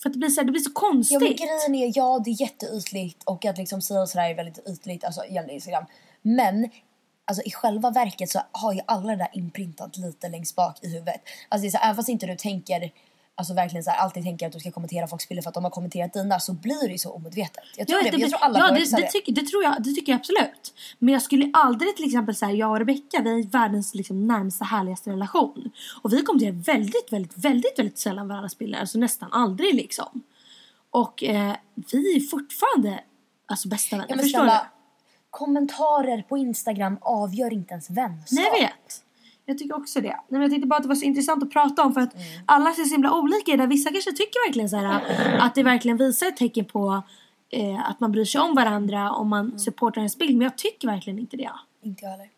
För 0.01 0.09
att 0.09 0.13
det 0.13 0.19
blir 0.19 0.29
så, 0.29 0.41
här, 0.41 0.45
det 0.45 0.51
blir 0.51 0.61
så 0.61 0.73
konstigt. 0.73 1.21
Ja 1.21 1.27
men 1.27 1.35
grejen 1.35 1.89
är, 1.89 1.91
ja 1.95 2.21
det 2.25 2.29
är 2.29 2.41
jätteytligt 2.41 3.23
och 3.23 3.45
att 3.45 3.57
liksom 3.57 3.81
säga 3.81 4.07
sådär 4.07 4.29
är 4.29 4.35
väldigt 4.35 4.69
ytligt, 4.69 5.03
alltså 5.03 5.21
gällande 5.25 5.53
Instagram. 5.53 5.85
Men 6.21 6.69
alltså 7.29 7.43
i 7.43 7.51
själva 7.51 7.91
verket 7.91 8.29
så 8.29 8.41
har 8.51 8.73
ju 8.73 8.79
alla 8.85 9.11
det 9.11 9.15
där 9.15 9.29
inprintat 9.33 9.97
lite 9.97 10.29
längst 10.29 10.55
bak 10.55 10.83
i 10.83 10.87
huvudet. 10.87 11.21
Alltså 11.49 11.61
det 11.61 11.67
är 11.67 11.71
så, 11.71 11.77
här, 11.77 11.85
även 11.85 11.95
fast 11.95 12.09
inte 12.09 12.25
du 12.25 12.35
tänker, 12.35 12.91
alltså 13.35 13.53
verkligen 13.53 13.83
så 13.83 13.89
här, 13.89 13.97
alltid 13.97 14.23
tänker 14.23 14.47
att 14.47 14.53
du 14.53 14.59
ska 14.59 14.71
kommentera 14.71 15.07
folks 15.07 15.29
bilder 15.29 15.41
för 15.41 15.49
att 15.49 15.53
de 15.53 15.63
har 15.63 15.71
kommenterat 15.71 16.13
dina 16.13 16.39
så 16.39 16.53
blir 16.53 16.87
det 16.87 16.91
ju 16.91 16.97
så 16.97 17.11
omedvetet. 17.11 17.63
Jag 17.77 17.87
tror, 17.87 18.03
det, 18.03 18.17
jag 18.17 18.29
tror 18.29 18.39
alla 18.39 18.59
ja, 18.59 18.71
det, 18.71 18.97
det, 18.97 19.07
tycker, 19.11 19.31
det 19.31 19.41
tror 19.47 19.63
jag, 19.63 19.83
det 19.83 19.93
tycker 19.93 20.11
jag 20.11 20.19
absolut. 20.19 20.73
Men 20.99 21.13
jag 21.13 21.21
skulle 21.21 21.49
aldrig 21.53 21.95
till 21.95 22.05
exempel 22.05 22.35
säga 22.35 22.51
jag 22.51 22.71
och 22.71 22.79
Rebecca 22.79 23.21
vi 23.23 23.39
är 23.39 23.43
världens 23.43 23.95
liksom, 23.95 24.27
närmsta 24.27 24.65
härligaste 24.65 25.09
relation. 25.09 25.71
Och 26.01 26.13
vi 26.13 26.21
kommenterar 26.21 26.51
väldigt, 26.51 27.13
väldigt, 27.13 27.37
väldigt, 27.37 27.79
väldigt 27.79 27.99
sällan 27.99 28.27
varandras 28.27 28.57
bilder. 28.57 28.79
Alltså 28.79 28.97
nästan 28.97 29.33
aldrig 29.33 29.75
liksom. 29.75 30.23
Och 30.91 31.23
eh, 31.23 31.55
vi 31.75 32.15
är 32.15 32.19
fortfarande 32.19 33.03
alltså 33.45 33.67
bästa 33.67 33.97
vänner. 33.97 34.15
Ja, 34.15 34.21
förstår 34.21 34.45
du? 34.45 34.78
Kommentarer 35.29 36.21
på 36.21 36.37
Instagram 36.37 36.97
avgör 37.01 37.53
inte 37.53 37.73
ens 37.73 37.89
vänskap. 37.89 38.31
Nej 38.31 38.45
jag 38.45 38.59
vet. 38.61 39.03
Jag 39.45 39.57
tycker 39.57 39.77
också 39.77 40.01
det. 40.01 40.07
Nej, 40.07 40.23
men 40.29 40.41
jag 40.41 40.51
tyckte 40.51 40.67
bara 40.67 40.75
att 40.75 40.83
det 40.83 40.89
var 40.89 40.95
så 40.95 41.05
intressant 41.05 41.43
att 41.43 41.51
prata 41.51 41.83
om 41.83 41.93
för 41.93 42.01
att 42.01 42.15
alla 42.45 42.73
ser 42.73 42.83
så 42.83 42.93
himla 42.93 43.13
olika 43.13 43.53
ut. 43.53 43.69
Vissa 43.69 43.91
kanske 43.91 44.11
tycker 44.11 44.47
verkligen 44.47 44.69
så 44.69 44.77
här 44.77 45.01
att 45.39 45.55
det 45.55 45.63
verkligen 45.63 45.97
visar 45.97 46.27
ett 46.27 46.37
tecken 46.37 46.65
på 46.65 47.03
eh, 47.49 47.89
att 47.89 47.99
man 47.99 48.11
bryr 48.11 48.25
sig 48.25 48.41
om 48.41 48.55
varandra 48.55 49.11
om 49.11 49.29
man 49.29 49.59
supportar 49.59 50.01
ens 50.01 50.17
bild. 50.17 50.37
Men 50.37 50.45
jag 50.45 50.57
tycker 50.57 50.87
verkligen 50.87 51.19
inte 51.19 51.37
det. 51.37 51.51
Inte 51.81 52.05
jag 52.05 52.11
heller. 52.11 52.29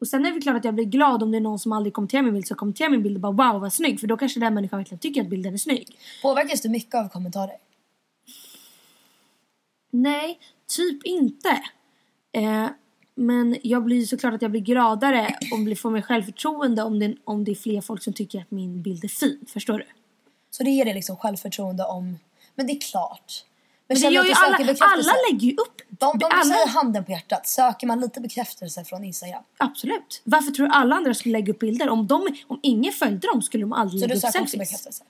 Och 0.00 0.08
sen 0.08 0.26
är 0.26 0.32
det 0.32 0.40
klart 0.40 0.56
att 0.56 0.64
jag 0.64 0.74
blir 0.74 0.84
glad 0.84 1.22
om 1.22 1.30
det 1.30 1.38
är 1.38 1.40
någon 1.40 1.58
som 1.58 1.72
aldrig 1.72 1.92
kommenterar 1.94 2.22
min 2.22 2.32
bild 2.32 2.46
så 2.46 2.54
kommenterar 2.54 2.90
min 2.90 3.02
bild 3.02 3.16
och 3.16 3.34
bara 3.34 3.52
wow 3.52 3.60
vad 3.60 3.72
snygg. 3.72 4.00
För 4.00 4.06
då 4.06 4.16
kanske 4.16 4.40
den 4.40 4.54
människan 4.54 4.78
verkligen 4.78 4.98
tycker 4.98 5.20
att 5.20 5.28
bilden 5.28 5.54
är 5.54 5.58
snygg. 5.58 5.96
Påverkas 6.22 6.62
du 6.62 6.68
mycket 6.68 6.94
av 6.94 7.08
kommentarer? 7.08 7.56
Nej, 9.90 10.38
typ 10.76 11.04
inte. 11.04 11.62
Eh, 12.32 12.66
men 13.14 13.56
jag 13.62 13.84
blir 13.84 14.06
såklart 14.06 14.34
att 14.34 14.42
jag 14.42 14.50
blir 14.50 14.60
gladare 14.60 15.36
och 15.52 15.78
får 15.78 15.90
mer 15.90 16.02
självförtroende 16.02 16.82
om 16.82 16.98
det, 16.98 17.16
om 17.24 17.44
det 17.44 17.50
är 17.50 17.54
fler 17.54 17.80
folk 17.80 18.02
som 18.02 18.12
tycker 18.12 18.40
att 18.40 18.50
min 18.50 18.82
bild 18.82 19.04
är 19.04 19.08
fin. 19.08 19.40
Förstår 19.48 19.78
du? 19.78 19.84
Så 20.50 20.62
det 20.62 20.70
ger 20.70 20.84
dig 20.84 20.94
liksom 20.94 21.16
självförtroende 21.16 21.84
om... 21.84 22.18
Men 22.54 22.66
det 22.66 22.72
är 22.72 22.80
klart. 22.80 23.44
Men 23.88 23.94
det 23.94 24.00
känner 24.00 24.14
gör 24.14 24.22
du 24.22 24.28
ju 24.28 24.34
du 24.34 24.40
alla, 24.40 24.56
alla 24.80 25.12
lägger 25.30 25.46
ju 25.46 25.52
upp. 25.52 25.82
De, 25.88 26.18
de 26.18 26.30
alla, 26.32 26.44
säger 26.44 26.68
handen 26.68 27.04
på 27.04 27.12
hjärtat. 27.12 27.46
Söker 27.46 27.86
man 27.86 28.00
lite 28.00 28.20
bekräftelse 28.20 28.84
från 28.84 29.04
Instagram? 29.04 29.42
Absolut. 29.58 30.22
Varför 30.24 30.50
tror 30.50 30.66
du 30.66 30.72
alla 30.72 30.96
andra 30.96 31.14
skulle 31.14 31.32
lägga 31.32 31.52
upp 31.52 31.58
bilder? 31.58 31.88
Om, 31.88 32.06
de, 32.06 32.36
om 32.46 32.60
ingen 32.62 32.92
följde 32.92 33.26
dem 33.26 33.42
skulle 33.42 33.62
de 33.64 33.72
aldrig 33.72 34.00
Så 34.00 34.06
lägga 34.06 34.14
du 34.14 34.18
upp 34.18 34.32
söker 34.32 34.40
också 34.42 34.50
selfies. 34.50 34.70
bekräftelse? 34.70 35.04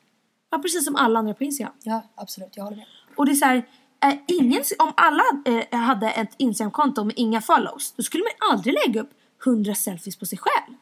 Ja, 0.50 0.58
precis 0.58 0.84
som 0.84 0.96
alla 0.96 1.18
andra 1.18 1.34
på 1.34 1.44
Instagram. 1.44 1.74
Ja, 1.82 2.02
absolut. 2.14 2.56
Jag 2.56 2.64
håller 2.64 2.76
med. 2.76 2.86
Och 3.16 3.26
det 3.26 3.32
är 3.32 3.36
så 3.36 3.44
här, 3.44 3.62
eh, 4.02 4.14
ingen, 4.26 4.62
om 4.78 4.92
alla 4.96 5.24
eh, 5.44 5.78
hade 5.78 6.10
ett 6.10 6.34
Instagram-konto 6.36 7.04
med 7.04 7.14
inga 7.16 7.40
follows, 7.40 7.92
då 7.96 8.02
skulle 8.02 8.24
man 8.24 8.50
aldrig 8.50 8.74
lägga 8.86 9.00
upp 9.00 9.10
100 9.46 9.74
selfies 9.74 10.16
på 10.16 10.26
sig 10.26 10.38
själv. 10.38 10.76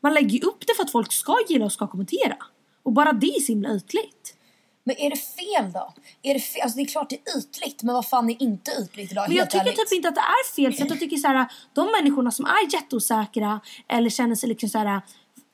Man 0.00 0.14
lägger 0.14 0.30
ju 0.30 0.40
upp 0.40 0.66
det 0.66 0.74
för 0.76 0.82
att 0.82 0.90
folk 0.90 1.12
ska 1.12 1.36
gilla 1.48 1.64
och 1.64 1.72
ska 1.72 1.86
kommentera. 1.86 2.36
Och 2.82 2.92
bara 2.92 3.12
det 3.12 3.26
är 3.26 3.40
så 3.40 3.52
himla 3.52 3.74
ytligt. 3.74 4.36
Men 4.84 4.96
är 4.98 5.10
det 5.10 5.16
fel 5.16 5.72
då? 5.72 5.94
Är 6.22 6.34
det, 6.34 6.40
fel? 6.40 6.62
Alltså 6.62 6.76
det 6.76 6.82
är 6.82 6.86
klart 6.86 7.10
det 7.10 7.16
är 7.16 7.38
ytligt, 7.38 7.82
men 7.82 7.94
vad 7.94 8.08
fan 8.08 8.30
är 8.30 8.42
inte 8.42 8.70
ytligt 8.82 9.12
idag? 9.12 9.24
Men 9.28 9.36
jag 9.36 9.50
tycker 9.50 9.66
ärligt? 9.66 9.76
typ 9.76 9.92
inte 9.92 10.08
att 10.08 10.14
det 10.14 10.20
är 10.20 10.54
fel. 10.54 10.72
För 10.72 10.86
jag 10.86 11.00
tycker 11.00 11.16
så 11.16 11.28
här, 11.28 11.46
de 11.72 11.92
människorna 12.00 12.30
som 12.30 12.46
är 12.46 12.72
jätteosäkra 12.72 13.60
eller 13.88 14.10
känner 14.10 14.34
sig 14.34 14.48
liksom 14.48 14.68
så 14.68 14.78
här. 14.78 15.02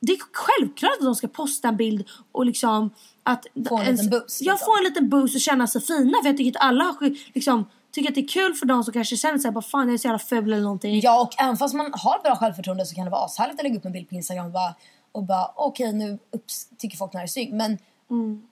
Det 0.01 0.11
är 0.11 0.17
självklart 0.33 0.91
att 0.99 1.05
de 1.05 1.15
ska 1.15 1.27
posta 1.27 1.67
en 1.67 1.77
bild 1.77 2.07
och 2.31 2.45
liksom 2.45 2.89
att 3.23 3.45
Få 3.69 3.77
en 3.77 3.91
liten 3.91 4.09
boost, 4.09 4.41
Jag 4.41 4.53
liksom. 4.53 4.65
får 4.65 4.77
en 4.77 4.83
liten 4.83 5.09
boost 5.09 5.35
och 5.35 5.41
känna 5.41 5.67
sig 5.67 5.81
fina. 5.81 6.17
För 6.23 6.29
jag 6.29 6.37
tycker 6.37 6.59
att 6.59 6.65
alla 6.65 6.83
har 6.83 7.15
liksom 7.33 7.65
tycker 7.91 8.09
att 8.09 8.15
det 8.15 8.21
är 8.21 8.27
kul 8.27 8.53
för 8.53 8.65
de 8.65 8.83
som 8.83 8.93
kanske 8.93 9.17
känner 9.17 9.37
sig 9.37 9.51
bara 9.51 9.61
fan 9.61 9.87
jag 9.87 9.93
är 9.93 9.97
så 9.97 10.07
jävla 10.07 10.19
ful 10.19 10.53
eller 10.53 10.63
någonting. 10.63 10.99
Ja, 10.99 11.21
och 11.21 11.41
även 11.41 11.57
fast 11.57 11.73
man 11.73 11.93
har 11.93 12.23
bra 12.23 12.35
självförtroende 12.35 12.85
så 12.85 12.95
kan 12.95 13.05
det 13.05 13.11
vara 13.11 13.25
ashärligt 13.25 13.59
att 13.59 13.63
lägga 13.63 13.77
upp 13.77 13.85
en 13.85 13.91
bild 13.91 14.09
på 14.09 14.15
Instagram 14.15 14.45
och 14.45 14.51
bara, 14.51 14.75
och 15.11 15.23
bara 15.23 15.51
okej 15.55 15.93
nu 15.93 16.19
upps, 16.31 16.67
tycker 16.77 16.97
folk 16.97 17.11
den 17.11 17.19
här 17.19 17.23
är 17.23 17.29
snygg. 17.29 17.53
Men 17.53 17.77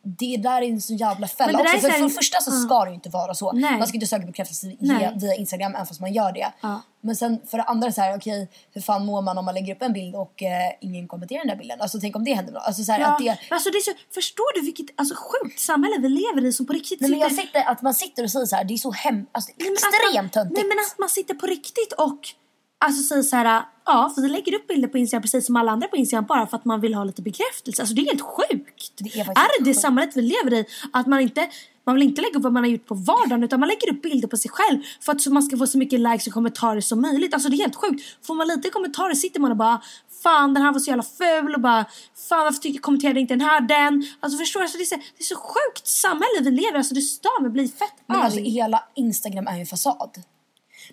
det 0.04 0.38
där 0.38 0.62
är 0.62 0.70
en 0.70 0.82
så 0.82 0.94
jävla 0.94 1.16
Mm. 1.16 1.28
Fälla 1.28 1.60
också. 1.60 1.78
För, 1.78 1.90
för 1.90 2.04
det 2.04 2.10
första 2.10 2.42
så 2.42 2.52
ska 2.52 2.84
det 2.86 2.90
ju 2.90 2.96
inte 2.96 3.10
vara 3.10 3.34
så. 3.34 3.52
Nej. 3.52 3.78
Man 3.78 3.88
ska 3.88 3.96
inte 3.96 4.08
söka 4.08 4.26
bekräftelse 4.26 4.68
via, 4.80 5.12
via 5.16 5.36
Instagram 5.36 5.76
även 5.76 5.86
fast 5.86 6.02
man 6.02 6.14
gör 6.14 6.32
det. 6.32 6.52
Ja. 6.62 6.82
Men 7.02 7.16
sen 7.16 7.40
för 7.48 7.58
det 7.58 7.64
andra 7.64 7.92
så 7.92 8.02
här, 8.02 8.18
okej 8.18 8.50
hur 8.74 8.82
fan 8.82 9.06
mår 9.06 9.22
man 9.22 9.38
om 9.38 9.46
man 9.46 9.54
lägger 9.54 9.76
upp 9.76 9.82
en 9.82 9.94
bild 9.94 10.16
och 10.16 10.44
eh, 10.44 10.72
ingen 10.82 11.08
kommenterar 11.08 11.40
den 11.40 11.48
där 11.48 11.56
bilden? 11.56 11.82
Alltså 11.82 12.00
tänk 12.02 12.16
om 12.16 12.24
det 12.24 12.34
händer. 12.34 12.54
Alltså 12.56 12.84
så 12.84 12.92
här, 12.92 13.00
Ja, 13.00 13.08
att 13.08 13.20
det, 13.20 13.38
alltså 13.50 13.70
det 13.70 13.78
är 13.78 13.82
så, 13.82 13.92
förstår 14.14 14.60
du 14.60 14.66
vilket 14.66 14.86
alltså, 14.96 15.16
sjukt 15.16 15.60
samhälle 15.60 15.96
vi 16.00 16.10
lever 16.10 16.46
i 16.46 16.54
som 16.54 16.66
på 16.66 16.74
riktigt 16.74 17.02
Nej, 17.02 17.10
men 17.10 17.20
jag 17.20 17.32
sitter- 17.32 17.44
sitter, 17.44 17.72
att 17.72 17.82
man 17.82 17.94
sitter 17.94 18.24
och 18.24 18.32
säger 18.32 18.46
så 18.46 18.56
här, 18.56 18.64
det 18.64 18.74
är 18.74 18.78
så 18.78 18.92
hem, 18.92 19.26
alltså, 19.32 19.52
Nej, 19.58 19.70
extremt 19.74 20.34
töntigt. 20.34 20.58
Nej 20.58 20.68
men 20.68 20.78
att 20.86 21.00
man 21.00 21.10
sitter 21.10 21.34
på 21.34 21.46
riktigt 21.46 21.94
och 21.98 22.20
alltså 22.80 23.04
säger 23.04 23.24
så 23.24 23.36
här, 23.36 23.64
ja 23.86 24.12
för 24.16 24.22
vi 24.22 24.30
lägger 24.30 24.56
upp 24.56 24.68
bilder 24.68 24.88
på 24.88 24.98
Instagram 24.98 25.22
precis 25.22 25.46
som 25.46 25.56
alla 25.56 25.72
andra 25.72 25.88
på 25.88 25.96
Instagram 25.96 26.26
bara 26.26 26.48
för 26.48 26.58
att 26.58 26.66
man 26.66 26.82
vill 26.82 26.94
ha 26.94 27.04
lite 27.04 27.22
bekräftelse. 27.22 27.82
Alltså 27.82 27.96
det 27.96 28.02
är 28.02 28.06
helt 28.06 28.22
sjukt. 28.22 28.94
Det 28.98 29.20
är 29.20 29.30
är 29.30 29.60
det 29.60 29.66
det 29.70 29.74
samhället 29.74 30.18
vi 30.18 30.22
lever 30.22 30.54
i? 30.54 30.66
Att 30.94 31.08
man 31.08 31.20
inte 31.20 31.50
man 31.86 31.96
vill 31.96 32.04
inte 32.04 32.22
lägga 32.22 32.38
upp 32.38 32.44
vad 32.44 32.54
man 32.54 32.64
har 32.64 32.70
gjort 32.70 32.86
på 32.86 32.96
vardagen 32.96 33.44
utan 33.44 33.60
man 33.60 33.70
lägger 33.70 33.94
upp 33.94 34.02
bilder 34.02 34.28
på 34.28 34.38
sig 34.38 34.52
själv 34.52 34.82
för 35.02 35.12
att 35.12 35.26
man 35.26 35.44
ska 35.44 35.58
få 35.58 35.68
så 35.68 35.78
mycket 35.78 36.00
likes 36.00 36.28
och 36.28 36.34
kommentarer 36.34 36.82
som 36.82 37.02
möjligt. 37.02 37.34
Alltså 37.34 37.50
det 37.50 37.56
är 37.56 37.58
helt 37.58 37.76
sjukt. 37.76 38.26
Får 38.26 38.36
man 38.36 38.48
lite 38.48 38.70
kommentarer 38.70 39.14
sitter 39.14 39.40
man 39.40 39.52
och 39.52 39.58
bara 39.58 39.82
Fan 40.24 40.54
den 40.54 40.64
här 40.64 40.74
var 40.74 40.80
så 40.80 40.90
jävla 40.90 41.04
ful 41.04 41.56
och 41.56 41.62
bara 41.62 41.86
Fan 42.30 42.44
varför 42.44 42.60
tycker, 42.60 42.80
kommenterade 42.80 43.20
inte 43.20 43.34
den 43.34 43.42
här 43.42 43.62
den? 43.62 44.08
Alltså 44.20 44.38
förstår 44.40 44.60
du? 44.60 44.64
Alltså, 44.64 44.78
det, 44.78 44.84
är 44.84 44.86
så, 44.86 44.96
det 44.96 45.24
är 45.24 45.24
så 45.24 45.36
sjukt 45.36 45.88
samhälle 45.88 46.40
vi 46.42 46.52
lever 46.52 46.74
i. 46.74 46.78
Alltså 46.78 46.94
det 46.94 47.02
stör 47.02 47.42
mig, 47.42 47.52
blir 47.52 47.68
fett 47.68 47.94
Men 48.08 48.18
arg. 48.18 48.26
alltså 48.26 48.40
hela 48.40 48.84
Instagram 48.96 49.48
är 49.48 49.56
ju 49.56 49.60
en 49.60 49.66
fasad. 49.66 50.24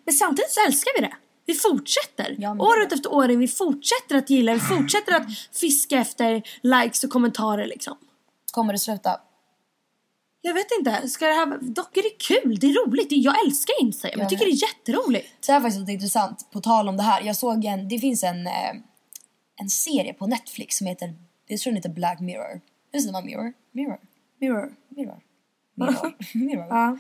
Men 0.04 0.14
samtidigt 0.14 0.50
så 0.50 0.60
älskar 0.66 0.92
vi 1.00 1.06
det. 1.06 1.16
Vi 1.46 1.54
fortsätter. 1.54 2.36
Ja, 2.38 2.50
år 2.50 2.80
är 2.80 2.86
ut 2.86 2.92
efter 2.92 3.12
år. 3.12 3.28
Vi 3.28 3.48
fortsätter 3.48 4.16
att 4.16 4.30
gilla. 4.30 4.54
Vi 4.54 4.60
fortsätter 4.60 5.12
att 5.12 5.26
fiska 5.60 5.98
efter 5.98 6.42
likes 6.60 7.04
och 7.04 7.10
kommentarer 7.10 7.66
liksom. 7.66 7.96
Kommer 8.52 8.72
det 8.72 8.78
sluta? 8.78 9.20
Jag 10.40 10.54
vet 10.54 10.66
inte. 10.78 11.08
Ska 11.08 11.26
det 11.26 11.34
här... 11.34 11.58
Dock 11.60 11.96
är 11.96 12.02
det 12.02 12.18
kul. 12.18 12.58
Det 12.60 12.66
är 12.66 12.86
roligt. 12.86 13.06
Jag 13.10 13.46
älskar 13.46 13.82
Instagram. 13.82 14.18
Jag 14.18 14.24
Jag 14.24 14.30
tycker 14.30 14.44
det 14.44 14.50
är 14.50 14.62
jätteroligt. 14.62 15.46
Det 15.46 15.52
här 15.52 15.60
är 15.60 15.62
faktiskt 15.62 15.88
intressant 15.88 16.50
på 16.52 16.60
tal 16.60 16.88
om 16.88 16.96
det 16.96 17.02
här. 17.02 17.22
Jag 17.22 17.36
såg 17.36 17.64
en, 17.64 17.88
det 17.88 17.98
finns 17.98 18.22
en, 18.22 18.46
eh, 18.46 18.70
en 19.60 19.70
serie 19.70 20.12
på 20.12 20.26
Netflix 20.26 20.76
som 20.76 20.86
heter, 20.86 21.14
jag 21.46 21.60
tror 21.60 21.70
den 21.70 21.76
heter 21.76 21.90
Black 21.90 22.20
Mirror. 22.20 22.60
Hur 22.92 23.00
säger 23.00 23.12
man 23.12 23.24
mirror? 23.26 23.52
Mirror? 23.72 24.00
Mirror. 24.40 24.72
Mirror? 24.88 25.20
Mirror? 25.74 26.16
mirror. 26.34 26.98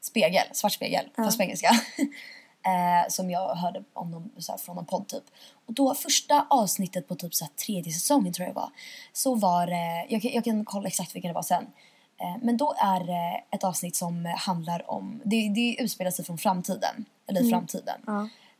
Spegel, 0.00 0.44
svart 0.52 0.72
spegel, 0.72 1.04
fast 1.16 1.36
på 1.36 1.42
engelska. 1.42 1.70
eh, 2.68 3.08
som 3.08 3.30
jag 3.30 3.54
hörde 3.54 3.82
om 3.92 4.10
dem, 4.12 4.30
så 4.38 4.52
här, 4.52 4.58
från 4.58 4.76
någon 4.76 4.84
podd 4.86 5.08
typ. 5.08 5.24
Och 5.66 5.72
då 5.74 5.94
första 5.94 6.46
avsnittet 6.50 7.08
på 7.08 7.14
typ 7.14 7.34
så 7.34 7.44
här, 7.44 7.52
tredje 7.66 7.92
säsongen 7.92 8.32
tror 8.32 8.46
jag 8.46 8.54
det 8.54 8.60
var. 8.60 8.70
Så 9.12 9.34
var 9.34 9.66
det, 9.66 10.06
jag, 10.08 10.22
kan- 10.22 10.30
jag 10.32 10.44
kan 10.44 10.64
kolla 10.64 10.86
exakt 10.88 11.14
vilken 11.14 11.28
det 11.28 11.34
var 11.34 11.42
sen. 11.42 11.66
Eh, 12.20 12.36
men 12.42 12.56
då 12.56 12.74
är 12.78 13.00
det 13.04 13.40
ett 13.50 13.64
avsnitt 13.64 13.96
som 13.96 14.34
handlar 14.38 14.90
om, 14.90 15.20
det, 15.24 15.48
det 15.48 15.76
utspelar 15.82 16.10
sig 16.10 16.24
från 16.24 16.38
framtiden. 16.38 17.04
Eller 17.28 17.40
i 17.40 17.44
framtiden. 17.50 18.00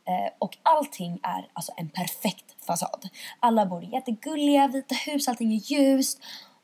Eh, 0.05 0.29
och 0.39 0.57
allting 0.63 1.19
är 1.23 1.47
alltså 1.53 1.71
en 1.77 1.89
perfekt 1.89 2.45
fasad. 2.67 3.09
Alla 3.39 3.65
bor 3.65 3.83
i 3.83 3.89
jättegulliga 3.91 4.67
vita 4.67 4.95
hus, 4.95 5.27
allting 5.27 5.53
är 5.53 5.71
ljust. 5.71 6.19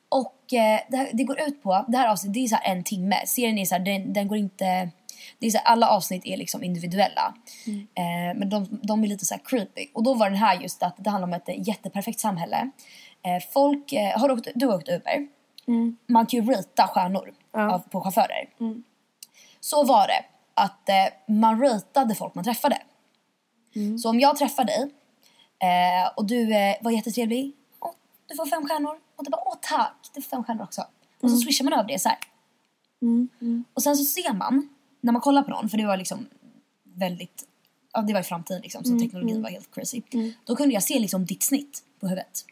Och 0.10 0.54
eh, 0.54 0.80
det, 0.90 0.98
här, 0.98 1.10
det 1.14 1.24
går 1.24 1.42
ut 1.42 1.64
på, 1.64 1.86
det 1.88 1.98
här 1.98 2.08
avsnittet 2.08 2.34
det 2.34 2.40
är 2.44 2.48
så 2.48 2.58
en 2.64 2.84
timme. 2.84 3.16
Serien 3.26 3.58
är 3.58 3.66
så 3.66 3.76
här, 3.76 3.82
den, 3.86 4.14
den 4.14 4.28
går 4.28 4.38
inte, 4.38 4.90
det 5.40 5.48
är 5.48 5.52
så 5.52 5.58
här, 5.58 5.66
alla 5.66 5.90
avsnitt 5.90 6.26
är 6.26 6.38
liksom 6.38 6.64
individuella. 6.64 7.34
Eh, 7.68 8.38
men 8.40 8.50
de, 8.50 8.80
de 8.84 9.04
är 9.04 9.08
lite 9.08 9.26
så 9.26 9.34
här 9.34 9.42
creepy. 9.46 9.88
Och 9.94 10.04
då 10.04 10.14
var 10.14 10.30
den 10.30 10.40
här 10.40 10.62
just 10.62 10.84
att 10.84 10.96
det 10.98 11.10
handlar 11.10 11.28
om 11.28 11.34
ett 11.34 11.68
jätteperfekt 11.68 12.20
samhälle. 12.20 12.72
Eh, 13.22 13.44
folk, 13.54 13.94
eh, 13.94 14.20
har 14.20 14.28
du 14.28 14.34
åkt, 14.34 14.48
du 14.56 14.68
har 14.68 14.76
åkt 14.76 14.90
Uber? 14.90 15.28
Man 16.08 16.26
kan 16.26 16.40
ju 16.40 16.52
rita 16.52 16.88
stjärnor 16.88 17.34
av, 17.54 17.80
på 17.80 18.02
chaufförer. 18.02 18.50
Så 19.60 19.84
var 19.84 20.08
det 20.08 20.26
att 20.54 20.90
eh, 20.90 21.36
man 21.36 21.62
ratade 21.62 22.16
folk 22.16 22.36
man 22.36 22.44
träffade. 22.44 22.78
Så 24.02 24.10
om 24.10 24.20
jag 24.20 24.38
träffar 24.38 24.64
dig 24.64 24.92
eh, 25.60 26.12
och 26.16 26.26
du 26.26 26.56
eh, 26.56 26.76
var 26.82 26.92
jättetrevlig. 26.92 27.54
Åh, 27.80 27.92
du 28.28 28.36
får 28.36 28.46
fem 28.46 28.68
stjärnor. 28.68 29.00
Och 29.16 29.24
du 29.24 29.30
bara 29.30 29.42
åh 29.46 29.56
tack, 29.62 29.96
du 30.14 30.22
får 30.22 30.30
fem 30.30 30.44
stjärnor 30.44 30.64
också. 30.64 30.82
Och 31.22 31.32
så 31.32 31.38
swishar 31.38 31.64
man 31.66 31.74
över 31.74 31.88
det 31.88 32.00
så 32.00 32.10
här. 32.10 32.18
Och 33.74 33.84
sen 33.84 33.96
så 33.96 34.04
ser 34.04 34.34
man, 34.34 34.70
när 35.06 35.14
man 35.14 35.22
kollar 35.22 35.44
på 35.44 35.52
någon, 35.52 35.70
för 35.70 35.78
det 35.78 35.86
var 35.86 35.98
liksom 35.98 36.26
väldigt, 36.84 37.44
ja 37.94 38.02
det 38.02 38.14
var 38.14 38.20
i 38.20 38.24
framtiden 38.24 38.62
liksom 38.62 38.84
så 38.84 39.00
teknologin 39.00 39.42
var 39.42 39.50
helt 39.50 39.76
crazy. 39.76 40.02
Då 40.46 40.56
kunde 40.56 40.74
jag 40.74 40.84
se 40.84 41.00
liksom 41.00 41.26
ditt 41.26 41.44
snitt 41.44 41.84
på 42.00 42.08
huvudet. 42.08 42.46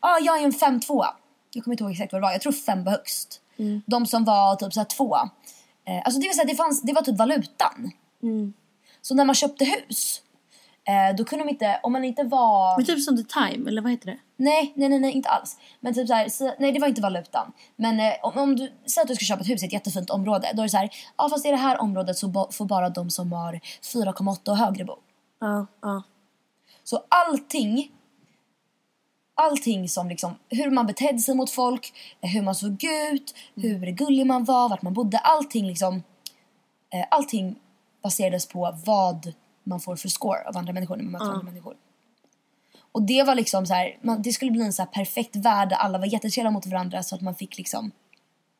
Ja, 0.00 0.08
ah, 0.08 0.18
jag 0.18 0.40
är 0.40 0.44
en 0.44 0.52
5-2. 0.52 1.04
Jag 1.50 1.64
kommer 1.64 1.74
inte 1.74 1.84
ihåg 1.84 1.92
exakt 1.92 2.12
vad 2.12 2.22
det 2.22 2.26
var, 2.26 2.32
jag 2.32 2.40
tror 2.40 2.52
5 2.52 2.84
var 2.84 2.92
högst. 2.92 3.40
De 3.86 4.06
som 4.06 4.24
var 4.24 4.56
typ 4.56 4.72
såhär 4.72 4.84
2. 4.84 5.16
Eh, 5.16 6.02
alltså 6.04 6.20
det 6.20 6.26
vill 6.26 6.36
säga 6.36 6.46
det, 6.46 6.54
fanns, 6.54 6.82
det 6.82 6.92
var 6.92 7.02
typ 7.02 7.18
valutan. 7.18 7.92
Så 9.00 9.14
när 9.14 9.24
man 9.24 9.34
köpte 9.34 9.64
hus, 9.64 10.22
eh, 10.88 11.16
då 11.16 11.24
kunde 11.24 11.44
de 11.44 11.50
inte, 11.50 11.80
om 11.82 11.92
man 11.92 12.04
inte 12.04 12.22
var... 12.22 12.76
Men 12.76 12.86
typ 12.86 13.00
som 13.00 13.16
The 13.16 13.22
Time, 13.22 13.70
eller 13.70 13.82
vad 13.82 13.90
heter 13.90 14.06
det? 14.06 14.18
Nej, 14.36 14.72
nej, 14.76 14.88
nej, 14.88 14.98
nej 14.98 15.12
inte 15.12 15.28
alls. 15.28 15.56
Men 15.80 15.94
typ 15.94 16.08
så 16.08 16.14
här, 16.14 16.28
så, 16.28 16.54
nej 16.58 16.72
det 16.72 16.80
var 16.80 16.88
inte 16.88 17.00
valutan. 17.00 17.52
Men 17.76 18.00
eh, 18.00 18.12
om, 18.22 18.38
om 18.38 18.56
du 18.56 18.72
säger 18.86 19.02
att 19.02 19.08
du 19.08 19.14
ska 19.14 19.24
köpa 19.24 19.40
ett 19.40 19.48
hus 19.48 19.62
i 19.62 19.66
ett 19.66 19.72
jättefint 19.72 20.10
område. 20.10 20.50
Då 20.54 20.62
är 20.62 20.66
det 20.66 20.70
så 20.70 20.76
här, 20.76 20.90
ja 21.16 21.28
fast 21.28 21.46
i 21.46 21.50
det 21.50 21.56
här 21.56 21.80
området 21.80 22.18
så 22.18 22.28
bo, 22.28 22.52
får 22.52 22.64
bara 22.64 22.88
de 22.88 23.10
som 23.10 23.32
har 23.32 23.52
4,8 23.82 24.50
och 24.50 24.56
högre 24.56 24.84
bo. 24.84 24.96
Ja, 25.40 25.66
ja. 25.82 26.02
Så 26.84 27.04
allting, 27.08 27.92
allting 29.34 29.88
som 29.88 30.08
liksom, 30.08 30.34
hur 30.48 30.70
man 30.70 30.86
betedde 30.86 31.18
sig 31.18 31.34
mot 31.34 31.50
folk, 31.50 31.92
eh, 32.20 32.30
hur 32.30 32.42
man 32.42 32.54
såg 32.54 32.84
ut, 33.12 33.34
hur 33.54 33.90
gullig 33.90 34.26
man 34.26 34.44
var, 34.44 34.68
vart 34.68 34.82
man 34.82 34.94
bodde. 34.94 35.18
Allting 35.18 35.66
liksom, 35.66 36.02
eh, 36.92 37.06
allting 37.10 37.56
baserades 38.02 38.46
på 38.46 38.76
vad 38.84 39.32
man 39.68 39.80
får 39.80 39.96
för 39.96 40.08
score 40.08 40.48
av 40.48 40.56
andra 40.56 40.72
människor 40.72 40.96
när 40.96 41.04
man 41.04 41.12
möter 41.12 41.26
andra 41.26 41.42
människor. 41.42 41.76
Och 42.92 43.02
det 43.02 43.22
var 43.22 43.34
liksom 43.34 43.66
så 43.66 43.74
här, 43.74 43.98
man, 44.02 44.22
det 44.22 44.32
skulle 44.32 44.50
bli 44.50 44.62
en 44.62 44.72
så 44.72 44.82
här 44.82 44.90
perfekt 44.90 45.36
värld 45.36 45.68
där 45.68 45.76
alla 45.76 45.98
var 45.98 46.06
jättetrevliga 46.06 46.50
mot 46.50 46.66
varandra 46.66 47.02
så 47.02 47.14
att 47.14 47.20
man 47.20 47.34
fick 47.34 47.58
liksom 47.58 47.90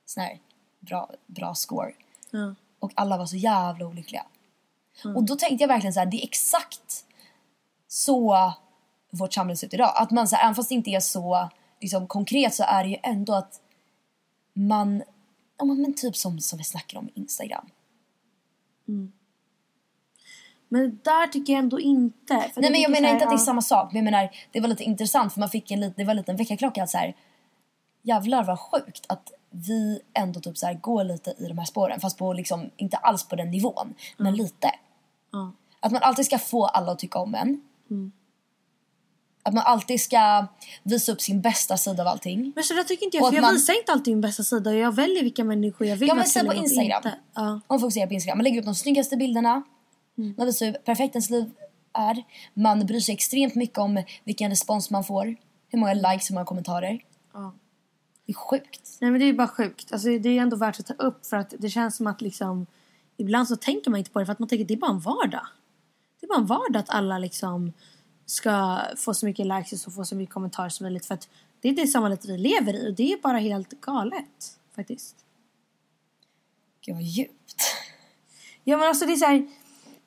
sån 0.07 0.23
här 0.23 0.39
bra, 0.81 1.11
bra 1.27 1.55
score. 1.55 1.93
Ja. 2.31 2.55
Och 2.79 2.93
alla 2.95 3.19
var 3.19 3.27
så 3.27 3.37
jävla 3.37 3.87
olyckliga. 3.87 4.25
Och 5.15 5.25
då 5.25 5.37
tänkte 5.37 5.63
jag 5.63 5.69
verkligen 5.69 5.93
så 5.93 6.01
här, 6.01 6.07
det 6.07 6.17
är 6.17 6.25
exakt 6.25 7.05
så 7.89 8.53
vårt 9.11 9.35
samhälle 9.35 9.57
ser 9.57 9.67
ut 9.67 9.75
idag. 9.75 9.93
Att 9.97 10.11
man 10.11 10.29
så 10.29 10.37
här, 10.37 10.45
även 10.45 10.55
fast 10.55 10.69
det 10.69 10.75
inte 10.75 10.91
är 10.91 11.01
så 11.01 11.49
liksom, 11.81 12.07
konkret 12.07 12.55
så 12.55 12.63
är 12.63 12.85
det 12.85 12.91
ju 12.91 12.97
ändå 13.03 13.35
att 13.35 13.61
man, 14.53 15.03
ja 15.59 15.65
men 15.65 15.95
typ 15.95 16.17
som, 16.17 16.41
som 16.41 16.59
vi 16.59 16.65
snackar 16.65 16.99
om 16.99 17.09
Instagram. 17.15 17.71
Men 20.69 21.01
där 21.03 21.27
tycker 21.27 21.53
jag 21.53 21.61
ändå 21.61 21.81
inte. 21.81 22.35
Nej 22.57 22.71
men 22.71 22.81
jag 22.81 22.91
menar 22.91 23.09
så 23.09 23.15
inte 23.15 23.25
att 23.25 23.31
det 23.31 23.37
är 23.37 23.39
samma 23.39 23.63
sak. 23.63 23.93
Men 23.93 24.05
jag 24.05 24.13
menar, 24.13 24.31
det 24.53 24.61
var 24.61 24.69
lite 24.69 24.85
intressant 24.85 25.33
för 25.33 25.41
man 25.41 25.49
fick 25.49 25.71
en, 25.71 25.81
det 25.97 26.05
var 26.05 26.11
en 26.11 26.17
liten 26.17 26.37
väckarklocka 26.37 26.83
att 26.83 26.91
så 26.91 26.99
här, 26.99 27.15
jävlar 28.03 28.45
vad 28.45 28.61
sjukt 28.61 29.05
att 29.09 29.33
vi 29.51 30.01
ändå 30.15 30.41
typ 30.41 30.59
så 30.59 30.67
här 30.67 30.75
går 30.75 31.05
lite 31.05 31.35
i 31.39 31.49
de 31.49 31.59
här 31.59 31.65
spåren. 31.65 32.01
Fast 32.01 32.19
på 32.19 32.33
liksom, 32.33 32.71
inte 32.77 32.97
alls 32.97 33.25
på 33.29 33.37
den 33.37 33.51
nivån, 33.51 33.95
men 34.17 34.37
lite. 34.37 34.71
Ja. 35.33 35.53
Att 35.81 35.93
man 35.93 36.03
alltid 36.03 36.27
ska 36.27 36.39
få 36.39 36.67
alla 36.67 36.93
att 36.93 36.99
tycka 36.99 37.19
om 37.19 37.35
en. 37.35 37.61
Att 39.43 39.55
man 39.55 39.65
alltid 39.67 40.01
ska 40.01 40.47
visa 40.83 41.13
upp 41.13 41.21
sin 41.21 41.41
bästa 41.41 41.77
sida 41.77 42.03
av 42.03 42.09
allting. 42.09 42.53
Men 42.55 42.65
så 42.65 42.75
där 42.75 42.85
tycker 42.85 43.05
inte 43.05 43.17
jag. 43.17 43.29
För 43.29 43.35
jag 43.35 43.43
man- 43.43 43.55
visar 43.55 43.79
inte 43.79 43.93
alltid 43.93 44.15
min 44.15 44.21
bästa 44.21 44.43
sida. 44.43 44.75
Jag 44.75 44.95
väljer 44.95 45.23
vilka 45.23 45.45
människor 45.45 45.87
jag 45.87 45.97
vill 45.97 46.09
Ja 46.09 46.15
men 46.15 46.25
säg 46.25 46.47
på 46.47 46.55
Instagram. 46.55 47.03
Inte. 47.05 47.19
Ja. 47.35 47.61
Man 47.69 47.81
fokuserar 47.81 48.07
på 48.07 48.15
Instagram. 48.15 48.39
Man 48.39 48.45
lägger 48.45 48.59
upp 48.59 48.65
de 48.65 48.75
snyggaste 48.75 49.17
bilderna. 49.17 49.63
Man 50.19 50.47
visar 50.47 50.67
hur 50.67 50.73
perfekt 50.73 51.15
ens 51.15 51.31
liv 51.31 51.51
är. 51.93 52.25
Man 52.55 52.87
bryr 52.87 53.01
sig 53.01 53.15
extremt 53.15 53.55
mycket 53.55 53.79
om 53.79 54.05
vilken 54.25 54.51
respons 54.51 54.91
man 54.91 55.05
får. 55.05 55.37
Hur 55.69 55.79
många 55.79 55.95
likes, 55.95 56.31
hur 56.31 56.35
många 56.35 56.47
kommentarer. 56.47 57.05
Ja. 57.33 57.55
Det 58.27 58.33
är 58.33 58.35
sjukt. 58.35 58.99
Nej 59.01 59.11
men 59.11 59.21
det 59.21 59.27
är 59.27 59.33
bara 59.33 59.49
sjukt. 59.49 59.93
Alltså, 59.93 60.09
det 60.09 60.29
är 60.29 60.43
ändå 60.43 60.57
värt 60.57 60.81
att 60.81 60.87
ta 60.87 60.95
upp 60.95 61.27
för 61.27 61.37
att 61.37 61.55
det 61.59 61.69
känns 61.71 61.97
som 61.97 62.07
att 62.07 62.21
liksom 62.21 62.67
ibland 63.17 63.49
så 63.49 63.57
tänker 63.57 63.91
man 63.91 63.99
inte 63.99 64.11
på 64.11 64.19
det 64.19 64.27
för 64.27 64.33
att 64.33 64.39
man 64.39 64.49
tänker 64.49 64.65
det 64.65 64.75
är 64.75 64.79
bara 64.79 64.91
en 64.91 65.01
vardag. 65.01 65.47
Det 66.21 66.27
är 66.27 66.29
bara 66.29 66.39
en 66.39 66.47
vardag 66.47 66.81
att 66.81 66.91
alla 66.91 67.19
liksom 67.19 67.73
ska 68.27 68.81
få 68.97 69.15
så 69.15 69.27
mycket 69.27 69.47
likes 69.47 69.87
och 69.87 69.95
få 69.95 70.05
så 70.05 70.17
mycket 70.17 70.35
kommentarer 70.35 70.69
som 70.69 70.85
möjligt 70.85 71.07
för 71.07 71.15
att 71.15 71.29
det 71.61 71.69
är 71.69 71.73
det 71.73 71.87
samhället 71.87 72.25
vi 72.25 72.39
lever 72.39 72.75
i 72.75 72.91
och 72.91 72.95
det 72.95 73.13
är 73.13 73.21
bara 73.23 73.39
helt 73.39 73.81
galet 73.81 74.59
faktiskt. 74.75 75.17
Gud 76.81 76.95
vad 76.95 77.05
djupt. 77.05 77.63
Ja 78.65 78.77
men 78.77 78.89
alltså 78.89 79.07
det 79.07 79.13
är 79.13 79.17
så 79.17 79.25
här, 79.25 79.49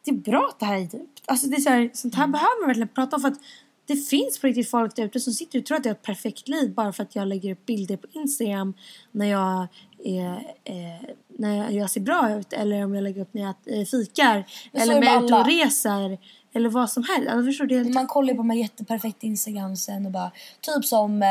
det 0.03 0.11
är 0.11 0.15
bra 0.15 0.47
att 0.49 0.59
det 0.59 0.65
här 0.65 0.75
är 0.75 0.79
djupt. 0.79 1.23
Alltså 1.25 1.47
det 1.47 1.55
är 1.55 1.61
så 1.61 1.69
här, 1.69 1.89
sånt 1.93 2.15
här 2.15 2.27
behöver 2.27 2.61
man 2.61 2.67
verkligen 2.67 2.87
prata 2.87 3.15
om 3.15 3.21
för 3.21 3.29
att 3.29 3.39
det 3.85 3.95
finns 3.95 4.39
på 4.39 4.47
riktigt 4.47 4.69
folk 4.69 4.95
där 4.95 5.03
ute 5.03 5.19
som 5.19 5.33
sitter 5.33 5.59
och 5.59 5.65
tror 5.65 5.77
att 5.77 5.85
jag 5.85 5.89
har 5.89 5.95
ett 5.95 6.01
perfekt 6.01 6.47
liv 6.47 6.73
bara 6.73 6.93
för 6.93 7.03
att 7.03 7.15
jag 7.15 7.27
lägger 7.27 7.51
upp 7.51 7.65
bilder 7.65 7.97
på 7.97 8.07
Instagram 8.11 8.73
när 9.11 9.25
jag, 9.25 9.67
är, 10.03 10.55
eh, 10.63 11.09
när 11.27 11.71
jag, 11.71 11.89
ser 11.89 12.01
bra 12.01 12.31
ut 12.31 12.53
eller 12.53 12.83
om 12.83 12.95
jag 12.95 13.03
lägger 13.03 13.21
upp 13.21 13.33
när 13.33 13.41
jag 13.41 13.79
eh, 13.79 13.85
fikar 13.85 14.45
eller 14.73 14.99
det 14.99 15.05
jag 15.05 15.15
är 15.15 15.25
ute 15.25 15.35
och 15.35 15.45
reser 15.45 16.17
eller 16.53 16.69
vad 16.69 16.89
som 16.89 17.03
helst. 17.03 17.29
Alltså, 17.29 17.45
förstår 17.45 17.65
du? 17.65 17.83
Man 17.83 18.07
kollar 18.07 18.29
ju 18.29 18.35
på 18.35 18.41
de 18.41 18.49
här 18.49 18.57
jätteperfekta 18.57 19.27
Instagram 19.27 19.75
sen 19.75 20.05
och 20.05 20.11
bara 20.11 20.31
typ 20.61 20.85
som 20.85 21.23
eh, 21.23 21.27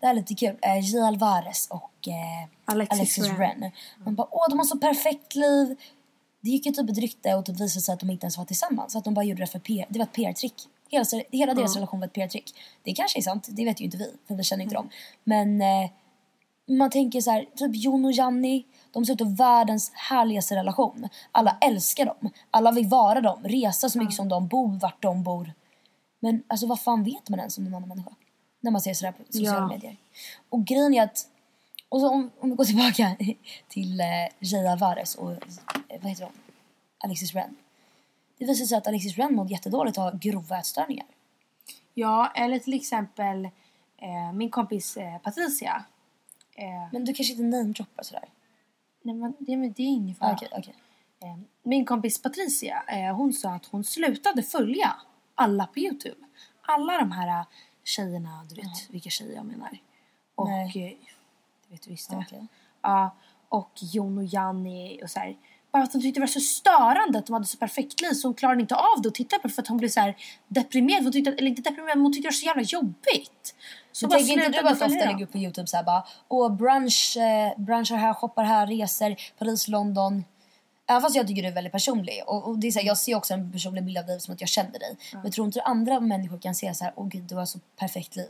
det 0.00 0.06
här 0.06 0.10
är 0.10 0.14
lite 0.14 0.34
kul. 0.34 0.56
Eh, 0.62 0.78
J. 0.78 1.00
Alvarez 1.00 1.68
och 1.70 2.08
eh, 2.08 2.48
Alexis 2.64 3.18
Alexis. 3.18 3.38
Ren. 3.38 3.70
Man 4.04 4.14
bara 4.14 4.28
åh 4.30 4.46
de 4.50 4.58
har 4.58 4.66
så 4.66 4.78
perfekt 4.78 5.34
liv. 5.34 5.76
Det 6.40 6.50
gick 6.50 6.66
ju 6.66 6.72
typ 6.72 6.90
ett 6.90 6.98
rykte 6.98 7.34
och 7.34 7.46
typ 7.46 7.60
visade 7.60 7.82
sig 7.82 7.92
att 7.92 8.00
de 8.00 8.10
inte 8.10 8.24
ens 8.24 8.38
var 8.38 8.44
tillsammans. 8.44 8.96
Att 8.96 9.04
de 9.04 9.14
bara 9.14 9.24
gjorde 9.24 9.42
det 9.42 9.46
för 9.46 9.58
PR. 9.58 9.86
Det 9.88 9.98
var 9.98 10.06
ett 10.06 10.12
PR-trick. 10.12 10.54
Hela, 10.88 11.04
hela 11.30 11.54
deras 11.54 11.74
relation 11.74 12.00
var 12.00 12.06
ett 12.06 12.12
PR-trick. 12.12 12.54
Det 12.82 12.92
kanske 12.92 13.18
är 13.18 13.22
sant, 13.22 13.48
det 13.50 13.64
vet 13.64 13.80
ju 13.80 13.84
inte 13.84 13.96
vi. 13.96 14.12
För 14.28 14.34
vi 14.34 14.42
känner 14.44 14.62
inte 14.62 14.74
dem. 14.74 14.88
Men 15.24 15.60
eh, 15.62 15.90
man 16.68 16.90
tänker 16.90 17.20
så 17.20 17.30
här, 17.30 17.46
typ 17.56 17.70
Jon 17.74 18.04
och 18.04 18.12
Janni. 18.12 18.64
De 18.92 19.06
ser 19.06 19.12
ut 19.12 19.20
att 19.20 19.38
världens 19.40 19.92
härligaste 19.94 20.56
relation. 20.56 21.08
Alla 21.32 21.56
älskar 21.60 22.06
dem. 22.06 22.30
Alla 22.50 22.72
vill 22.72 22.86
vara 22.86 23.20
dem. 23.20 23.40
Resa 23.44 23.88
så 23.88 23.98
mycket 23.98 24.14
som 24.16 24.28
de 24.28 24.48
bor, 24.48 24.78
vart 24.78 25.02
de 25.02 25.22
bor. 25.22 25.52
Men 26.20 26.42
alltså 26.46 26.66
vad 26.66 26.80
fan 26.80 27.04
vet 27.04 27.28
man 27.28 27.38
ens 27.38 27.58
om 27.58 27.66
en 27.66 27.74
annan 27.74 27.88
människa? 27.88 28.10
När 28.60 28.70
man 28.70 28.80
ser 28.80 28.94
sådär 28.94 29.12
på 29.12 29.22
sociala 29.32 29.58
Ja. 29.58 29.66
medier. 29.68 29.96
Och 30.48 30.64
grejen 30.64 30.94
är 30.94 31.02
att, 31.02 31.26
och 31.90 32.00
så 32.00 32.08
om, 32.10 32.30
om 32.40 32.50
vi 32.50 32.56
går 32.56 32.64
tillbaka 32.64 33.16
till 33.68 34.00
eh, 34.00 34.06
Jay 34.38 34.66
Alvarez 34.66 35.14
och 35.14 35.30
eh, 35.32 35.38
vad 36.02 36.10
heter 36.10 36.24
hon? 36.24 36.32
Alexis 36.98 37.34
Ren. 37.34 37.56
Det 38.38 38.44
visar 38.46 38.66
sig 38.66 38.78
att 38.78 38.86
Alexis 38.86 39.16
Ren 39.16 39.34
mådde 39.34 39.52
jättedåligt 39.52 39.98
och 39.98 40.04
har 40.04 40.12
grova 40.12 40.58
ätstörningar. 40.58 41.06
Ja, 41.94 42.32
eller 42.34 42.58
till 42.58 42.74
exempel 42.74 43.44
eh, 43.96 44.32
min 44.34 44.50
kompis 44.50 44.96
eh, 44.96 45.18
Patricia. 45.18 45.84
Eh, 46.56 46.88
Men 46.92 47.04
du 47.04 47.14
kanske 47.14 47.32
inte 47.32 47.42
namedroppar 47.56 48.02
sådär? 48.02 48.24
nej, 49.02 49.14
men 49.14 49.34
det, 49.38 49.56
men 49.56 49.72
det 49.72 49.82
är 49.82 49.86
ingen 49.86 50.14
fara. 50.16 50.32
Okej, 50.32 50.48
okej. 50.52 50.74
Eh, 51.22 51.36
Min 51.62 51.84
kompis 51.84 52.22
Patricia, 52.22 52.82
eh, 52.88 53.16
hon 53.16 53.32
sa 53.32 53.50
att 53.50 53.66
hon 53.66 53.84
slutade 53.84 54.42
följa 54.42 54.96
alla 55.34 55.66
på 55.66 55.78
Youtube. 55.78 56.16
Alla 56.62 56.98
de 56.98 57.12
här 57.12 57.40
eh, 57.40 57.46
tjejerna, 57.84 58.46
du 58.48 58.54
vet 58.54 58.90
vilka 58.90 59.10
tjejer 59.10 59.34
jag 59.36 59.44
menar. 59.46 59.78
Och, 60.34 60.48
Nej. 60.48 60.98
eh, 61.02 61.09
vet 61.70 61.82
du 61.82 61.90
visst 61.90 62.10
det. 62.10 62.16
Okej. 62.16 62.46
Ja, 62.82 63.16
och 63.48 63.70
Jon 63.80 64.18
och 64.18 64.24
Janni 64.24 65.00
och 65.02 65.10
så 65.10 65.20
här. 65.20 65.36
Bara 65.72 65.82
att 65.82 65.92
hon 65.92 66.02
tyckte 66.02 66.20
det 66.20 66.22
var 66.22 66.26
så 66.26 66.40
störande 66.40 67.18
att 67.18 67.26
de 67.26 67.32
hade 67.32 67.46
så 67.46 67.58
perfekt 67.58 68.00
liv 68.00 68.12
så 68.12 68.28
hon 68.28 68.34
klarade 68.34 68.60
inte 68.60 68.74
av 68.74 69.02
det 69.02 69.08
att 69.08 69.14
titta 69.14 69.38
på 69.38 69.48
det 69.48 69.54
för 69.54 69.62
att 69.62 69.68
hon 69.68 69.78
blev 69.78 69.88
så 69.88 70.00
här 70.00 70.16
deprimerad. 70.48 71.02
Hon 71.02 71.12
tyckte, 71.12 71.30
eller 71.30 71.48
inte 71.48 71.62
deprimerad 71.62 71.98
men 71.98 72.04
hon 72.04 72.12
tyckte 72.12 72.26
det 72.26 72.30
var 72.30 72.32
så 72.32 72.46
jävla 72.46 72.62
jobbigt. 72.62 73.54
Så 73.92 74.08
bara 74.08 74.18
tänker 74.18 74.32
inte 74.32 74.62
du 74.62 74.68
att 74.68 74.72
ofta 74.72 74.86
lägger 74.86 75.22
upp 75.22 75.32
på 75.32 75.38
Youtube 75.38 75.66
såhär 75.66 75.84
bara 75.84 76.04
Åh 76.28 76.56
brunch, 76.56 77.16
eh, 77.16 77.60
brunchar 77.60 77.96
här, 77.96 78.14
shoppar 78.14 78.44
här, 78.44 78.66
reser, 78.66 79.16
Paris, 79.38 79.68
London. 79.68 80.24
Även 80.88 81.02
fast 81.02 81.16
jag 81.16 81.26
tycker 81.26 81.42
du 81.42 81.48
är 81.48 81.52
väldigt 81.52 81.72
personlig. 81.72 82.22
Och, 82.26 82.48
och 82.48 82.58
det 82.58 82.66
är 82.66 82.70
så 82.70 82.78
här, 82.78 82.86
jag 82.86 82.98
ser 82.98 83.14
också 83.14 83.34
en 83.34 83.52
personlig 83.52 83.84
bild 83.84 83.98
av 83.98 84.06
dig 84.06 84.20
som 84.20 84.34
att 84.34 84.40
jag 84.40 84.48
känner 84.48 84.78
dig. 84.78 84.96
Men 85.22 85.32
tror 85.32 85.46
inte 85.46 85.62
andra 85.62 86.00
människor 86.00 86.38
kan 86.38 86.54
se 86.54 86.74
så 86.74 86.84
här, 86.84 86.92
åh 86.96 87.08
gud 87.08 87.22
du 87.22 87.34
har 87.34 87.46
så 87.46 87.58
perfekt 87.76 88.16
liv. 88.16 88.28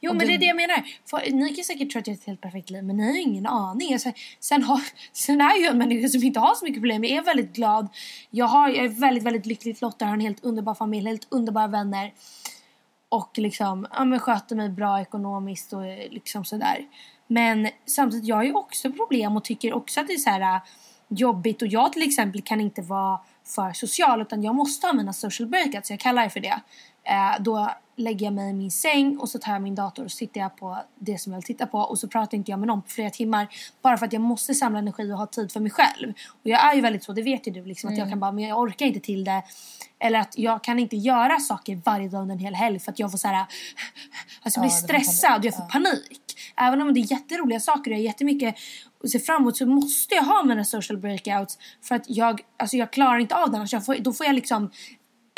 Jo 0.00 0.14
men 0.14 0.26
det 0.26 0.34
är 0.34 0.38
det 0.38 0.46
jag 0.46 0.56
menar. 0.56 0.84
För, 1.10 1.32
ni 1.32 1.54
kan 1.54 1.64
säkert 1.64 1.92
tro 1.92 1.98
att 1.98 2.06
jag 2.06 2.14
har 2.14 2.18
ett 2.18 2.26
helt 2.26 2.40
perfekt 2.40 2.70
liv 2.70 2.84
men 2.84 2.96
ni 2.96 3.06
har 3.06 3.12
ju 3.12 3.20
ingen 3.20 3.46
aning. 3.46 3.92
Alltså, 3.92 4.12
sen, 4.40 4.62
har, 4.62 4.80
sen 5.12 5.40
är 5.40 5.62
jag 5.62 5.72
en 5.72 5.78
människa 5.78 6.08
som 6.08 6.22
inte 6.22 6.40
har 6.40 6.54
så 6.54 6.64
mycket 6.64 6.82
problem. 6.82 7.04
Jag 7.04 7.12
är 7.18 7.22
väldigt 7.22 7.52
glad. 7.52 7.88
Jag, 8.30 8.46
har, 8.46 8.68
jag 8.68 8.84
är 8.84 8.88
väldigt 8.88 9.24
väldigt 9.24 9.46
lyckligt 9.46 9.80
lottad. 9.80 10.04
Jag 10.04 10.10
har 10.10 10.14
en 10.14 10.20
helt 10.20 10.44
underbar 10.44 10.74
familj, 10.74 11.06
helt 11.06 11.26
underbara 11.30 11.66
vänner. 11.66 12.12
Och 13.08 13.38
liksom 13.38 13.86
ja, 13.92 14.04
men 14.04 14.18
sköter 14.18 14.56
mig 14.56 14.68
bra 14.68 15.00
ekonomiskt 15.00 15.72
och 15.72 15.86
eh, 15.86 16.10
liksom 16.10 16.44
sådär. 16.44 16.86
Men 17.26 17.68
samtidigt 17.86 18.26
jag 18.26 18.36
har 18.36 18.44
ju 18.44 18.54
också 18.54 18.92
problem 18.92 19.36
och 19.36 19.44
tycker 19.44 19.72
också 19.72 20.00
att 20.00 20.06
det 20.06 20.12
är 20.12 20.18
så 20.18 20.30
här 20.30 20.54
äh, 20.54 20.62
jobbigt. 21.08 21.62
Och 21.62 21.68
jag 21.68 21.92
till 21.92 22.02
exempel 22.02 22.42
kan 22.42 22.60
inte 22.60 22.82
vara 22.82 23.20
för 23.44 23.72
social 23.72 24.22
utan 24.22 24.42
jag 24.42 24.54
måste 24.54 24.86
ha 24.86 24.94
mina 24.94 25.12
social 25.12 25.48
breakouts. 25.48 25.90
Jag 25.90 26.00
kallar 26.00 26.22
det 26.24 26.30
för 26.30 26.40
det. 26.40 26.60
Eh, 27.04 27.40
då 27.40 27.70
lägger 27.98 28.26
jag 28.26 28.34
mig 28.34 28.50
i 28.50 28.52
min 28.52 28.70
säng 28.70 29.18
och 29.18 29.28
så 29.28 29.38
tar 29.38 29.52
jag 29.52 29.62
min 29.62 29.74
dator 29.74 30.04
och 30.04 30.10
så 30.10 30.18
tittar 30.18 30.40
jag 30.40 30.56
på 30.56 30.78
det 30.98 31.18
som 31.18 31.32
jag 31.32 31.38
vill 31.38 31.46
titta 31.46 31.66
på 31.66 31.78
och 31.78 31.98
så 31.98 32.08
pratar 32.08 32.36
inte 32.36 32.50
jag 32.50 32.60
med 32.60 32.66
någon 32.66 32.82
på 32.82 32.88
flera 32.88 33.10
timmar 33.10 33.48
bara 33.82 33.98
för 33.98 34.06
att 34.06 34.12
jag 34.12 34.22
måste 34.22 34.54
samla 34.54 34.78
energi 34.78 35.12
och 35.12 35.18
ha 35.18 35.26
tid 35.26 35.52
för 35.52 35.60
mig 35.60 35.70
själv. 35.70 36.12
Och 36.28 36.50
jag 36.50 36.70
är 36.70 36.74
ju 36.74 36.80
väldigt 36.80 37.04
så, 37.04 37.12
det 37.12 37.22
vet 37.22 37.46
ju 37.46 37.52
du 37.52 37.64
liksom 37.64 37.90
att 37.90 37.98
jag 37.98 38.08
kan 38.08 38.20
bara, 38.20 38.32
men 38.32 38.44
jag 38.44 38.58
orkar 38.58 38.86
inte 38.86 39.00
till 39.00 39.24
det. 39.24 39.42
Eller 39.98 40.18
att 40.18 40.38
jag 40.38 40.64
kan 40.64 40.78
inte 40.78 40.96
göra 40.96 41.38
saker 41.38 41.80
varje 41.84 42.08
dag 42.08 42.22
under 42.22 42.34
en 42.34 42.38
hel 42.38 42.54
helg 42.54 42.78
för 42.78 42.92
att 42.92 42.98
jag 42.98 43.10
får 43.10 43.18
så 43.18 43.28
här, 43.28 43.46
alltså 44.42 44.60
bli 44.60 44.68
Ja, 44.68 44.74
det 44.74 44.80
får 44.80 44.88
stressad 44.88 45.38
och 45.38 45.44
jag 45.44 45.56
får 45.56 45.68
panik. 45.68 46.20
Även 46.56 46.82
om 46.82 46.94
det 46.94 47.00
är 47.00 47.12
jätteroliga 47.12 47.60
saker 47.60 47.90
och 47.90 47.94
jag 47.94 47.98
har 47.98 48.04
jättemycket 48.04 48.54
att 49.04 49.10
se 49.10 49.18
fram 49.18 49.42
emot 49.42 49.56
så 49.56 49.66
måste 49.66 50.14
jag 50.14 50.22
ha 50.22 50.42
mina 50.42 50.64
social 50.64 50.98
breakouts 50.98 51.58
för 51.82 51.94
att 51.94 52.04
jag, 52.06 52.40
alltså 52.56 52.76
jag 52.76 52.92
klarar 52.92 53.18
inte 53.18 53.34
av 53.34 53.50
det 53.50 53.56
annars. 53.56 53.72
Jag 53.72 53.86
får, 53.86 53.94
då 53.94 54.12
får 54.12 54.26
jag 54.26 54.34
liksom 54.34 54.70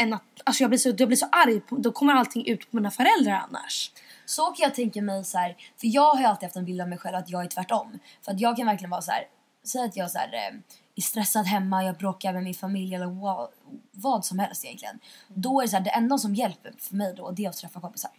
en, 0.01 0.15
att- 0.15 0.23
alltså 0.45 0.63
jag 0.63 0.71
blir 0.71 0.79
så, 0.79 0.89
jag 0.99 1.09
blir 1.09 1.17
så 1.17 1.27
arg, 1.33 1.61
på, 1.61 1.77
då 1.77 1.93
kommer 1.93 2.15
allting 2.15 2.47
ut 2.47 2.71
på 2.71 2.77
mina 2.77 2.91
föräldrar 2.91 3.33
annars. 3.49 3.93
Så 4.27 4.43
kan 4.47 4.65
jag 4.65 4.75
tänka 4.75 5.03
mig 5.03 5.25
så 5.25 5.39
här, 5.39 5.49
för 5.81 5.87
jag 5.87 6.15
har 6.15 6.21
ju 6.21 6.27
alltid 6.27 6.47
haft 6.47 6.57
en 6.57 6.65
bild 6.65 6.81
av 6.81 6.89
mig 6.89 6.99
själv 6.99 7.17
att 7.17 7.31
jag 7.31 7.45
är 7.45 7.49
tvärtom. 7.49 7.99
För 8.23 8.33
att 8.33 8.41
jag 8.41 8.57
kan 8.57 8.67
verkligen 8.67 8.91
vara 8.91 9.03
så 9.03 9.11
här, 9.11 9.25
säg 9.65 9.83
att 9.85 9.97
jag 9.97 10.11
så 10.11 10.19
här, 10.19 10.33
eh, 10.35 10.57
är 10.97 11.03
stressad 11.03 11.47
hemma, 11.47 11.85
jag 11.85 11.97
bråkar 11.97 12.33
med 12.33 12.43
min 12.43 12.55
familj 12.55 12.95
eller 12.95 13.07
vad, 13.07 13.49
vad 13.93 14.25
som 14.25 14.39
helst 14.39 14.65
egentligen. 14.65 14.99
Då 15.29 15.61
är 15.61 15.65
det 15.65 15.69
så 15.71 15.77
här, 15.77 15.85
det 15.85 15.91
enda 15.91 16.19
som 16.19 16.35
hjälper 16.35 16.73
för 16.79 16.95
mig 16.97 17.15
då 17.17 17.31
det 17.31 17.45
är 17.45 17.49
att 17.49 17.57
träffa 17.57 17.81
kompisar. 17.81 18.11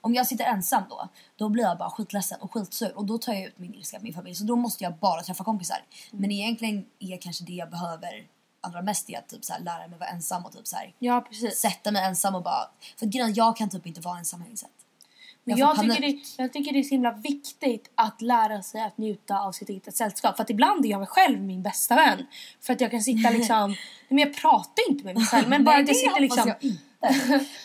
Om 0.00 0.14
jag 0.14 0.26
sitter 0.26 0.44
ensam 0.44 0.82
då, 0.90 1.08
då 1.36 1.48
blir 1.48 1.64
jag 1.64 1.78
bara 1.78 1.90
skitledsen 1.90 2.40
och 2.40 2.52
skitsur 2.52 2.96
och 2.98 3.04
då 3.04 3.18
tar 3.18 3.32
jag 3.32 3.42
ut 3.42 3.58
min 3.58 3.74
ilska 3.74 3.98
på 3.98 4.04
min 4.04 4.14
familj. 4.14 4.34
Så 4.36 4.44
då 4.44 4.56
måste 4.56 4.84
jag 4.84 4.94
bara 4.96 5.22
träffa 5.22 5.44
kompisar. 5.44 5.78
Men 6.10 6.30
egentligen 6.30 6.86
är 6.98 7.16
kanske 7.16 7.44
det 7.44 7.52
jag 7.52 7.70
behöver 7.70 8.26
allra 8.62 8.82
mest 8.82 9.10
är 9.10 9.18
att 9.18 9.28
typ 9.28 9.44
så 9.44 9.52
här, 9.52 9.60
lära 9.60 9.88
mig 9.88 9.98
vara 9.98 10.10
ensam 10.10 10.44
och 10.44 10.52
typ 10.52 10.66
så 10.66 10.76
här, 10.76 10.94
Ja 10.98 11.20
precis. 11.20 11.58
sätta 11.58 11.90
mig 11.90 12.04
ensam 12.04 12.34
och 12.34 12.42
bara... 12.42 12.70
För 12.96 13.06
grejen 13.06 13.34
jag 13.34 13.56
kan 13.56 13.70
typ 13.70 13.86
inte 13.86 14.00
vara 14.00 14.18
ensam 14.18 14.40
jag 14.40 14.50
insett. 14.50 14.70
Men 15.44 15.56
Jag 15.56 15.70
jag, 15.70 15.80
tycker 15.80 16.00
det, 16.00 16.18
jag 16.36 16.52
tycker 16.52 16.72
det 16.72 16.78
är 16.78 16.82
så 16.82 16.90
himla 16.90 17.12
viktigt 17.12 17.90
att 17.94 18.22
lära 18.22 18.62
sig 18.62 18.82
att 18.82 18.98
njuta 18.98 19.38
av 19.38 19.52
sitt 19.52 19.68
eget 19.68 19.96
sällskap. 19.96 20.36
För 20.36 20.42
att 20.42 20.50
ibland 20.50 20.84
är 20.86 20.90
jag 20.90 20.98
mig 20.98 21.08
själv 21.08 21.42
min 21.42 21.62
bästa 21.62 21.94
vän. 21.94 22.26
För 22.60 22.72
att 22.72 22.80
jag 22.80 22.90
kan 22.90 23.02
sitta 23.02 23.30
liksom... 23.30 23.76
Men 24.08 24.18
jag 24.18 24.36
pratar 24.36 24.90
inte 24.90 25.04
med 25.04 25.14
mig 25.14 25.24
själv. 25.26 25.48
Men 25.48 25.64
bara 25.64 25.74
Nej, 25.74 25.82
att 25.82 25.88
jag 25.88 25.96
sitter 25.96 26.20
liksom... 26.20 26.48
jag 26.48 26.64
inte. 26.64 27.46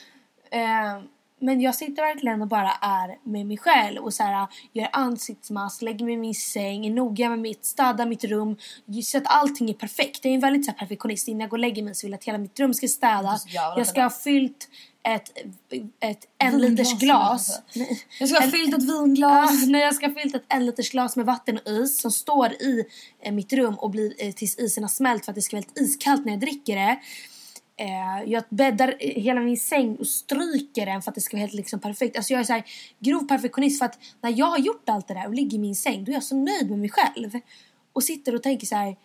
Eh, 0.51 1.01
men 1.39 1.61
jag 1.61 1.75
sitter 1.75 2.01
verkligen 2.01 2.41
och 2.41 2.47
bara 2.47 2.71
är 2.71 3.29
med 3.29 3.45
mig 3.45 3.57
själv 3.57 4.03
och 4.03 4.13
så 4.13 4.23
här, 4.23 4.47
gör 4.73 4.89
ansiktsmask, 4.91 5.81
lägger 5.81 6.05
mig 6.05 6.13
i 6.13 6.17
min 6.17 6.35
säng, 6.35 6.85
är 6.85 6.91
noga 6.91 7.29
med 7.29 7.39
mitt, 7.39 7.65
städar 7.65 8.05
mitt 8.05 8.23
rum, 8.23 8.57
så 9.03 9.17
att 9.17 9.23
allting 9.25 9.69
är 9.69 9.73
perfekt. 9.73 10.25
Jag 10.25 10.31
är 10.31 10.35
en 10.35 10.41
väldigt 10.41 10.65
så 10.65 10.71
här, 10.71 10.77
perfektionist. 10.77 11.27
Innan 11.27 11.39
jag 11.39 11.49
går 11.49 11.57
och 11.57 11.61
lägger 11.61 11.83
mig 11.83 11.95
så 11.95 12.07
vill 12.07 12.11
jag 12.11 12.17
att 12.17 12.23
hela 12.23 12.38
mitt 12.38 12.59
rum 12.59 12.73
ska 12.73 12.88
städas. 12.88 13.45
Jag 13.53 13.88
ska 13.88 14.03
ha 14.03 14.09
fyllt 14.09 14.69
ett, 15.03 15.31
ett 15.99 16.27
en 16.38 16.57
liters 16.57 16.99
glas. 16.99 17.61
Nej. 17.75 18.01
Jag 18.19 18.29
ska 18.29 18.39
ha 18.39 18.47
fyllt 18.51 18.73
ett 18.73 18.83
vinglas. 18.83 19.61
Ja, 19.61 19.67
när 19.67 19.79
jag 19.79 19.95
ska 19.95 20.07
ha 20.07 20.13
fyllt 20.13 20.35
ett 20.35 20.45
en 20.47 20.65
liters 20.65 20.91
glas 20.91 21.15
med 21.15 21.25
vatten 21.25 21.57
och 21.57 21.71
is 21.71 22.01
som 22.01 22.11
står 22.11 22.51
i 22.51 22.85
eh, 23.21 23.33
mitt 23.33 23.53
rum 23.53 23.75
och 23.75 23.89
blir 23.89 24.13
eh, 24.17 24.31
tills 24.31 24.59
isen 24.59 24.83
har 24.83 24.89
smält 24.89 25.25
för 25.25 25.31
att 25.31 25.35
det 25.35 25.41
ska 25.41 25.55
vara 25.55 25.65
helt 25.65 25.89
iskallt 25.89 26.25
när 26.25 26.31
jag 26.33 26.39
dricker 26.39 26.75
det. 26.75 26.99
Eh, 27.80 28.32
jag 28.32 28.43
bäddar 28.49 28.95
hela 28.99 29.41
min 29.41 29.57
säng 29.57 29.95
och 29.95 30.07
stryker 30.07 30.86
den 30.86 31.01
för 31.01 31.11
att 31.11 31.15
det 31.15 31.21
ska 31.21 31.38
vara 31.38 31.41
helt 31.41 31.53
liksom, 31.53 31.80
perfekt. 31.80 32.17
Alltså 32.17 32.34
jag 32.34 32.39
är 32.39 32.43
så 32.43 32.53
här 32.53 32.63
grov 32.99 33.28
perfektionist 33.28 33.80
för 33.80 33.86
att 33.86 33.99
när 34.21 34.39
jag 34.39 34.45
har 34.45 34.57
gjort 34.57 34.89
allt 34.89 35.07
det 35.07 35.13
där 35.13 35.28
och 35.28 35.34
ligger 35.34 35.57
i 35.57 35.61
min 35.61 35.75
säng 35.75 36.03
då 36.03 36.11
är 36.11 36.13
jag 36.13 36.23
så 36.23 36.36
nöjd 36.36 36.69
med 36.69 36.80
mig 36.80 36.89
själv. 36.89 37.32
Och 37.93 38.03
sitter 38.03 38.36
och 38.36 38.43
tänker 38.43 38.67
så 38.67 38.75
här. 38.75 38.95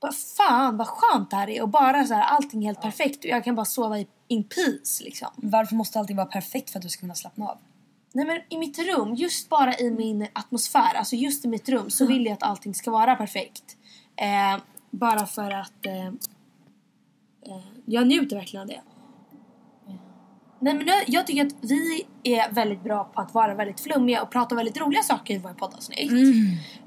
Vad 0.00 0.16
fan 0.16 0.76
vad 0.76 0.86
skönt 0.86 1.30
det 1.30 1.36
här 1.36 1.50
är 1.50 1.62
och 1.62 1.68
bara 1.68 2.06
så 2.06 2.14
här 2.14 2.22
allting 2.22 2.62
är 2.62 2.66
helt 2.66 2.80
perfekt 2.80 3.24
och 3.24 3.30
jag 3.30 3.44
kan 3.44 3.54
bara 3.54 3.66
sova 3.66 3.98
i 3.98 4.06
in 4.28 4.44
peace 4.44 5.04
liksom. 5.04 5.28
Varför 5.36 5.76
måste 5.76 5.98
allting 5.98 6.16
vara 6.16 6.26
perfekt 6.26 6.70
för 6.70 6.78
att 6.78 6.82
du 6.82 6.88
ska 6.88 7.00
kunna 7.00 7.14
slappna 7.14 7.48
av? 7.48 7.58
Nej 8.12 8.26
men 8.26 8.40
i 8.48 8.58
mitt 8.58 8.78
rum, 8.78 9.14
just 9.14 9.48
bara 9.48 9.78
i 9.78 9.90
min 9.90 10.26
atmosfär, 10.32 10.94
alltså 10.94 11.16
just 11.16 11.44
i 11.44 11.48
mitt 11.48 11.68
rum 11.68 11.90
så 11.90 12.06
vill 12.06 12.26
jag 12.26 12.32
att 12.32 12.42
allting 12.42 12.74
ska 12.74 12.90
vara 12.90 13.16
perfekt. 13.16 13.76
Eh, 14.16 14.60
bara 14.90 15.26
för 15.26 15.50
att 15.50 15.86
eh, 15.86 16.12
jag 17.84 18.06
njuter 18.06 18.36
verkligen 18.36 18.62
av 18.62 18.68
det. 18.68 18.80
Nej 20.60 20.74
men 20.74 20.86
jag, 20.86 20.96
jag 21.06 21.26
tycker 21.26 21.46
att 21.46 21.52
vi 21.60 22.06
är 22.22 22.52
väldigt 22.52 22.84
bra 22.84 23.04
på 23.04 23.20
att 23.20 23.34
vara 23.34 23.54
väldigt 23.54 23.80
flummiga 23.80 24.22
och 24.22 24.30
prata 24.30 24.54
väldigt 24.54 24.80
roliga 24.80 25.02
saker 25.02 25.34
i 25.34 25.38
våra 25.38 25.54
poddavsnitt. 25.54 26.10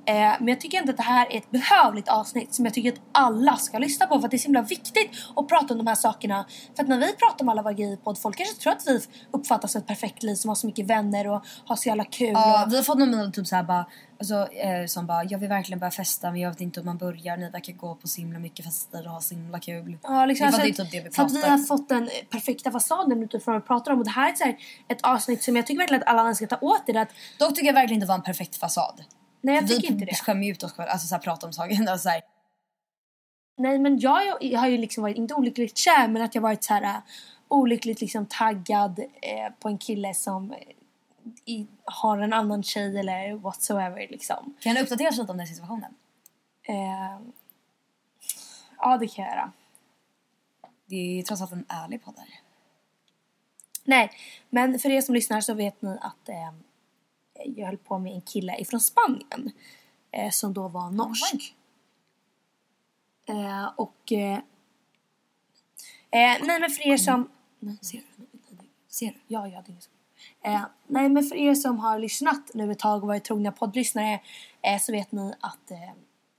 Eh, 0.06 0.14
men 0.40 0.48
jag 0.48 0.62
tycker 0.62 0.78
inte 0.78 0.92
att 0.92 0.98
det 0.98 1.04
här 1.04 1.32
är 1.32 1.38
ett 1.38 1.52
behövligt 1.52 2.08
avsnitt 2.08 2.54
som 2.54 2.66
jag 2.66 2.74
tycker 2.74 2.92
att 2.92 3.00
alla 3.12 3.56
ska 3.58 3.78
lyssna 3.78 4.06
på 4.06 4.20
för 4.20 4.26
att 4.26 4.32
det 4.32 4.38
är 4.38 4.40
så 4.40 4.46
himla 4.48 4.62
viktigt 4.62 5.10
att 5.36 5.48
prata 5.48 5.74
om 5.74 5.78
de 5.78 5.88
här 5.88 5.96
sakerna. 5.96 6.46
För 6.76 6.84
att 6.84 6.90
när 6.90 7.00
vi 7.00 7.14
pratar 7.14 7.46
om 7.46 7.50
alla 7.50 7.62
vagi 7.62 7.98
podd 8.04 8.18
folk 8.18 8.38
kanske 8.38 8.56
tror 8.56 8.74
att 8.74 8.88
vi 8.88 9.00
uppfattas 9.32 9.72
som 9.72 9.82
ett 9.82 9.88
perfekt 9.88 10.24
liv 10.24 10.36
som 10.36 10.50
har 10.50 10.56
så 10.56 10.68
mycket 10.68 10.88
vänner 10.88 11.28
och 11.28 11.46
har 11.66 11.76
så 11.76 11.90
jävla 11.90 12.04
kul. 12.04 12.32
Ja, 12.34 12.66
och, 12.66 12.72
vi 12.72 12.76
har 12.76 12.84
fått 12.84 13.00
någon 13.00 13.16
mail 13.16 13.32
typ 13.32 13.48
såhär 13.48 13.64
bara, 13.64 13.86
alltså, 14.22 14.54
eh, 14.54 14.86
som 14.86 15.06
bara 15.08 15.24
jag 15.24 15.40
vill 15.40 15.50
verkligen 15.50 15.80
börja 15.80 15.92
festa 15.92 16.32
men 16.32 16.40
jag 16.40 16.50
vet 16.50 16.62
inte 16.62 16.80
hur 16.80 16.86
man 16.86 16.98
börjar. 16.98 17.38
Ni 17.38 17.50
verkar 17.50 17.74
gå 17.74 17.96
på 17.96 18.08
så 18.08 18.22
himla 18.22 18.40
mycket 18.40 18.66
fester 18.66 19.06
och 19.06 19.14
ha 19.14 19.22
så 19.22 19.36
himla 19.36 19.60
kul. 19.60 19.98
Ja, 20.04 20.26
liksom, 20.26 20.48
alltså, 20.48 20.62
det 20.62 20.74
typ 20.74 20.92
det 20.92 21.02
vi 21.02 21.10
för 21.12 21.24
att 21.24 21.32
vi 21.32 21.42
har 21.42 21.58
fått 21.58 21.90
den 21.90 22.10
perfekta 22.30 22.72
fasaden 22.72 23.24
utifrån 23.24 23.54
vad 23.54 23.62
vi 23.62 23.68
pratar 23.68 23.92
om. 23.92 24.00
Och 24.00 24.06
det 24.06 24.12
här 24.12 24.28
är 24.28 24.32
ett, 24.32 24.38
så 24.38 24.44
här, 24.44 24.58
ett 24.88 25.02
avsnitt 25.02 25.44
som 25.44 25.56
jag 25.56 25.68
tycker 25.68 25.80
verkligen 25.80 26.04
att 26.04 26.08
alla 26.08 26.36
ska 26.36 26.48
ta 26.48 26.58
åt 26.62 26.90
er. 26.90 26.98
Att, 26.98 27.10
Dock 27.40 27.56
tycker 27.56 27.68
jag 27.68 27.74
verkligen 27.74 27.96
inte 27.96 28.06
det 28.06 28.08
var 28.08 28.16
en 28.16 28.24
perfekt 28.24 28.56
fasad. 28.56 29.04
nej 29.42 29.56
jag 29.56 29.62
vi 29.62 29.68
tycker 29.68 29.92
inte 29.94 30.06
det. 30.06 30.16
skämmer 30.16 30.44
ju 30.44 30.52
ut 30.52 30.64
oss 30.64 30.74
själva, 30.74 30.92
alltså 30.92 31.08
såhär 31.08 31.22
prata 31.22 31.48
om 31.48 31.54
saker. 31.54 31.76
Alltså, 31.90 32.04
såhär, 32.04 32.22
Nej 33.58 33.80
men 33.80 34.00
jag, 34.00 34.22
jag 34.42 34.60
har 34.60 34.68
ju 34.68 34.78
liksom 34.78 35.02
varit, 35.02 35.18
inte 35.18 35.34
olyckligt 35.34 35.78
kär 35.78 36.08
men 36.08 36.22
att 36.22 36.36
jag 36.36 36.42
varit 36.42 36.64
så 36.64 36.74
här 36.74 36.84
äh, 36.84 36.98
olyckligt 37.48 38.02
liksom 38.02 38.26
taggad 38.26 39.00
eh, 39.00 39.54
på 39.60 39.68
en 39.70 39.78
kille 39.78 40.14
som 40.14 40.52
eh, 40.52 40.58
i, 41.46 41.68
har 41.86 42.18
en 42.18 42.34
annan 42.34 42.64
tjej 42.64 43.00
eller 43.00 43.34
whatsoever 43.34 44.08
liksom. 44.10 44.56
kan 44.60 44.76
du 44.76 44.82
uppdatera 44.82 45.10
oss 45.10 45.18
lite 45.18 45.32
om 45.32 45.38
den 45.38 45.48
situationen? 45.48 45.96
Eh, 46.64 47.20
ja 48.78 48.98
det 48.98 49.08
kan 49.08 49.26
jag 49.26 49.34
göra. 49.34 49.52
Det 50.86 51.20
är 51.20 51.24
trots 51.24 51.42
allt 51.42 51.52
en 51.52 51.66
ärlig 51.70 52.04
podd 52.04 52.16
här. 52.18 52.40
Nej, 53.84 54.12
men 54.50 54.80
för 54.80 54.90
er 54.90 55.02
som 55.02 55.16
lyssnar 55.16 55.42
så 55.42 55.54
vet 55.54 55.82
ni 55.82 55.98
att 56.02 56.30
eh, 56.30 56.54
jag 57.46 57.66
höll 57.66 57.78
på 57.78 58.00
med 58.00 58.14
en 58.14 58.22
kille 58.22 58.58
ifrån 58.60 58.80
Spanien 58.80 59.52
eh, 60.12 60.32
som 60.32 60.54
då 60.54 60.68
var 60.68 60.92
norsk. 60.92 61.56
Eh, 63.26 63.66
och... 63.76 64.12
Eh, 64.12 64.38
eh, 66.12 66.44
nej 66.44 66.60
men 66.60 66.70
för 66.70 66.88
er 66.88 66.98
som... 66.98 67.30
Nej, 67.60 67.78
ser 67.82 67.98
du? 67.98 68.26
Ser 68.88 69.08
du? 69.08 69.20
Ja, 69.28 69.48
ja, 69.48 69.62
det 69.62 69.68
är 69.68 69.72
inget 69.72 69.84
så. 69.84 69.90
Eh, 70.44 70.62
nej, 70.88 71.10
men 71.10 71.24
för 71.24 71.36
er 71.36 71.56
som 71.56 71.80
har 71.80 72.00
lyssnat 72.00 72.52
nu 72.54 72.72
ett 72.72 72.80
tag 72.80 73.02
och 73.02 73.08
varit 73.08 73.24
trogna 73.24 73.52
poddlyssnare 73.52 74.20
eh, 74.62 74.80
så 74.80 74.92
vet 74.92 75.12
ni 75.12 75.34
att 75.40 75.72
eh, 75.72 75.92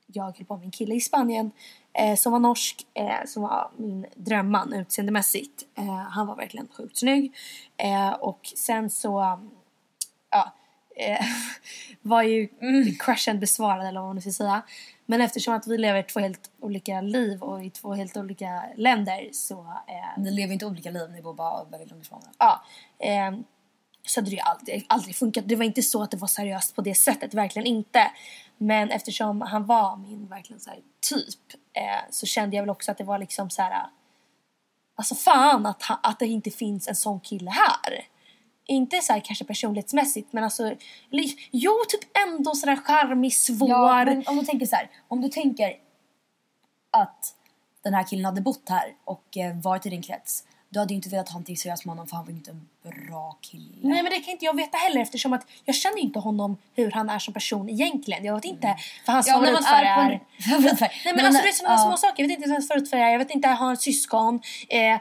jag 0.06 0.24
höll 0.24 0.46
på 0.46 0.56
med 0.56 0.64
en 0.64 0.70
kille 0.70 0.94
i 0.94 1.00
Spanien 1.00 1.50
eh, 1.92 2.16
som 2.16 2.32
var 2.32 2.38
norsk, 2.38 2.86
eh, 2.94 3.24
som 3.26 3.42
var 3.42 3.70
min 3.76 4.06
drömman 4.14 4.72
utseendemässigt. 4.72 5.62
Eh, 5.78 5.94
han 5.94 6.26
var 6.26 6.36
verkligen 6.36 6.68
sjukt 6.68 6.96
snygg. 6.96 7.32
Eh, 7.76 8.12
och 8.12 8.52
sen 8.56 8.90
så, 8.90 9.40
ja, 10.30 10.52
eh, 10.96 11.26
var 12.02 12.22
ju 12.22 12.48
crushen 13.00 13.40
besvarad 13.40 13.86
eller 13.86 14.00
vad 14.00 14.08
man 14.08 14.16
nu 14.16 14.22
ska 14.22 14.30
säga. 14.30 14.62
Men 15.06 15.20
eftersom 15.20 15.54
att 15.54 15.66
vi 15.66 15.78
lever 15.78 16.02
två 16.02 16.20
helt 16.20 16.50
olika 16.60 17.00
liv 17.00 17.42
och 17.42 17.64
i 17.64 17.70
två 17.70 17.94
helt 17.94 18.16
olika 18.16 18.62
länder 18.76 19.28
så 19.32 19.60
eh, 19.88 20.22
Ni 20.22 20.30
lever 20.30 20.52
inte 20.52 20.66
olika 20.66 20.90
liv, 20.90 21.10
ni 21.10 21.22
bor 21.22 21.34
bara 21.34 21.64
väldigt 21.64 21.90
långt 21.90 22.04
ifrån 22.04 22.22
ja, 22.38 22.62
ehm, 22.98 23.44
så 24.06 24.20
hade 24.20 24.30
det 24.30 24.36
ju 24.36 24.42
aldrig, 24.42 24.86
aldrig 24.88 25.16
funkat. 25.16 25.48
Det 25.48 25.56
var 25.56 25.64
inte 25.64 25.82
så 25.82 26.02
att 26.02 26.10
det 26.10 26.16
var 26.16 26.28
seriöst 26.28 26.76
på 26.76 26.82
det 26.82 26.94
sättet, 26.94 27.34
verkligen 27.34 27.66
inte. 27.66 28.10
Men 28.58 28.90
eftersom 28.90 29.40
han 29.40 29.66
var 29.66 29.96
min 29.96 30.26
verkligen 30.26 30.60
så 30.60 30.70
här, 30.70 30.78
typ 31.10 31.60
eh, 31.72 32.10
så 32.10 32.26
kände 32.26 32.56
jag 32.56 32.62
väl 32.62 32.70
också 32.70 32.90
att 32.90 32.98
det 32.98 33.04
var 33.04 33.18
liksom 33.18 33.50
så 33.50 33.62
här. 33.62 33.86
Alltså 34.94 35.14
fan 35.14 35.66
att, 35.66 35.82
att 36.02 36.18
det 36.18 36.26
inte 36.26 36.50
finns 36.50 36.88
en 36.88 36.96
sån 36.96 37.20
kille 37.20 37.50
här. 37.50 38.06
Inte 38.66 39.00
så 39.00 39.12
här 39.12 39.20
kanske 39.20 39.44
personlighetsmässigt 39.44 40.32
men 40.32 40.44
alltså, 40.44 40.66
eller, 41.10 41.24
jo 41.50 41.72
typ 41.88 42.16
ändå 42.28 42.54
sådär 42.54 42.76
charmig, 42.76 43.34
svår. 43.34 43.68
Ja, 43.68 44.04
men 44.04 44.24
om 44.26 44.36
du 44.36 44.44
tänker 44.44 44.66
så 44.66 44.76
här, 44.76 44.90
om 45.08 45.20
du 45.20 45.28
tänker 45.28 45.74
att 46.90 47.34
den 47.82 47.94
här 47.94 48.02
killen 48.02 48.24
hade 48.24 48.40
bott 48.40 48.68
här 48.68 48.94
och 49.04 49.36
eh, 49.36 49.56
varit 49.56 49.86
i 49.86 49.90
din 49.90 50.02
krets. 50.02 50.44
Du 50.72 50.78
hade 50.78 50.94
ju 50.94 50.96
inte 50.96 51.08
velat 51.08 51.28
ha 51.28 51.32
någonting 51.32 51.56
seriöst 51.56 51.84
med 51.84 51.92
honom 51.92 52.06
för 52.06 52.16
han 52.16 52.24
var 52.24 52.30
ju 52.30 52.36
inte 52.36 52.50
en 52.50 52.68
bra 52.82 53.36
kille. 53.40 53.76
Nej 53.80 54.02
men 54.02 54.12
det 54.12 54.20
kan 54.20 54.32
inte 54.32 54.44
jag 54.44 54.56
veta 54.56 54.76
heller 54.76 55.00
eftersom 55.00 55.32
att 55.32 55.46
jag 55.64 55.74
känner 55.74 55.98
inte 55.98 56.18
honom 56.18 56.56
hur 56.74 56.90
han 56.90 57.10
är 57.10 57.18
som 57.18 57.34
person 57.34 57.68
egentligen. 57.68 58.24
Jag 58.24 58.34
vet 58.34 58.44
inte 58.44 58.76
vad 59.06 59.14
hans 59.14 59.28
Ja, 59.28 59.34
favoritfärg 59.34 59.86
är 59.86 60.10
är. 60.10 60.20
Nej 60.80 60.90
men 61.04 61.16
man 61.16 61.26
alltså 61.26 61.42
det 61.42 61.48
är 61.48 61.52
sådana 61.52 61.74
ja. 61.74 61.88
små 61.88 61.96
saker. 61.96 62.22
Jag 62.22 62.28
vet 62.28 62.36
inte 62.36 62.48
vad 62.48 62.54
hans 62.54 62.68
favoritfärg 62.68 63.00
är. 63.00 63.10
Jag 63.10 63.18
vet 63.18 63.30
inte, 63.30 63.48
har 63.48 63.54
han 63.66 63.76
syskon? 63.76 64.40
Eh, 64.68 64.98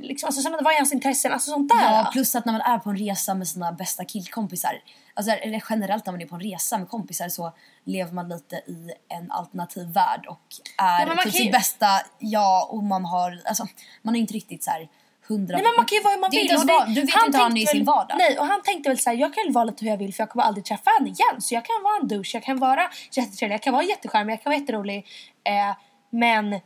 liksom, 0.00 0.26
alltså 0.26 0.50
vad 0.50 0.72
är 0.72 0.76
hans 0.78 0.92
intressen? 0.92 1.32
Alltså 1.32 1.50
sånt 1.50 1.68
där. 1.68 1.82
Ja, 1.82 2.08
plus 2.12 2.34
att 2.34 2.44
när 2.44 2.52
man 2.52 2.62
är 2.62 2.78
på 2.78 2.90
en 2.90 2.96
resa 2.96 3.34
med 3.34 3.48
sina 3.48 3.72
bästa 3.72 4.04
killkompisar, 4.04 4.82
alltså, 5.14 5.32
eller 5.32 5.62
generellt 5.70 6.06
när 6.06 6.12
man 6.12 6.22
är 6.22 6.26
på 6.26 6.34
en 6.34 6.40
resa 6.40 6.78
med 6.78 6.88
kompisar 6.88 7.28
så 7.28 7.52
lever 7.84 8.12
man 8.12 8.28
lite 8.28 8.56
i 8.56 8.90
en 9.08 9.30
alternativ 9.30 9.86
värld 9.92 10.26
och 10.28 10.40
är 10.78 11.06
Ja, 11.06 11.16
typ 11.24 11.32
sitt 11.32 11.46
ju- 11.46 11.50
bästa 11.52 11.86
jag 12.18 12.70
och 12.74 12.82
man 12.82 13.04
har, 13.04 13.40
alltså 13.44 13.66
man 14.02 14.16
är 14.16 14.20
inte 14.20 14.34
riktigt 14.34 14.64
så 14.64 14.70
här 14.70 14.88
hundra... 15.28 15.56
Nej 15.56 15.64
men 15.64 15.72
man 15.76 15.84
kan 15.86 15.96
ju 15.96 16.02
vara 16.02 16.14
hur 16.14 16.20
man 16.20 16.30
vill. 16.30 16.40
inte 16.40 16.54
det- 16.54 16.84
du 16.86 17.00
vet 17.00 17.24
inte 17.26 17.38
hur 17.38 17.42
han 17.44 17.56
är 17.56 17.62
i 17.62 17.66
sin 17.66 17.84
vardag. 17.84 18.16
Nej 18.18 18.38
och 18.38 18.46
han 18.46 18.62
tänkte 18.62 18.88
väl 18.90 18.98
såhär, 18.98 19.16
jag 19.16 19.34
kan 19.34 19.52
vara 19.52 19.64
lite 19.64 19.84
hur 19.84 19.90
jag 19.90 19.98
vill 19.98 20.14
för 20.14 20.22
jag 20.22 20.30
kommer 20.30 20.44
aldrig 20.44 20.64
träffa 20.64 20.90
henne 20.98 21.10
igen. 21.10 21.40
Så 21.40 21.54
jag 21.54 21.64
kan 21.64 21.82
vara 21.84 21.96
en 22.02 22.08
douche, 22.08 22.30
jag 22.34 22.42
kan 22.42 22.58
vara 22.58 22.90
jättetrevlig, 23.12 23.54
jag 23.54 23.62
kan 23.62 23.72
vara 23.72 23.84
jättecharmig, 23.84 24.32
jag 24.32 24.42
kan 24.42 24.50
vara 24.50 24.60
jätterolig. 24.60 25.06
Eh, 25.44 25.76
men 26.10 26.60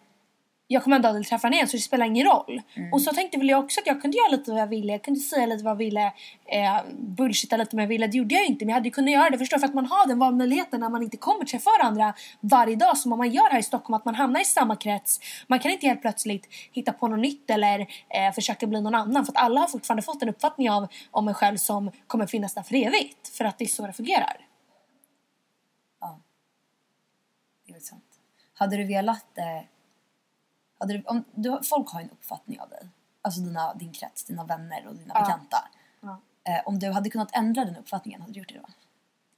jag 0.69 0.83
kommer 0.83 0.97
ändå 0.97 1.09
aldrig 1.09 1.27
träffa 1.27 1.47
henne 1.47 1.57
igen 1.57 1.69
så 1.69 1.77
det 1.77 1.83
spelar 1.83 2.07
ingen 2.07 2.27
roll. 2.27 2.63
Mm. 2.75 2.93
Och 2.93 3.03
så 3.03 3.13
tänkte 3.13 3.39
väl 3.39 3.49
jag 3.49 3.65
också 3.65 3.81
att 3.81 3.87
jag 3.87 4.03
kunde 4.03 4.17
göra 4.17 4.29
lite 4.29 4.51
vad 4.51 4.61
jag 4.61 4.67
ville. 4.67 4.93
Jag 4.93 5.03
kunde 5.03 5.21
säga 5.21 5.47
lite 5.47 5.65
vad 5.65 5.71
jag 5.71 5.77
ville. 5.77 6.13
Eh, 6.47 6.81
bullshitta 6.99 7.57
lite 7.57 7.77
om 7.77 7.79
jag 7.79 7.89
ville. 7.89 8.07
Det 8.07 8.17
gjorde 8.17 8.35
jag 8.35 8.43
ju 8.43 8.49
inte 8.49 8.65
men 8.65 8.69
jag 8.69 8.77
hade 8.77 8.89
ju 8.89 8.93
kunnat 8.93 9.11
göra 9.11 9.31
det. 9.31 9.39
Förstår 9.39 9.59
för 9.59 9.67
att 9.67 9.75
man 9.75 9.87
har 9.87 10.07
den 10.07 10.19
valmöjligheten 10.19 10.81
när 10.81 10.89
man 10.89 11.03
inte 11.03 11.17
kommer 11.17 11.45
träffa 11.45 11.71
varandra 11.81 12.15
varje 12.41 12.77
dag 12.77 12.99
som 12.99 13.11
man 13.11 13.31
gör 13.31 13.51
här 13.51 13.59
i 13.59 13.63
Stockholm. 13.63 13.95
Att 13.95 14.05
man 14.05 14.15
hamnar 14.15 14.41
i 14.41 14.45
samma 14.45 14.77
krets. 14.77 15.21
Man 15.47 15.59
kan 15.59 15.71
inte 15.71 15.87
helt 15.87 16.01
plötsligt 16.01 16.49
hitta 16.73 16.93
på 16.93 17.09
något 17.09 17.21
nytt 17.21 17.51
eller 17.51 17.81
eh, 17.81 18.33
försöka 18.35 18.67
bli 18.67 18.81
någon 18.81 18.95
annan. 18.95 19.25
För 19.25 19.33
att 19.33 19.39
alla 19.39 19.61
har 19.61 19.69
fortfarande 19.69 20.03
fått 20.03 20.23
en 20.23 20.29
uppfattning 20.29 20.71
av 20.71 20.89
om 21.11 21.29
en 21.29 21.35
själv 21.35 21.57
som 21.57 21.91
kommer 22.07 22.27
finnas 22.27 22.55
där 22.55 22.63
för 22.63 22.75
evigt. 22.75 23.29
För 23.29 23.45
att 23.45 23.59
det 23.59 23.65
är 23.65 23.69
så 23.69 23.87
det 23.87 23.93
fungerar. 23.93 24.37
Det 27.67 27.75
är 27.75 27.81
sant. 27.81 28.05
Hade 28.55 28.77
du 28.77 28.85
velat... 28.85 29.39
Eh, 29.39 29.76
hade 30.79 30.93
du, 30.93 31.03
om, 31.07 31.25
du, 31.35 31.61
folk 31.63 31.91
har 31.91 32.01
en 32.01 32.11
uppfattning 32.11 32.61
av 32.61 32.69
dig. 32.69 32.89
Alltså 33.23 33.41
dina, 33.41 33.75
din 33.75 33.93
krets, 33.93 34.25
dina 34.25 34.45
vänner 34.45 34.87
och 34.87 34.95
dina 34.95 35.15
bekanta. 35.15 35.69
Ja. 36.01 36.21
Eh, 36.45 36.61
om 36.67 36.79
du 36.79 36.91
hade 36.91 37.11
kunnat 37.11 37.37
ändra 37.37 37.65
den 37.65 37.77
uppfattningen, 37.77 38.21
hade 38.21 38.33
du 38.33 38.39
gjort 38.39 38.49
det 38.49 38.59
då? 38.59 38.69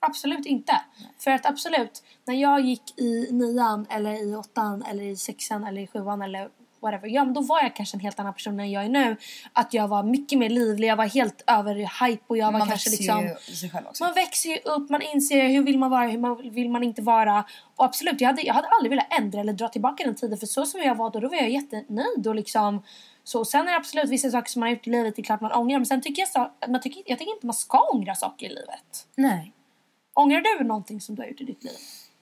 Absolut 0.00 0.46
inte. 0.46 0.80
För 1.18 1.30
att 1.30 1.46
absolut, 1.46 2.02
när 2.24 2.34
jag 2.34 2.60
gick 2.60 3.00
i 3.00 3.28
nian 3.32 3.86
eller 3.90 4.28
i 4.28 4.36
åttan 4.36 4.82
eller 4.82 5.04
i 5.04 5.16
sexan 5.16 5.64
eller 5.64 5.82
i 5.82 5.86
sjuan 5.86 6.22
eller 6.22 6.50
whatever. 6.80 7.08
Ja 7.08 7.24
men 7.24 7.34
då 7.34 7.40
var 7.40 7.62
jag 7.62 7.76
kanske 7.76 7.96
en 7.96 8.00
helt 8.00 8.18
annan 8.20 8.34
person 8.34 8.60
än 8.60 8.70
jag 8.70 8.84
är 8.84 8.88
nu. 8.88 9.16
Att 9.52 9.74
jag 9.74 9.88
var 9.88 10.02
mycket 10.02 10.38
mer 10.38 10.48
livlig, 10.48 10.88
jag 10.88 10.96
var 10.96 11.06
helt 11.06 11.44
över 11.46 11.74
hype 11.74 12.24
och 12.26 12.38
jag 12.38 12.52
var 12.52 12.58
Man 12.58 12.68
kanske 12.68 12.90
liksom... 12.90 13.30
Man 14.00 14.14
växer 14.14 14.48
ju 14.48 14.56
upp, 14.56 14.90
man 14.90 15.02
inser 15.02 15.48
hur 15.48 15.62
vill 15.62 15.78
man 15.78 15.90
vara, 15.90 16.08
hur 16.08 16.18
man, 16.18 16.50
vill 16.50 16.70
man 16.70 16.82
inte 16.82 17.02
vara. 17.02 17.44
Och 17.76 17.84
absolut, 17.84 18.20
jag 18.20 18.28
hade, 18.28 18.42
jag 18.42 18.54
hade 18.54 18.68
aldrig 18.68 18.90
velat 18.90 19.18
ändra 19.18 19.40
eller 19.40 19.52
dra 19.52 19.68
tillbaka 19.68 20.04
den 20.04 20.14
tiden. 20.14 20.38
För 20.38 20.46
så 20.46 20.66
som 20.66 20.80
jag 20.80 20.94
var 20.94 21.10
då, 21.10 21.20
då 21.20 21.28
var 21.28 21.36
jag 21.36 21.50
jättenöjd 21.50 22.26
och 22.26 22.34
liksom... 22.34 22.82
Så 23.24 23.44
sen 23.44 23.60
är 23.60 23.70
det 23.70 23.76
absolut 23.76 24.10
vissa 24.10 24.30
saker 24.30 24.50
som 24.50 24.60
man 24.60 24.66
har 24.66 24.74
gjort 24.74 24.86
i 24.86 24.90
livet, 24.90 25.16
det 25.16 25.22
är 25.22 25.24
klart 25.24 25.40
man 25.40 25.52
ångrar. 25.52 25.78
Men 25.78 25.86
sen 25.86 26.02
tycker 26.02 26.22
jag, 26.22 26.28
så, 26.28 26.50
man 26.68 26.80
tycker, 26.80 27.02
jag 27.06 27.18
tycker 27.18 27.32
inte 27.34 27.46
man 27.46 27.54
ska 27.54 27.88
ångra 27.92 28.14
saker 28.14 28.46
i 28.46 28.48
livet. 28.48 29.06
Nej. 29.14 29.52
Ångrar 30.14 30.40
du 30.40 30.64
någonting 30.64 31.00
som 31.00 31.14
du 31.14 31.22
har 31.22 31.28
gjort 31.28 31.40
i 31.40 31.44
ditt 31.44 31.64
liv? 31.64 31.76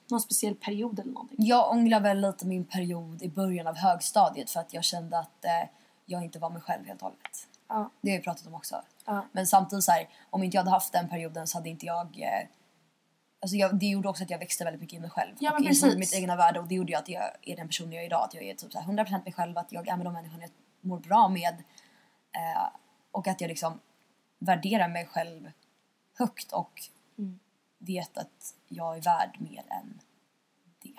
Någon 0.09 0.21
speciell 0.21 0.55
period 0.55 0.99
eller 0.99 1.11
någonting? 1.11 1.37
Jag 1.39 1.71
ångrar 1.71 1.99
väl 1.99 2.21
lite 2.21 2.47
min 2.47 2.65
period 2.65 3.21
i 3.21 3.29
början 3.29 3.67
av 3.67 3.75
högstadiet 3.75 4.49
för 4.49 4.59
att 4.59 4.73
jag 4.73 4.83
kände 4.83 5.19
att 5.19 5.45
eh, 5.45 5.69
jag 6.05 6.23
inte 6.23 6.39
var 6.39 6.49
mig 6.49 6.61
själv 6.61 6.85
helt 6.85 7.01
och 7.01 7.07
hållet. 7.07 7.47
Ja. 7.67 7.91
Det 8.01 8.11
har 8.11 8.17
vi 8.17 8.23
pratat 8.23 8.47
om 8.47 8.53
också. 8.53 8.81
Ja. 9.05 9.25
Men 9.31 9.47
samtidigt 9.47 9.83
så 9.83 9.91
här, 9.91 10.09
om 10.29 10.43
inte 10.43 10.57
jag 10.57 10.61
hade 10.61 10.71
haft 10.71 10.93
den 10.93 11.09
perioden 11.09 11.47
så 11.47 11.57
hade 11.57 11.69
inte 11.69 11.85
jag... 11.85 12.19
Eh, 12.19 12.47
alltså 13.41 13.57
jag, 13.57 13.79
det 13.79 13.85
gjorde 13.85 14.09
också 14.09 14.23
att 14.23 14.29
jag 14.29 14.39
växte 14.39 14.63
väldigt 14.63 14.81
mycket 14.81 14.97
i 14.97 14.99
mig 14.99 15.09
själv. 15.09 15.35
Ja, 15.39 15.51
och 15.51 15.65
precis. 15.65 15.97
mitt 15.97 16.15
egna 16.15 16.35
värde 16.35 16.59
och 16.59 16.67
det 16.67 16.75
gjorde 16.75 16.91
ju 16.91 16.97
att 16.97 17.09
jag 17.09 17.23
är 17.41 17.55
den 17.55 17.67
personen 17.67 17.93
jag 17.93 18.01
är 18.01 18.05
idag. 18.05 18.23
Att 18.23 18.33
jag 18.33 18.43
är 18.43 18.53
typ 18.53 18.71
så 18.71 18.79
här 18.79 18.93
100% 18.93 19.23
mig 19.23 19.33
själv, 19.33 19.57
att 19.57 19.71
jag 19.71 19.87
är 19.87 19.97
med 19.97 20.05
de 20.05 20.13
människorna 20.13 20.43
jag 20.43 20.51
mår 20.89 20.99
bra 20.99 21.29
med. 21.29 21.53
Eh, 22.31 22.67
och 23.11 23.27
att 23.27 23.41
jag 23.41 23.47
liksom 23.47 23.79
värderar 24.39 24.87
mig 24.87 25.05
själv 25.05 25.51
högt 26.17 26.51
och. 26.51 26.81
Vet 27.77 28.17
att 28.17 28.53
jag 28.67 28.97
är 28.97 29.01
värd 29.01 29.37
mer 29.39 29.63
än 29.69 29.99
det. 30.83 30.93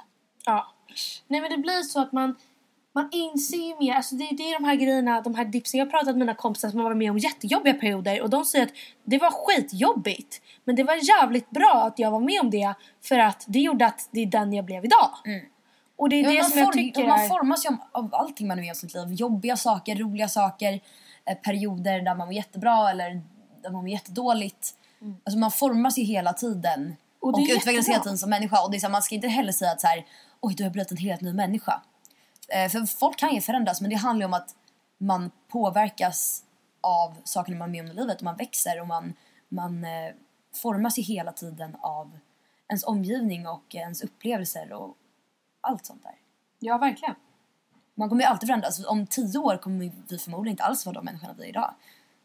Ja. 0.45 0.75
Nej 1.29 1.41
men 1.41 1.51
det 1.51 1.59
blir 1.59 1.83
så 1.83 2.01
att 2.01 2.13
man, 2.13 2.37
man 2.93 3.09
inser 3.13 3.69
ju 3.69 3.77
mer, 3.79 3.95
alltså 3.95 4.15
det, 4.15 4.29
det 4.31 4.43
är 4.43 4.59
de 4.61 4.65
här 4.65 4.75
grejerna, 4.75 5.21
de 5.21 5.35
här 5.35 5.45
dipsen. 5.45 5.79
Jag 5.79 5.87
har 5.87 5.91
pratat 5.91 6.07
med 6.07 6.17
mina 6.19 6.35
kompisar 6.35 6.69
som 6.71 6.79
har 6.79 6.85
varit 6.85 6.97
med 6.97 7.11
om 7.11 7.19
jättejobbiga 7.19 7.75
perioder 7.75 8.23
och 8.23 8.31
de 8.31 8.45
säger 8.45 8.67
att 8.67 8.73
det 9.05 9.19
var 9.19 9.31
skitjobbigt. 9.31 10.43
Men 10.65 10.77
det 10.77 10.85
var 10.85 10.95
jävligt 10.95 11.51
bra 11.51 11.85
att 11.87 11.99
jag 11.99 12.11
var 12.11 12.21
med 12.21 12.41
om 12.41 12.51
det 12.51 12.75
för 13.01 13.19
att 13.19 13.45
det 13.49 13.61
gjorde 13.61 13.87
att 13.87 14.09
det 14.11 14.21
är 14.21 14.27
den 14.27 14.53
jag 14.53 14.65
blev 14.65 14.85
idag. 14.85 15.11
Och 15.97 16.09
det 16.09 16.17
är 16.17 16.23
Ja, 16.23 16.31
det 16.31 16.43
man, 16.43 16.51
som 16.51 16.59
jag 16.59 16.73
tycker 16.73 17.07
man 17.07 17.29
formas 17.29 17.65
ju 17.67 17.77
av 17.93 18.15
allting 18.15 18.49
man 18.49 18.59
är 18.59 18.63
med 18.63 18.71
om 18.71 18.73
i 18.73 18.75
sitt 18.75 18.95
liv. 18.95 19.13
Jobbiga 19.13 19.57
saker, 19.57 19.97
roliga 19.97 20.29
saker, 20.29 20.81
eh, 21.25 21.35
perioder 21.35 22.01
där 22.01 22.15
man 22.15 22.27
mår 22.27 22.35
jättebra 22.35 22.91
eller 22.91 23.23
där 23.63 23.71
man 23.71 23.81
mår 23.81 23.89
jättedåligt. 23.89 24.78
Alltså 25.25 25.39
man 25.39 25.51
formas 25.51 25.99
ju 25.99 26.03
hela 26.03 26.33
tiden 26.33 26.97
Mm. 27.23 27.35
Och 27.35 27.41
och, 27.41 27.57
utvecklas 27.57 27.89
hela 27.89 28.03
tiden 28.03 28.19
som 28.19 28.31
människa. 28.31 28.63
Och 28.65 28.71
det 28.71 28.77
är 28.77 28.79
så, 28.79 28.87
här, 28.87 28.93
man 28.93 29.03
ska 29.03 29.15
inte 29.15 29.29
heller 29.29 29.53
säga 29.53 29.73
att 29.73 29.81
så 29.81 29.87
här, 29.87 30.07
oj 30.41 30.55
du 30.55 30.63
har 30.63 30.71
blivit 30.71 30.91
en 30.91 30.97
helt 30.97 31.21
ny 31.21 31.33
människa. 31.33 31.83
Eh, 32.49 32.71
för 32.71 32.87
folk 32.87 33.17
kan 33.17 33.35
ju 33.35 33.41
förändras 33.41 33.81
men 33.81 33.91
det 33.91 33.97
handlar 33.97 34.27
om 34.27 34.35
att 34.35 34.55
man 34.99 35.31
påverkas 35.49 36.43
av 36.81 37.17
sakerna 37.25 37.59
man 37.59 37.69
är 37.69 37.73
med 37.73 37.81
om 37.81 37.91
i 37.91 37.95
livet 38.01 38.17
och 38.17 38.23
man 38.23 38.37
växer 38.37 38.81
och 38.81 38.87
man, 38.87 39.15
man 39.49 39.85
eh, 39.85 40.15
formas 40.55 40.99
ju 40.99 41.03
hela 41.03 41.33
tiden 41.33 41.77
av 41.81 42.19
ens 42.69 42.85
omgivning 42.85 43.47
och 43.47 43.75
ens 43.75 44.03
upplevelser 44.03 44.73
och 44.73 44.97
allt 45.61 45.87
sånt 45.87 46.03
där. 46.03 46.15
Ja 46.59 46.79
verkligen. 46.79 47.15
Man 47.95 48.09
kommer 48.09 48.23
ju 48.23 48.29
alltid 48.29 48.47
förändras. 48.47 48.87
Om 48.87 49.07
tio 49.07 49.39
år 49.39 49.57
kommer 49.57 49.79
vi 49.79 50.19
förmodligen 50.19 50.53
inte 50.53 50.65
alls 50.65 50.87
vara 50.87 50.95
de 50.95 51.05
människorna 51.05 51.35
vi 51.39 51.45
är 51.45 51.49
idag. 51.49 51.75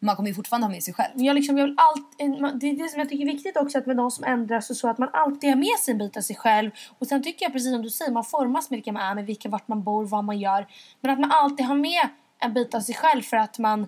Man 0.04 0.16
kommer 0.16 0.30
ju 0.30 0.36
fortfarande 0.36 0.68
ha 0.68 0.72
med 0.72 0.84
sig 0.84 0.94
själv. 0.94 1.12
Jag, 1.16 1.36
liksom, 1.36 1.58
jag 1.58 1.66
vill 1.66 1.76
allt, 1.78 2.18
det 2.62 2.70
är 2.70 2.84
det 2.84 2.90
som 2.90 3.00
jag 3.00 3.10
tycker 3.10 3.26
är 3.26 3.32
viktigt 3.32 3.58
också 3.58 3.78
att 3.78 3.86
med 3.86 3.98
de 3.98 4.12
som 4.12 4.24
ändras 4.24 4.80
så 4.80 4.90
att 4.90 4.98
man 4.98 5.10
alltid 5.14 5.50
har 5.50 5.58
med 5.58 5.80
sig 5.80 5.92
en 5.92 5.98
bit 5.98 6.18
av 6.18 6.22
sig 6.22 6.36
själv. 6.36 6.72
Och 7.00 7.08
sen 7.08 7.24
tycker 7.24 7.46
jag 7.46 7.54
precis 7.54 7.72
som 7.72 7.82
du 7.82 7.90
säger, 7.90 8.12
man 8.12 8.24
formas 8.24 8.70
med 8.70 8.78
vilka 8.78 8.92
man 8.92 9.02
är, 9.02 9.16
med 9.16 9.26
vilka, 9.26 9.50
vart 9.50 9.68
man 9.68 9.84
bor, 9.84 10.06
vad 10.06 10.24
man 10.24 10.40
gör. 10.40 10.68
Men 11.02 11.12
att 11.12 11.20
man 11.20 11.32
alltid 11.32 11.66
har 11.66 11.76
med 11.76 12.10
en 12.40 12.54
bit 12.54 12.76
av 12.76 12.80
sig 12.80 12.96
själv 12.96 13.22
för 13.22 13.38
att 13.38 13.60
man 13.60 13.88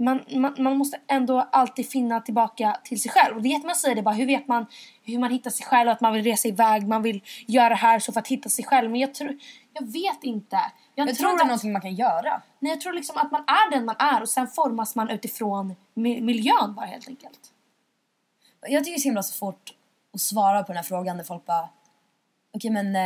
man, 0.00 0.24
man, 0.36 0.54
man 0.58 0.76
måste 0.78 1.00
ändå 1.08 1.48
alltid 1.52 1.90
finna 1.90 2.20
tillbaka 2.20 2.76
till 2.84 3.02
sig 3.02 3.10
själv. 3.10 3.36
Och 3.36 3.42
det 3.42 3.48
är 3.48 3.50
jättemånga 3.50 3.74
säger 3.74 3.94
det 3.94 4.02
bara, 4.02 4.14
hur 4.14 4.26
vet 4.26 4.48
man 4.48 4.66
hur 5.02 5.18
man 5.18 5.30
hittar 5.30 5.50
sig 5.50 5.66
själv? 5.66 5.90
Att 5.90 6.00
man 6.00 6.12
vill 6.12 6.24
resa 6.24 6.48
iväg, 6.48 6.88
man 6.88 7.02
vill 7.02 7.22
göra 7.46 7.68
det 7.68 7.74
här 7.74 7.98
så 7.98 8.12
för 8.12 8.20
att 8.20 8.28
hitta 8.28 8.48
sig 8.48 8.64
själv. 8.64 8.90
Men 8.90 9.00
jag 9.00 9.14
tror, 9.14 9.38
jag 9.72 9.92
vet 9.92 10.24
inte. 10.24 10.56
Jag, 10.94 11.08
Jag 11.08 11.16
tror 11.16 11.28
det 11.28 11.32
inte 11.32 11.42
är 11.42 11.44
att- 11.44 11.48
någonting 11.48 11.72
man 11.72 11.82
kan 11.82 11.94
göra. 11.94 12.42
Nej, 12.58 12.72
jag 12.72 12.80
tror 12.80 12.92
liksom 12.92 13.16
att 13.18 13.30
man 13.30 13.40
är 13.46 13.70
den 13.70 13.84
man 13.84 13.96
är 13.98 14.22
och 14.22 14.28
sen 14.28 14.46
formas 14.48 14.94
man 14.96 15.08
utifrån 15.10 15.76
mi- 15.94 16.20
miljön 16.20 16.74
bara 16.74 16.86
helt 16.86 17.08
enkelt. 17.08 17.40
Jag 18.68 18.84
tycker 18.84 18.92
det 18.92 18.96
är 18.96 19.00
så 19.00 19.08
himla 19.08 19.22
svårt 19.22 19.70
att 20.14 20.20
svara 20.20 20.62
på 20.62 20.66
den 20.66 20.76
här 20.76 20.82
frågan 20.82 21.16
när 21.16 21.24
folk 21.24 21.46
bara 21.46 21.68
Okej 22.54 22.70
men 22.70 22.96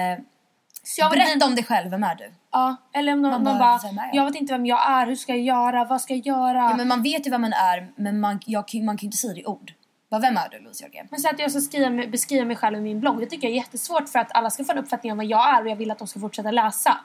berätta 1.11 1.33
inte- 1.33 1.47
om 1.47 1.55
dig 1.55 1.65
själv, 1.65 1.91
vem 1.91 2.05
är 2.05 2.15
du? 2.15 2.31
Ja, 2.53 2.77
eller 2.93 3.13
om 3.13 3.23
någon, 3.23 3.31
Man 3.33 3.43
någon 3.43 3.59
bara, 3.59 3.79
bara, 3.83 4.07
jag? 4.07 4.15
jag 4.15 4.25
vet 4.25 4.35
inte 4.35 4.53
vem 4.53 4.67
jag 4.67 4.91
är, 4.91 5.07
hur 5.07 5.17
ska 5.17 5.33
jag 5.33 5.43
göra, 5.43 5.85
vad 5.85 6.01
ska 6.01 6.15
jag 6.15 6.27
göra? 6.27 6.59
Ja, 6.59 6.69
men, 6.69 6.77
men 6.77 6.89
man 6.89 7.03
vet 7.03 7.27
ju 7.27 7.31
vem 7.31 7.41
man 7.41 7.53
är 7.53 7.93
men 7.97 8.21
man, 8.21 8.41
jag, 8.47 8.69
kan- 8.69 8.85
man 8.85 8.97
kan 8.97 9.03
ju 9.03 9.07
inte 9.07 9.17
säga 9.17 9.35
det 9.35 9.41
i 9.41 9.47
ord. 9.47 9.73
Bara, 10.11 10.21
vem 10.21 10.37
är 10.37 10.49
du 10.51 10.59
Louise 10.61 10.85
Jörgen? 10.85 11.09
så 11.19 11.29
att 11.29 11.39
jag 11.39 11.51
ska 11.51 11.61
skriva, 11.61 12.07
beskriva 12.07 12.45
mig 12.45 12.57
själv 12.57 12.77
i 12.77 12.81
min 12.81 13.01
blogg, 13.01 13.21
det 13.21 13.27
tycker 13.27 13.47
jag 13.49 13.53
är 13.53 13.57
jättesvårt 13.57 14.09
för 14.09 14.19
att 14.19 14.37
alla 14.37 14.51
ska 14.51 14.65
få 14.65 14.73
en 14.73 14.79
uppfattning 14.79 15.13
om 15.13 15.19
vad 15.19 15.27
jag 15.27 15.57
är 15.57 15.63
och 15.63 15.69
jag 15.69 15.77
vill 15.77 15.91
att 15.91 15.99
de 15.99 16.09
ska 16.09 16.21
fortsätta 16.21 16.51
läsa. 16.51 16.97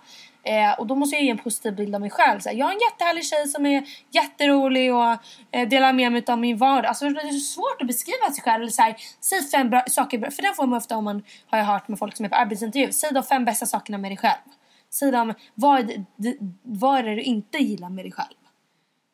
Eh, 0.43 0.79
och 0.79 0.87
då 0.87 0.95
måste 0.95 1.15
jag 1.15 1.23
ge 1.23 1.29
en 1.29 1.37
positiv 1.37 1.75
bild 1.75 1.95
av 1.95 2.01
mig 2.01 2.09
själv. 2.09 2.39
Såhär, 2.39 2.55
jag 2.55 2.67
är 2.69 2.73
en 2.73 2.79
jättehärlig 2.91 3.25
tjej 3.25 3.47
som 3.47 3.65
är 3.65 3.83
jätterolig 4.11 4.93
och 4.95 5.17
eh, 5.51 5.67
delar 5.67 5.93
med 5.93 6.11
mig 6.11 6.23
av 6.27 6.39
min 6.39 6.57
vardag. 6.57 6.85
Alltså, 6.85 7.09
det 7.09 7.21
är 7.21 7.31
så 7.31 7.53
svårt 7.53 7.81
att 7.81 7.87
beskriva 7.87 8.31
sig 8.31 8.43
själv. 8.43 8.61
Eller 8.61 8.71
så 8.71 8.93
säg 9.21 9.43
fem 9.43 9.69
bra 9.69 9.83
saker, 9.87 10.17
bra- 10.17 10.31
för 10.31 10.41
den 10.41 10.53
får 10.55 10.67
man 10.67 10.77
ofta 10.77 10.97
om 10.97 11.03
man 11.03 11.23
har 11.49 11.57
jag 11.57 11.65
hört 11.65 11.87
med 11.87 11.99
folk 11.99 12.15
som 12.17 12.25
är 12.25 12.29
på 12.29 12.35
arbetsintervju. 12.35 12.91
Säg 12.91 13.09
de 13.13 13.23
fem 13.23 13.45
bästa 13.45 13.65
sakerna 13.65 13.97
med 13.97 14.11
dig 14.11 14.17
själv. 14.17 14.41
Säg 14.89 15.11
dem, 15.11 15.33
vad 15.55 15.79
är 15.79 16.05
det, 16.15 16.37
vad 16.63 16.99
är 16.99 17.03
det 17.03 17.15
du 17.15 17.21
inte 17.21 17.57
gillar 17.57 17.89
med 17.89 18.05
dig 18.05 18.11
själv? 18.11 18.35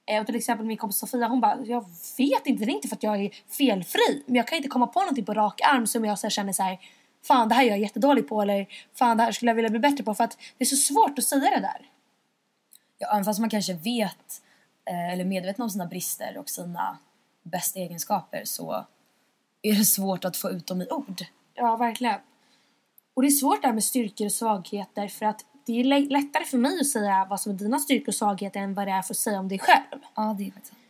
Eh, 0.07 0.19
och 0.19 0.26
till 0.26 0.36
exempel 0.36 0.65
min 0.65 0.78
kompis 0.78 0.97
Sofia 0.97 1.28
hon 1.28 1.41
bara, 1.41 1.57
jag 1.65 1.86
vet 2.17 2.47
inte, 2.47 2.65
det 2.65 2.71
är 2.71 2.76
inte 2.76 2.88
för 2.88 2.95
att 2.95 3.03
jag 3.03 3.21
är 3.21 3.30
felfri. 3.57 4.23
Men 4.26 4.36
jag 4.36 4.47
kan 4.47 4.57
inte 4.57 4.69
komma 4.69 4.88
på 4.88 4.99
någonting 4.99 5.26
på 5.26 5.34
rak 5.34 5.61
arm 5.61 5.88
som 5.88 6.05
jag 6.05 6.19
så 6.19 6.30
känner 6.30 6.53
så 6.53 6.78
fan 7.28 7.49
det 7.49 7.55
här 7.55 7.63
är 7.63 7.67
jag 7.69 7.80
jättedålig 7.80 8.28
på 8.30 8.41
eller 8.41 8.67
fan 8.93 9.17
det 9.17 9.23
här 9.23 9.32
skulle 9.32 9.51
jag 9.51 9.55
vilja 9.55 9.69
bli 9.69 9.80
bättre 9.80 10.03
på. 10.03 10.15
För 10.15 10.23
att 10.23 10.38
det 10.57 10.63
är 10.63 10.65
så 10.65 10.76
svårt 10.76 11.19
att 11.19 11.26
säga 11.26 11.41
det 11.49 11.59
där. 11.61 11.89
Ja, 12.97 13.11
även 13.11 13.26
fast 13.26 13.39
man 13.39 13.49
kanske 13.49 13.73
vet 13.73 14.41
eh, 14.86 15.13
eller 15.13 15.23
är 15.23 15.28
medveten 15.28 15.63
om 15.63 15.69
sina 15.69 15.86
brister 15.86 16.38
och 16.38 16.49
sina 16.49 16.97
bästa 17.43 17.80
egenskaper 17.80 18.41
så 18.45 18.86
är 19.61 19.76
det 19.76 19.86
svårt 19.86 20.26
att 20.26 20.38
få 20.38 20.49
ut 20.49 20.67
dem 20.67 20.82
i 20.82 20.88
ord. 20.89 21.26
Ja, 21.53 21.76
verkligen. 21.76 22.19
Och 23.13 23.21
det 23.21 23.28
är 23.28 23.32
svårt 23.32 23.61
där 23.61 23.73
med 23.73 23.84
styrkor 23.84 24.26
och 24.26 24.32
svagheter 24.32 25.07
för 25.07 25.26
att 25.26 25.45
det 25.65 25.80
är 25.80 25.84
lä- 25.84 25.99
lättare 26.09 26.45
för 26.45 26.57
mig 26.57 26.80
att 26.80 26.88
säga 26.88 27.28
vad 27.30 27.41
som 27.41 27.51
är 27.51 27.55
dina 27.55 27.80
styrkor 27.80 28.07
och 28.07 28.15
svagheter 28.15 28.59
än 28.59 28.73
vad 28.73 28.88
det 28.88 28.91
är 28.91 29.01
för 29.01 29.13
att 29.13 29.17
säga 29.17 29.39
om 29.39 29.47
dig 29.47 29.59
själv. 29.59 29.99
Ja, 30.15 30.36
det 30.38 30.47
är 30.47 30.51
faktiskt 30.51 30.67
sant. 30.73 30.82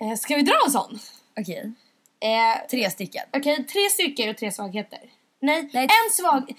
Eh, 0.00 0.14
ska 0.16 0.36
vi 0.36 0.42
dra 0.42 0.54
en 0.66 0.72
sån? 0.72 0.98
Okej, 1.40 1.72
Eh, 2.20 2.66
tre 2.70 2.90
stycken. 2.90 3.22
Okej, 3.32 3.64
tre 3.64 3.88
styrkor 3.90 4.30
och 4.30 4.36
tre 4.36 4.52
svagheter. 4.52 5.00
Nej, 5.42 5.70
Nej, 5.72 5.84
en 5.84 6.10
svag... 6.12 6.50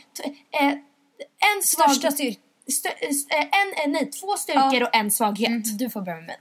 Eh, 0.52 0.68
en 0.68 1.64
svag... 1.64 1.90
Största 1.92 2.12
styrka. 2.12 2.40
Stö- 2.68 3.08
eh, 3.30 3.84
en, 3.86 3.92
nej, 3.92 4.12
två 4.12 4.38
styrkor 4.38 4.74
Ja. 4.82 4.88
och 4.88 4.96
en 4.96 5.12
svaghet. 5.12 5.48
Mm, 5.50 5.78
du 5.78 5.90
får 5.90 6.02
börja 6.02 6.16
med 6.18 6.26
mig. 6.26 6.38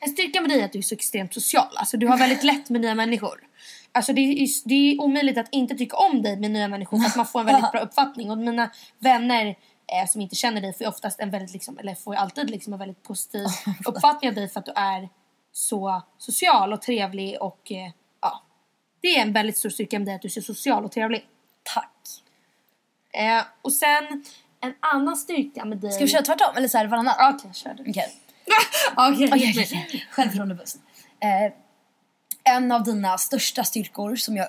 En 0.00 0.08
styrka 0.08 0.40
med 0.40 0.50
dig 0.50 0.60
är 0.60 0.64
att 0.64 0.72
du 0.72 0.78
är 0.78 0.82
så 0.82 0.94
extremt 0.94 1.34
social. 1.34 1.76
Alltså 1.76 1.96
du 1.96 2.06
har 2.06 2.18
väldigt 2.18 2.42
lätt 2.44 2.70
med 2.70 2.80
nya 2.80 2.94
människor. 2.94 3.40
Alltså 3.92 4.12
det 4.12 4.20
är, 4.20 4.68
det 4.68 4.74
är 4.74 5.00
omöjligt 5.00 5.38
att 5.38 5.48
inte 5.52 5.74
tycka 5.74 5.96
om 5.96 6.22
dig 6.22 6.36
med 6.36 6.50
nya 6.50 6.68
människor 6.68 6.98
för 6.98 7.06
att 7.06 7.16
man 7.16 7.26
får 7.26 7.40
en 7.40 7.46
väldigt 7.46 7.72
bra 7.72 7.80
uppfattning. 7.80 8.30
Och 8.30 8.38
mina 8.38 8.70
vänner 8.98 9.46
eh, 9.46 10.08
som 10.08 10.20
inte 10.20 10.36
känner 10.36 10.60
dig 10.60 10.72
får 10.72 10.84
ju 10.84 10.88
oftast 10.88 11.20
en 11.20 11.30
väldigt 11.30 11.52
liksom, 11.52 11.78
eller 11.78 11.94
får 11.94 12.14
ju 12.14 12.20
alltid 12.20 12.50
liksom 12.50 12.72
en 12.72 12.78
väldigt 12.78 13.02
positiv 13.02 13.46
uppfattning 13.86 14.28
av 14.28 14.34
dig 14.34 14.48
för 14.48 14.60
att 14.60 14.66
du 14.66 14.72
är 14.76 15.08
så 15.52 16.02
social 16.18 16.72
och 16.72 16.82
trevlig 16.82 17.42
och 17.42 17.72
eh. 17.72 17.90
Det 19.00 19.08
är 19.08 19.22
en 19.22 19.32
väldigt 19.32 19.56
stor 19.56 19.70
styrka 19.70 19.98
med 19.98 20.08
dig 20.08 20.14
att 20.14 20.22
du 20.22 20.28
är 20.28 20.30
så 20.30 20.42
social 20.42 20.84
och 20.84 20.92
trevlig. 20.92 21.26
Tack. 21.62 21.92
Eh, 23.12 23.42
och 23.62 23.72
sen 23.72 24.24
en 24.60 24.74
annan 24.80 25.16
styrka 25.16 25.64
med 25.64 25.78
dig... 25.78 25.92
Ska 25.92 26.04
vi 26.04 26.10
köra 26.10 26.22
tvärtom 26.22 26.56
eller 26.56 26.68
så 26.68 26.78
här 26.78 26.86
varannan? 26.86 27.34
Okej, 27.34 27.50
kör 27.54 27.74
du. 27.74 27.90
Okej. 27.90 28.12
Okej, 28.96 29.28
okej. 29.32 30.06
Självförtroende-boost. 30.10 30.76
Eh, 31.20 31.52
en 32.44 32.72
av 32.72 32.84
dina 32.84 33.18
största 33.18 33.64
styrkor 33.64 34.16
som 34.16 34.36
jag 34.36 34.48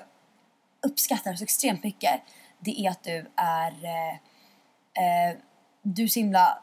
uppskattar 0.86 1.34
så 1.34 1.44
extremt 1.44 1.84
mycket 1.84 2.20
det 2.60 2.86
är 2.86 2.90
att 2.90 3.04
du 3.04 3.26
är... 3.36 3.84
Eh, 3.84 4.14
eh, 5.04 5.36
du 5.82 6.02
är 6.02 6.08
så 6.08 6.20
himla... 6.20 6.62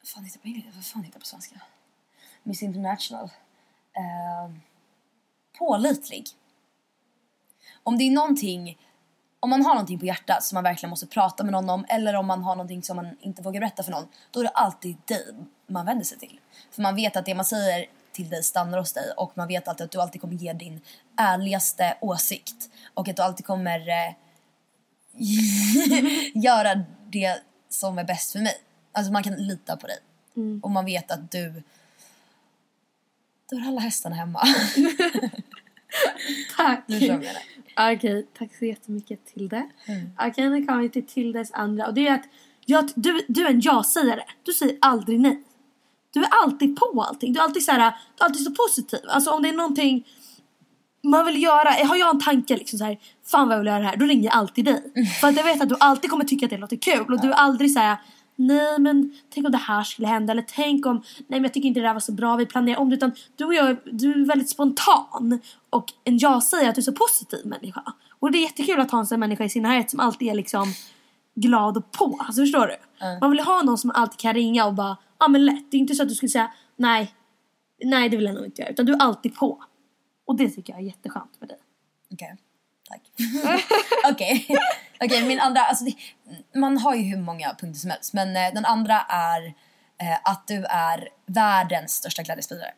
Vad 0.00 0.08
fan 0.08 0.24
heter 0.24 0.38
det 0.38 0.42
på 0.42 0.48
engelska? 0.48 0.70
Vad 0.74 0.84
fan 0.84 1.02
heter 1.02 1.18
det 1.18 1.20
på 1.20 1.26
svenska? 1.26 1.60
Miss 2.42 2.62
International. 2.62 3.30
Eh, 3.96 4.56
pålitlig. 5.58 6.26
Om 7.82 7.98
det 7.98 8.04
är 8.04 8.10
någonting... 8.10 8.78
Om 9.40 9.50
man 9.50 9.64
har 9.64 9.74
någonting 9.74 9.98
på 9.98 10.06
hjärtat 10.06 10.44
som 10.44 10.56
man 10.56 10.64
verkligen 10.64 10.90
måste 10.90 11.06
prata 11.06 11.44
med 11.44 11.52
någon 11.52 11.70
om 11.70 11.86
eller 11.88 12.14
om 12.14 12.26
man 12.26 12.42
har 12.42 12.56
någonting 12.56 12.82
som 12.82 12.96
man 12.96 13.16
inte 13.20 13.42
vågar 13.42 13.60
berätta 13.60 13.82
för 13.82 13.92
någon 13.92 14.08
då 14.30 14.40
är 14.40 14.44
det 14.44 14.50
alltid 14.50 14.96
dig 15.04 15.34
man 15.66 15.86
vänder 15.86 16.04
sig 16.04 16.18
till. 16.18 16.40
För 16.70 16.82
man 16.82 16.94
vet 16.94 17.16
att 17.16 17.24
det 17.24 17.34
man 17.34 17.44
säger 17.44 17.86
till 18.12 18.28
dig 18.28 18.42
stannar 18.42 18.78
hos 18.78 18.92
dig 18.92 19.12
och 19.16 19.32
man 19.34 19.48
vet 19.48 19.68
alltid 19.68 19.84
att 19.84 19.90
du 19.90 20.00
alltid 20.00 20.20
kommer 20.20 20.34
ge 20.34 20.52
din 20.52 20.80
ärligaste 21.16 21.96
åsikt 22.00 22.70
och 22.94 23.08
att 23.08 23.16
du 23.16 23.22
alltid 23.22 23.46
kommer 23.46 23.88
eh, 23.88 24.14
göra 26.42 26.84
det 27.10 27.42
som 27.68 27.98
är 27.98 28.04
bäst 28.04 28.32
för 28.32 28.38
mig. 28.38 28.58
Alltså 28.92 29.12
man 29.12 29.22
kan 29.22 29.34
lita 29.34 29.76
på 29.76 29.86
dig. 29.86 29.98
Mm. 30.36 30.60
Och 30.62 30.70
man 30.70 30.84
vet 30.84 31.10
att 31.10 31.30
du... 31.30 31.62
Du 33.50 33.56
har 33.56 33.68
alla 33.68 33.80
hästarna 33.80 34.16
hemma. 34.16 34.42
Tack! 36.56 36.84
Vad 36.86 37.02
jag 37.02 37.18
menar. 37.18 37.94
Okej, 37.94 38.26
tack 38.38 38.56
så 38.58 38.64
jättemycket 38.64 39.26
Tilde. 39.26 39.66
Okej, 40.28 40.50
nu 40.50 40.66
kommer 40.66 40.82
vi 40.82 40.88
till 40.88 41.06
Tildes 41.06 41.52
andra 41.52 41.86
och 41.86 41.94
det 41.94 42.08
är 42.08 42.14
att 42.14 42.24
jag, 42.64 42.90
du, 42.94 43.20
du 43.28 43.46
är 43.46 43.50
en 43.50 43.60
ja-sägare. 43.60 44.22
Du 44.42 44.52
säger 44.52 44.78
aldrig 44.80 45.20
nej. 45.20 45.42
Du 46.12 46.20
är 46.20 46.28
alltid 46.44 46.76
på 46.76 47.02
allting. 47.08 47.32
Du 47.32 47.40
är 47.40 47.44
alltid 47.44 47.62
så 47.64 47.72
här, 47.72 47.78
du 47.78 48.24
är 48.24 48.26
alltid 48.28 48.44
så 48.44 48.50
positiv. 48.50 49.00
Alltså 49.08 49.30
om 49.30 49.42
det 49.42 49.48
är 49.48 49.52
någonting 49.52 50.04
man 51.02 51.26
vill 51.26 51.42
göra, 51.42 51.86
har 51.86 51.96
jag 51.96 52.14
en 52.14 52.20
tanke 52.20 52.56
liksom 52.56 52.78
så 52.78 52.84
här, 52.84 52.98
fan 53.26 53.48
vad 53.48 53.54
jag 53.54 53.60
vill 53.60 53.66
göra 53.66 53.78
det 53.78 53.86
här, 53.86 53.96
då 53.96 54.04
ringer 54.04 54.24
jag 54.24 54.34
alltid 54.34 54.64
dig. 54.64 54.82
För 55.20 55.28
att 55.28 55.36
jag 55.36 55.44
vet 55.44 55.62
att 55.62 55.68
du 55.68 55.76
alltid 55.80 56.10
kommer 56.10 56.24
tycka 56.24 56.46
att 56.46 56.50
det 56.50 56.58
låter 56.58 56.76
kul 56.76 57.12
och 57.12 57.20
du 57.20 57.28
är 57.28 57.34
aldrig 57.34 57.72
så 57.72 57.78
här, 57.78 57.96
nej 58.36 58.78
men 58.78 59.12
tänk 59.30 59.46
om 59.46 59.52
det 59.52 59.58
här 59.58 59.82
skulle 59.82 60.08
hända 60.08 60.32
eller 60.32 60.44
tänk 60.48 60.86
om, 60.86 60.96
nej 61.18 61.24
men 61.28 61.42
jag 61.42 61.54
tycker 61.54 61.68
inte 61.68 61.80
det 61.80 61.86
där 61.86 61.92
var 61.92 62.00
så 62.00 62.12
bra, 62.12 62.36
vi 62.36 62.46
planerar 62.46 62.78
om 62.78 62.90
det 62.90 62.96
utan 62.96 63.12
du 63.36 63.44
och 63.44 63.54
jag, 63.54 63.76
du 63.84 64.12
är 64.12 64.26
väldigt 64.26 64.50
spontan 64.50 65.40
och 65.70 65.92
en 66.04 66.18
jag 66.18 66.42
säger 66.42 66.68
att 66.68 66.74
du 66.74 66.80
är 66.80 66.82
så 66.82 66.92
positiv 66.92 67.46
människa. 67.46 67.82
Och 68.18 68.30
det 68.30 68.38
är 68.38 68.42
jättekul 68.42 68.80
att 68.80 68.90
ha 68.90 68.98
en 68.98 69.06
sån 69.06 69.20
människa 69.20 69.44
i 69.44 69.48
sin 69.48 69.62
närhet 69.62 69.90
som 69.90 70.00
alltid 70.00 70.28
är 70.28 70.34
liksom 70.34 70.74
glad 71.34 71.76
och 71.76 71.92
på. 71.92 72.18
Alltså 72.20 72.42
förstår 72.42 72.66
du? 72.66 72.76
Man 73.20 73.30
vill 73.30 73.40
ha 73.40 73.62
någon 73.62 73.78
som 73.78 73.90
alltid 73.90 74.18
kan 74.20 74.34
ringa 74.34 74.66
och 74.66 74.74
bara, 74.74 74.96
ja 75.18 75.26
ah, 75.26 75.28
men 75.28 75.44
lätt. 75.44 75.70
Det 75.70 75.76
är 75.76 75.78
inte 75.78 75.94
så 75.94 76.02
att 76.02 76.08
du 76.08 76.14
skulle 76.14 76.30
säga, 76.30 76.52
nej, 76.76 77.14
nej 77.84 78.08
det 78.08 78.16
vill 78.16 78.26
jag 78.26 78.34
nog 78.34 78.44
inte 78.44 78.62
göra. 78.62 78.72
Utan 78.72 78.86
du 78.86 78.92
är 78.92 79.02
alltid 79.02 79.34
på. 79.34 79.64
Och 80.26 80.36
det 80.36 80.50
tycker 80.50 80.72
jag 80.72 80.80
är 80.80 80.86
jätteskönt 80.86 81.40
med 81.40 81.48
dig. 81.48 81.58
Okej, 82.12 82.36
tack. 82.88 83.02
Okej, 84.12 84.46
Okej, 85.00 85.24
min 85.26 85.40
andra, 85.40 85.60
alltså 85.60 85.84
det, 85.84 85.94
man 86.58 86.78
har 86.78 86.94
ju 86.94 87.02
hur 87.02 87.18
många 87.18 87.48
punkter 87.48 87.80
som 87.80 87.90
helst 87.90 88.12
men 88.12 88.36
eh, 88.36 88.54
den 88.54 88.64
andra 88.64 89.00
är 89.08 89.46
eh, 90.00 90.18
att 90.24 90.46
du 90.46 90.64
är 90.64 91.08
världens 91.26 91.92
största 91.92 92.22
glädjespridare. 92.22 92.72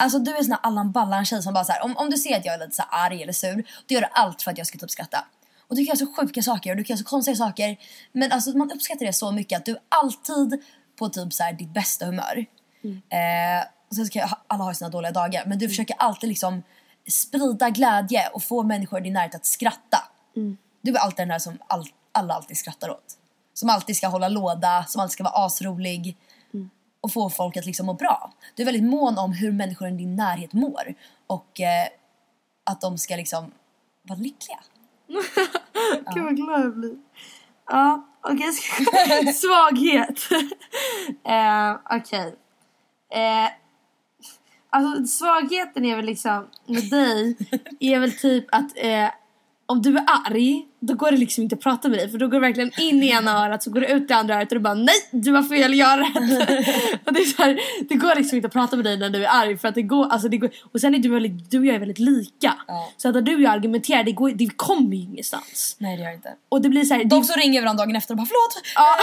Alltså 0.00 0.18
du 0.18 0.36
är 0.36 0.42
sån 0.42 0.52
här 0.52 0.60
Allan 0.62 0.92
Ballan 0.92 1.24
tjej 1.24 1.42
som 1.42 1.54
bara 1.54 1.64
så 1.64 1.72
här, 1.72 1.84
om, 1.84 1.96
om 1.96 2.10
du 2.10 2.16
ser 2.16 2.36
att 2.36 2.44
jag 2.44 2.54
är 2.54 2.58
lite 2.58 2.76
så 2.76 2.82
arg 2.82 3.22
eller 3.22 3.32
sur, 3.32 3.64
då 3.86 3.94
gör 3.94 4.00
du 4.00 4.08
allt 4.12 4.42
för 4.42 4.50
att 4.50 4.58
jag 4.58 4.66
ska 4.66 4.78
typ 4.78 4.90
skratta. 4.90 5.24
Och 5.68 5.76
du 5.76 5.80
kan 5.80 5.86
göra 5.86 5.96
så 5.96 6.06
sjuka 6.06 6.42
saker 6.42 6.70
och 6.70 6.76
du 6.76 6.84
kan 6.84 6.94
göra 6.94 7.04
så 7.04 7.10
konstiga 7.10 7.36
saker. 7.36 7.76
Men 8.12 8.32
alltså 8.32 8.50
man 8.50 8.72
uppskattar 8.72 9.06
det 9.06 9.12
så 9.12 9.32
mycket 9.32 9.58
att 9.58 9.64
du 9.64 9.76
alltid 9.88 10.62
på 10.98 11.08
typ 11.08 11.32
så 11.32 11.42
här 11.42 11.52
ditt 11.52 11.74
bästa 11.74 12.06
humör. 12.06 12.46
Eh, 12.84 13.66
och 13.88 13.94
sen 13.94 14.06
ska 14.06 14.28
alla 14.46 14.64
ha 14.64 14.74
sina 14.74 14.90
dåliga 14.90 15.12
dagar 15.12 15.44
men 15.46 15.58
du 15.58 15.68
försöker 15.68 15.96
alltid 15.98 16.28
liksom 16.28 16.62
sprida 17.08 17.70
glädje 17.70 18.28
och 18.28 18.42
få 18.42 18.62
människor 18.62 19.00
i 19.00 19.02
din 19.02 19.12
närhet 19.12 19.34
att 19.34 19.46
skratta. 19.46 19.98
Du 20.80 20.90
är 20.94 20.98
alltid 20.98 21.18
den 21.18 21.28
där 21.28 21.38
som 21.38 21.58
all, 21.66 21.84
alla 22.12 22.34
alltid 22.34 22.56
skrattar 22.56 22.90
åt. 22.90 23.16
Som 23.54 23.70
alltid 23.70 23.96
ska 23.96 24.08
hålla 24.08 24.28
låda, 24.28 24.84
som 24.88 25.00
alltid 25.00 25.12
ska 25.12 25.24
vara 25.24 25.44
asrolig. 25.46 26.16
Och 27.02 27.12
få 27.12 27.30
folk 27.30 27.56
att 27.56 27.66
liksom 27.66 27.86
må 27.86 27.94
bra. 27.94 28.32
Du 28.54 28.62
är 28.62 28.66
väldigt 28.66 28.84
mån 28.90 29.18
om 29.18 29.32
hur 29.32 29.52
människor 29.52 29.88
i 29.88 29.90
din 29.90 30.16
närhet 30.16 30.52
mår. 30.52 30.94
Och 31.26 31.60
eh, 31.60 31.88
att 32.64 32.80
de 32.80 32.98
ska 32.98 33.16
liksom 33.16 33.52
vara 34.02 34.18
lyckliga. 34.18 34.58
Gud 36.14 36.24
vad 36.24 36.36
glad 36.36 36.60
jag 36.60 36.76
blir. 36.76 36.94
Ja, 37.68 38.06
okej. 38.22 38.52
ska- 38.52 39.32
Svaghet. 39.32 40.18
eh, 41.24 41.96
okej. 41.98 42.36
Eh, 43.12 43.50
alltså 44.70 45.06
svagheten 45.06 45.84
är 45.84 45.96
väl 45.96 46.04
liksom 46.04 46.48
med 46.66 46.90
dig 46.90 47.36
är 47.80 47.98
väl 47.98 48.12
typ 48.12 48.44
att 48.52 48.72
eh, 48.76 49.08
om 49.70 49.82
du 49.82 49.96
är 49.96 50.04
arg 50.26 50.66
då 50.80 50.94
går 50.94 51.10
det 51.10 51.16
liksom 51.16 51.42
inte 51.42 51.54
att 51.54 51.60
prata 51.60 51.88
med 51.88 51.98
dig 51.98 52.10
för 52.10 52.18
då 52.18 52.26
går 52.26 52.34
det 52.34 52.46
verkligen 52.46 52.70
in 52.78 53.02
i 53.02 53.08
ena 53.08 53.46
örat 53.46 53.62
så 53.62 53.70
går 53.70 53.80
det 53.80 53.92
ut 53.92 54.10
i 54.10 54.12
andra 54.12 54.34
örat 54.34 54.52
och 54.52 54.54
du 54.54 54.60
bara 54.60 54.74
nej 54.74 54.94
du 55.10 55.32
har 55.32 55.42
fel, 55.42 55.74
jag 55.74 55.86
har 55.86 55.98
rätt. 55.98 57.06
och 57.06 57.12
det, 57.12 57.20
är 57.20 57.24
så 57.24 57.42
här, 57.42 57.60
det 57.88 57.94
går 57.94 58.14
liksom 58.14 58.36
inte 58.36 58.46
att 58.46 58.52
prata 58.52 58.76
med 58.76 58.84
dig 58.84 58.98
när 58.98 59.10
du 59.10 59.24
är 59.24 59.28
arg 59.28 59.58
för 59.58 59.68
att 59.68 59.74
det 59.74 59.82
går, 59.82 60.06
alltså 60.06 60.28
det 60.28 60.36
går, 60.36 60.50
och 60.72 60.80
sen 60.80 60.94
är 60.94 60.98
du 60.98 61.08
väldigt, 61.08 61.50
du 61.50 61.58
och 61.58 61.66
jag 61.66 61.74
är 61.74 61.78
väldigt 61.78 61.98
lika. 61.98 62.54
Ja. 62.66 62.92
Så 62.96 63.08
att 63.08 63.14
när 63.14 63.22
du 63.22 63.34
och 63.34 63.40
jag 63.40 63.52
argumenterar 63.52 64.04
det, 64.04 64.12
går, 64.12 64.30
det 64.30 64.48
kommer 64.56 64.96
ju 64.96 65.02
ingenstans. 65.02 65.76
Nej 65.78 65.96
det 65.96 66.02
gör 66.02 66.12
inte. 66.12 66.34
Och 66.48 66.62
det 66.62 66.68
blir 66.68 66.84
så 66.84 66.94
här, 66.94 67.04
De 67.04 67.24
som 67.24 67.40
ringer 67.40 67.62
varandra 67.62 67.84
dagen 67.84 67.96
efter 67.96 68.14
och 68.14 68.18
bara 68.18 68.26
förlåt. 68.26 68.62
Ja, 68.74 68.96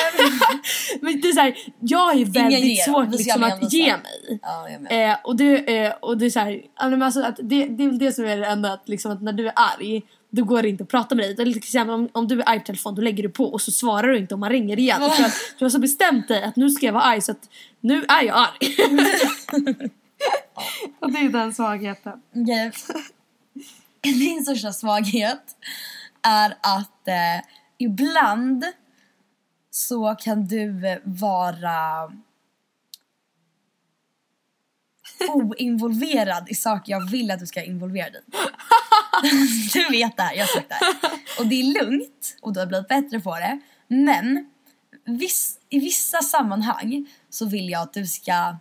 men 1.01 1.21
det 1.21 1.27
är 1.27 1.33
så 1.33 1.39
här, 1.39 1.57
jag 1.79 2.21
är 2.21 2.25
väldigt 2.25 2.63
ger, 2.63 2.83
svårt 2.83 3.11
liksom 3.11 3.43
att 3.43 3.73
ge 3.73 3.91
mig. 3.97 4.39
Ja. 4.41 4.95
Eh, 4.95 5.17
och, 5.23 5.35
det, 5.35 5.77
eh, 5.85 5.93
och 6.01 6.17
det 6.17 6.25
är 6.25 6.29
så 6.29 6.39
här, 6.39 6.61
alltså 6.75 7.21
att 7.21 7.35
det, 7.37 7.65
det 7.65 7.83
är 7.83 7.87
väl 7.87 7.99
det 7.99 8.11
som 8.11 8.25
är 8.25 8.37
det 8.37 8.45
enda 8.45 8.73
att, 8.73 8.89
liksom, 8.89 9.11
att 9.11 9.21
när 9.21 9.33
du 9.33 9.47
är 9.47 9.53
arg 9.55 10.01
då 10.29 10.43
går 10.43 10.61
det 10.61 10.69
inte 10.69 10.83
att 10.83 10.89
prata 10.89 11.15
med 11.15 11.25
dig. 11.25 11.35
Till 11.35 11.57
exempel 11.57 11.93
om, 11.93 12.09
om 12.11 12.27
du 12.27 12.41
är 12.41 12.49
arg 12.49 12.59
på 12.59 12.65
telefon 12.65 12.95
då 12.95 13.01
lägger 13.01 13.23
du 13.23 13.29
på 13.29 13.45
och 13.45 13.61
så 13.61 13.71
svarar 13.71 14.07
du 14.07 14.17
inte 14.17 14.33
om 14.33 14.39
man 14.39 14.49
ringer 14.49 14.79
igen. 14.79 14.99
För 14.99 15.23
att 15.23 15.33
du 15.59 15.65
har 15.65 15.69
så 15.69 15.79
bestämt 15.79 16.27
dig 16.27 16.43
att 16.43 16.55
nu 16.55 16.69
ska 16.69 16.85
jag 16.85 16.93
vara 16.93 17.03
arg 17.03 17.21
så 17.21 17.31
att 17.31 17.49
nu 17.79 18.05
är 18.09 18.23
jag 18.23 18.37
arg. 18.37 18.57
och 20.99 21.11
det 21.11 21.17
är 21.19 21.29
den 21.29 21.53
svagheten. 21.53 22.21
Okej. 22.35 22.71
Din 24.13 24.43
största 24.43 24.73
svaghet 24.73 25.55
är 26.21 26.57
att 26.61 27.07
eh, 27.07 27.45
ibland 27.77 28.65
så 29.71 30.15
kan 30.15 30.47
du 30.47 30.87
eh, 30.87 30.97
vara 31.03 32.11
oinvolverad 35.33 36.49
i 36.49 36.55
saker 36.55 36.91
jag 36.91 37.09
vill 37.09 37.31
att 37.31 37.39
du 37.39 37.45
ska 37.45 37.63
involvera 37.63 38.09
dig 38.09 38.21
i. 38.27 38.35
Du 39.73 39.89
vet 39.89 40.17
det 40.17 40.23
här, 40.23 40.33
jag 40.33 40.45
har 40.45 40.53
sagt 40.53 40.69
det 40.69 40.75
här. 40.75 40.95
Och 41.39 41.47
det 41.47 41.55
är 41.55 41.83
lugnt 41.83 42.37
och 42.41 42.53
du 42.53 42.59
har 42.59 42.67
blivit 42.67 42.87
bättre 42.87 43.19
på 43.19 43.35
det. 43.35 43.59
Men 43.87 44.49
viss, 45.05 45.59
i 45.69 45.79
vissa 45.79 46.21
sammanhang 46.21 47.05
så 47.29 47.45
vill 47.45 47.69
jag 47.69 47.81
att 47.81 47.93
du 47.93 48.07
ska 48.07 48.57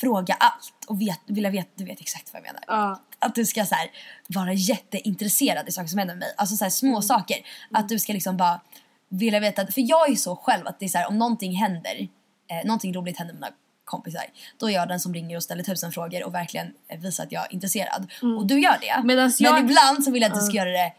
fråga 0.00 0.34
allt 0.34 0.84
och 0.86 1.00
vet, 1.00 1.20
vilja 1.26 1.50
veta, 1.50 1.70
du 1.74 1.84
vet 1.84 2.00
exakt 2.00 2.32
vad 2.32 2.42
jag 2.42 2.46
menar. 2.46 2.62
Ja. 2.66 3.00
Att 3.18 3.34
du 3.34 3.46
ska 3.46 3.66
så 3.66 3.74
här, 3.74 3.90
vara 4.28 4.52
jätteintresserad 4.52 5.68
i 5.68 5.72
saker 5.72 5.88
som 5.88 5.98
händer 5.98 6.14
med 6.14 6.20
mig. 6.20 6.34
Alltså 6.36 6.56
så 6.56 6.64
här, 6.64 6.70
små 6.70 7.02
saker. 7.02 7.36
Att 7.70 7.88
du 7.88 7.98
ska 7.98 8.12
liksom 8.12 8.36
bara 8.36 8.60
vilja 9.08 9.40
veta. 9.40 9.66
För 9.66 9.80
jag 9.80 10.10
är 10.10 10.16
så 10.16 10.36
själv 10.36 10.66
att 10.66 10.80
det 10.80 10.84
är 10.84 10.88
så 10.88 10.98
här, 10.98 11.08
om 11.08 11.18
någonting 11.18 11.56
händer, 11.56 12.08
eh, 12.50 12.66
någonting 12.66 12.94
roligt 12.94 13.18
händer 13.18 13.34
med 13.34 13.40
mina 13.40 13.56
kompisar. 13.84 14.22
Då 14.58 14.70
är 14.70 14.74
jag 14.74 14.88
den 14.88 15.00
som 15.00 15.14
ringer 15.14 15.36
och 15.36 15.42
ställer 15.42 15.62
tusen 15.62 15.92
frågor 15.92 16.24
och 16.26 16.34
verkligen 16.34 16.66
eh, 16.88 17.00
visar 17.00 17.24
att 17.24 17.32
jag 17.32 17.42
är 17.42 17.52
intresserad. 17.54 18.12
Och 18.38 18.46
du 18.46 18.60
gör 18.60 18.76
det. 18.80 19.06
Medans 19.06 19.40
Men 19.40 19.50
jag- 19.50 19.60
ibland 19.60 20.04
så 20.04 20.10
vill 20.10 20.22
jag 20.22 20.32
att 20.32 20.38
du 20.40 20.44
ska 20.46 20.56
göra 20.56 20.70
det 20.70 20.92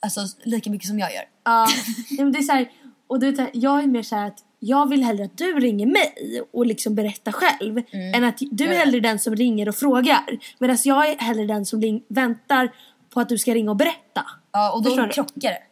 alltså, 0.00 0.20
lika 0.44 0.70
mycket 0.70 0.88
som 0.88 0.98
jag 0.98 1.14
gör. 1.14 1.24
Ja, 1.44 1.66
men 2.18 2.32
det 2.32 2.38
är 2.38 2.42
så 2.42 2.52
här, 2.52 2.70
och 3.06 3.20
du 3.20 3.32
vet, 3.32 3.50
jag 3.52 3.82
är 3.82 3.86
mer 3.86 4.02
så 4.02 4.16
att 4.16 4.38
jag 4.58 4.88
vill 4.88 5.04
hellre 5.04 5.24
att 5.24 5.38
du 5.38 5.60
ringer 5.60 5.86
mig 5.86 6.42
och 6.52 6.66
liksom 6.66 6.94
berättar 6.94 7.32
själv 7.32 7.82
än 7.92 8.24
att 8.24 8.38
du 8.50 8.64
är 8.64 8.78
hellre 8.78 9.00
den 9.00 9.18
som 9.18 9.36
ringer 9.36 9.68
och 9.68 9.74
frågar. 9.74 10.38
Medan 10.58 10.78
jag 10.84 11.08
är 11.08 11.18
hellre 11.18 11.44
den 11.46 11.66
som 11.66 11.82
ring, 11.82 12.02
väntar 12.08 12.72
på 13.10 13.20
att 13.20 13.28
du 13.28 13.38
ska 13.38 13.54
ringa 13.54 13.70
och 13.70 13.76
berätta. 13.76 14.26
Ja, 14.52 14.72
och 14.72 14.82
då 14.82 15.08
krockar 15.08 15.50
det. 15.50 15.62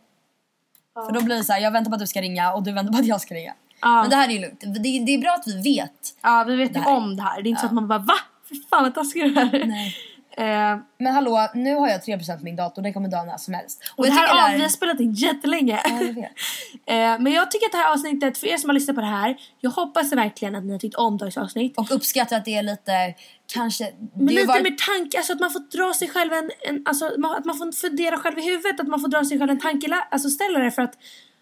För 0.95 1.13
då 1.13 1.21
blir 1.21 1.37
det 1.37 1.45
så 1.45 1.53
här, 1.53 1.61
jag 1.61 1.71
väntar 1.71 1.91
på 1.91 1.95
att 1.95 2.01
du 2.01 2.07
ska 2.07 2.21
ringa 2.23 2.53
och 2.53 2.63
du 2.63 2.73
väntar 2.73 2.93
på 2.93 2.99
att 2.99 3.07
jag 3.07 3.21
ska 3.21 3.35
ringa. 3.35 3.55
Ja. 3.81 4.01
Men 4.01 4.11
det 4.11 4.17
här 4.17 4.29
är 4.29 4.33
ju 4.33 4.39
lugnt. 4.41 4.61
Det, 4.61 5.05
det 5.07 5.15
är 5.15 5.19
bra 5.19 5.31
att 5.31 5.47
vi 5.47 5.75
vet. 5.75 6.15
Ja, 6.23 6.45
vi 6.49 6.57
vet 6.57 6.73
Det 6.73 6.79
ju 6.79 6.85
här. 6.85 6.97
om 6.97 7.17
det 7.17 7.23
här. 7.23 7.43
Det 7.43 7.49
är 7.49 7.51
inte 7.51 7.61
så 7.61 7.67
att 7.67 7.73
man 7.73 7.89
bara 7.89 7.99
va? 7.99 8.15
Fy 8.49 8.55
fan 8.71 8.83
vad 8.83 8.95
taskig 8.95 9.23
du 9.35 9.41
är. 9.41 9.67
Nej. 9.67 9.97
Eh, 10.37 10.79
Men 10.99 11.15
hallå, 11.15 11.49
nu 11.55 11.75
har 11.75 11.89
jag 11.89 12.01
3% 12.01 12.39
på 12.39 12.45
min 12.45 12.57
dator. 12.57 12.83
Den 12.83 12.93
kommer 12.93 13.09
dö 13.09 13.25
när 13.25 13.37
som 13.37 13.55
helst. 13.55 13.83
och 13.97 14.05
det 14.05 14.09
jag 14.09 14.17
här, 14.17 14.51
ja, 14.53 14.57
vi 14.57 14.63
har 14.63 14.69
spelat 14.69 15.01
in 15.01 15.13
jättelänge. 15.13 15.81
Ja, 15.85 15.91
jag 16.01 16.19
eh, 17.15 17.21
men 17.21 17.33
jag 17.33 17.51
tycker 17.51 17.67
att 17.67 17.73
det 17.73 17.79
här 17.79 17.93
avsnittet, 17.93 18.39
för 18.39 18.47
er 18.47 18.57
som 18.57 18.69
har 18.71 18.75
lyssnat 18.75 18.95
på 18.97 19.01
det 19.01 19.07
här, 19.07 19.37
jag 19.61 19.71
hoppas 19.71 20.13
verkligen 20.13 20.55
att 20.57 20.65
ni 20.65 20.73
har 20.73 20.79
tyckt 20.79 20.95
om 20.95 21.17
dagens 21.19 21.37
avsnitt. 21.37 21.79
Och 21.79 21.91
uppskattar 21.91 22.37
att 22.37 22.45
det 22.45 22.55
är 22.57 22.63
lite, 22.63 23.15
kanske... 23.53 23.93
Men 24.15 24.27
det 24.27 24.33
lite 24.33 24.47
varit- 24.47 24.63
mer 24.63 24.77
tanke, 24.99 25.17
alltså 25.19 25.33
att 25.33 25.41
man 25.41 25.51
får 25.51 25.61
dra 25.79 25.95
sig 25.95 26.09
själv 26.09 26.33
en, 26.33 26.51
en 26.69 26.83
alltså 26.87 27.11
man- 27.19 27.37
att 27.37 27.45
man 27.45 27.57
får 27.59 27.73
fundera 27.73 28.17
själv 28.17 28.39
i 28.39 28.43
huvudet, 28.43 28.81
att 28.81 28.89
man 28.89 29.01
får 29.01 29.09
dra 29.09 29.25
sig 29.25 29.39
själv 29.39 29.51
en 29.51 29.61
tankeställare 29.61 30.05
alltså 30.11 30.29
för 30.75 30.83
att, 30.83 30.95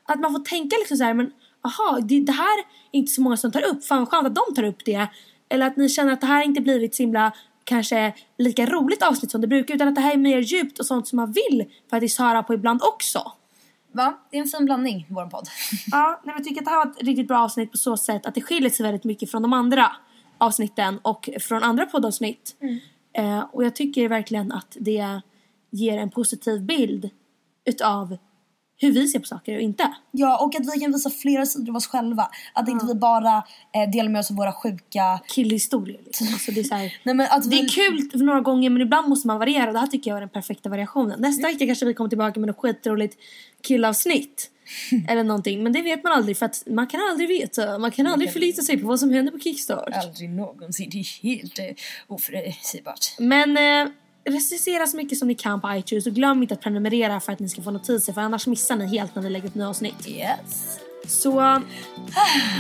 att 0.09 0.20
man 0.20 0.32
får 0.32 0.41
tänka 0.45 0.76
liksom 0.78 0.97
så 0.97 1.05
här, 1.05 1.14
men 1.14 1.30
aha, 1.62 2.00
det, 2.02 2.20
det 2.20 2.32
här 2.32 2.59
är 2.92 2.98
inte 2.98 3.12
så 3.12 3.22
många 3.22 3.36
som 3.36 3.52
tar 3.52 3.66
upp, 3.66 3.84
fan 3.84 4.06
skönt 4.06 4.26
att 4.26 4.34
de 4.34 4.54
tar 4.54 4.62
upp 4.62 4.84
det. 4.84 5.06
Eller 5.48 5.66
att 5.66 5.76
ni 5.76 5.88
känner 5.88 6.12
att 6.12 6.20
det 6.20 6.26
här 6.26 6.44
inte 6.44 6.61
blivit 6.61 6.94
så 6.94 7.02
himla 7.02 7.32
kanske 7.64 8.14
lika 8.38 8.66
roligt 8.66 9.02
avsnitt 9.02 9.30
som 9.30 9.40
det 9.40 9.46
brukar 9.46 9.74
utan 9.74 9.88
att 9.88 9.94
det 9.94 10.00
här 10.00 10.12
är 10.12 10.16
mer 10.16 10.38
djupt 10.38 10.78
och 10.78 10.86
sånt 10.86 11.09
som 11.09 11.16
man 11.16 11.32
vill 11.32 11.64
faktiskt 11.90 12.18
höra 12.18 12.42
på 12.42 12.54
ibland 12.54 12.82
också. 12.82 13.32
Va? 13.92 14.18
Det 14.30 14.36
är 14.36 14.40
en 14.40 14.48
fin 14.48 14.64
blandning, 14.64 15.06
vår 15.11 15.26
podd. 15.26 15.48
Ja, 15.90 16.20
nej, 16.24 16.34
jag 16.36 16.44
tycker 16.44 16.61
att 16.61 16.64
det 16.64 16.70
här 16.70 16.84
var 16.84 16.92
ett 16.92 17.02
riktigt 17.02 17.28
bra 17.28 17.38
avsnitt 17.38 17.70
på 17.72 17.78
så 17.78 17.96
sätt 17.96 18.26
att 18.26 18.34
det 18.34 18.40
skiljer 18.40 18.70
sig 18.70 18.84
väldigt 18.84 19.04
mycket 19.04 19.30
från 19.30 19.42
de 19.42 19.52
andra 19.52 19.92
avsnitten 20.38 20.98
och 21.02 21.28
från 21.40 21.62
andra 21.62 21.86
poddavsnitt. 21.86 22.56
Eh, 23.12 23.40
och 23.52 23.64
jag 23.64 23.76
tycker 23.76 24.09
verkligen 24.09 24.52
att 24.52 24.76
det 24.80 25.20
ger 25.70 25.98
en 25.98 26.11
positiv 26.11 26.62
bild 26.62 27.11
utav 27.64 28.16
hur 28.79 28.93
vi 28.93 29.09
ser 29.09 29.18
på 29.18 29.26
saker 29.26 29.55
och 29.55 29.61
inte. 29.61 29.95
Ja, 30.11 30.45
och 30.45 30.57
att 30.57 30.74
vi 30.74 30.81
kan 30.81 30.93
visa 30.93 31.11
flera 31.11 31.47
sidor 31.47 31.70
av 31.70 31.76
oss 31.76 31.87
själva. 31.87 32.31
Att 32.53 32.68
inte 32.68 32.87
vi 32.87 32.95
bara 32.95 33.45
eh, 33.74 33.91
delar 33.93 34.09
med 34.09 34.20
oss 34.20 34.31
av 34.31 34.37
våra 34.37 34.53
sjuka... 34.53 35.20
Killhistorier 35.29 36.01
liksom. 36.05 36.26
Alltså 36.33 36.53
det, 36.53 36.61
är 36.61 36.64
så 36.64 36.74
här, 36.74 36.97
Nej, 37.03 37.14
men 37.14 37.26
att 37.31 37.43
det 37.43 37.49
vi... 37.49 37.64
är 37.64 37.68
kul 37.68 38.22
några 38.24 38.41
gånger 38.41 38.70
men 38.70 38.83
ibland 38.83 39.09
måste 39.09 39.26
man 39.26 39.39
variera 39.39 39.66
och 39.66 39.72
det 39.72 39.79
här 39.79 39.87
tycker 39.87 40.11
jag 40.11 40.16
är 40.16 40.20
den 40.20 40.29
perfekta 40.29 40.68
variationen. 40.68 41.20
Nästa 41.20 41.47
vecka 41.47 41.66
kanske 41.66 41.87
vi 41.87 41.95
kommer 41.95 42.09
tillbaka 42.09 42.41
med 42.41 42.47
något 42.47 42.57
skitroligt 42.57 43.16
killavsnitt. 43.62 44.51
Eller 45.09 45.24
någonting. 45.24 45.62
Men 45.62 45.72
det 45.72 45.83
vet 45.83 46.05
man 46.05 46.12
aldrig 46.12 46.37
för 46.37 46.47
att 46.47 46.62
man 46.66 46.87
kan 46.87 47.01
aldrig 47.11 47.29
veta. 47.29 47.79
Man 47.79 47.91
kan 47.91 48.07
aldrig 48.07 48.33
förlita 48.33 48.62
sig 48.62 48.79
på 48.79 48.87
vad 48.87 49.01
som 49.01 49.11
händer 49.11 49.33
på 49.33 49.39
Kickstart. 49.39 49.95
Aldrig 50.05 50.31
någonsin. 50.31 50.91
Det 50.91 50.99
är 50.99 51.22
helt 51.22 51.59
eh, 51.59 51.64
oförutsägbart. 52.07 53.14
Men 53.18 53.57
eh, 53.57 53.93
recensera 54.24 54.86
så 54.86 54.96
mycket 54.96 55.18
som 55.18 55.28
ni 55.28 55.34
kan 55.34 55.60
på 55.60 55.74
iTunes 55.74 56.06
och 56.06 56.12
glöm 56.12 56.42
inte 56.42 56.54
att 56.54 56.60
prenumerera 56.60 57.20
för 57.20 57.32
att 57.32 57.38
ni 57.38 57.48
ska 57.48 57.62
få 57.62 57.70
notiser 57.70 58.12
för 58.12 58.20
annars 58.20 58.46
missar 58.46 58.76
ni 58.76 58.86
helt 58.86 59.14
när 59.14 59.22
vi 59.22 59.30
lägger 59.30 59.48
upp 59.48 59.54
nya 59.54 59.68
avsnitt. 59.68 60.08
Yes. 60.08 60.78
Så 61.06 61.62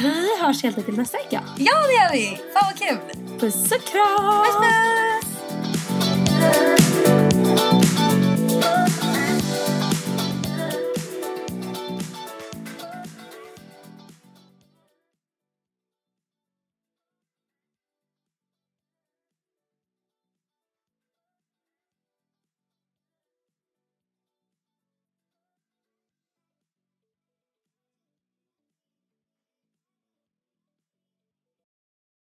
vi 0.02 0.40
hörs 0.40 0.62
helt 0.62 0.78
enkelt 0.78 0.96
nästa 0.96 1.18
vecka. 1.18 1.42
Ja 1.58 1.86
det 1.86 1.92
gör 1.92 2.12
vi! 2.12 2.36
Fan 2.52 2.72
vad 2.72 2.78
kul! 2.78 2.98
Puss 3.38 3.72
och 3.72 3.84
kram! 3.84 4.44
Puss 4.44 4.56
puss! 4.56 4.98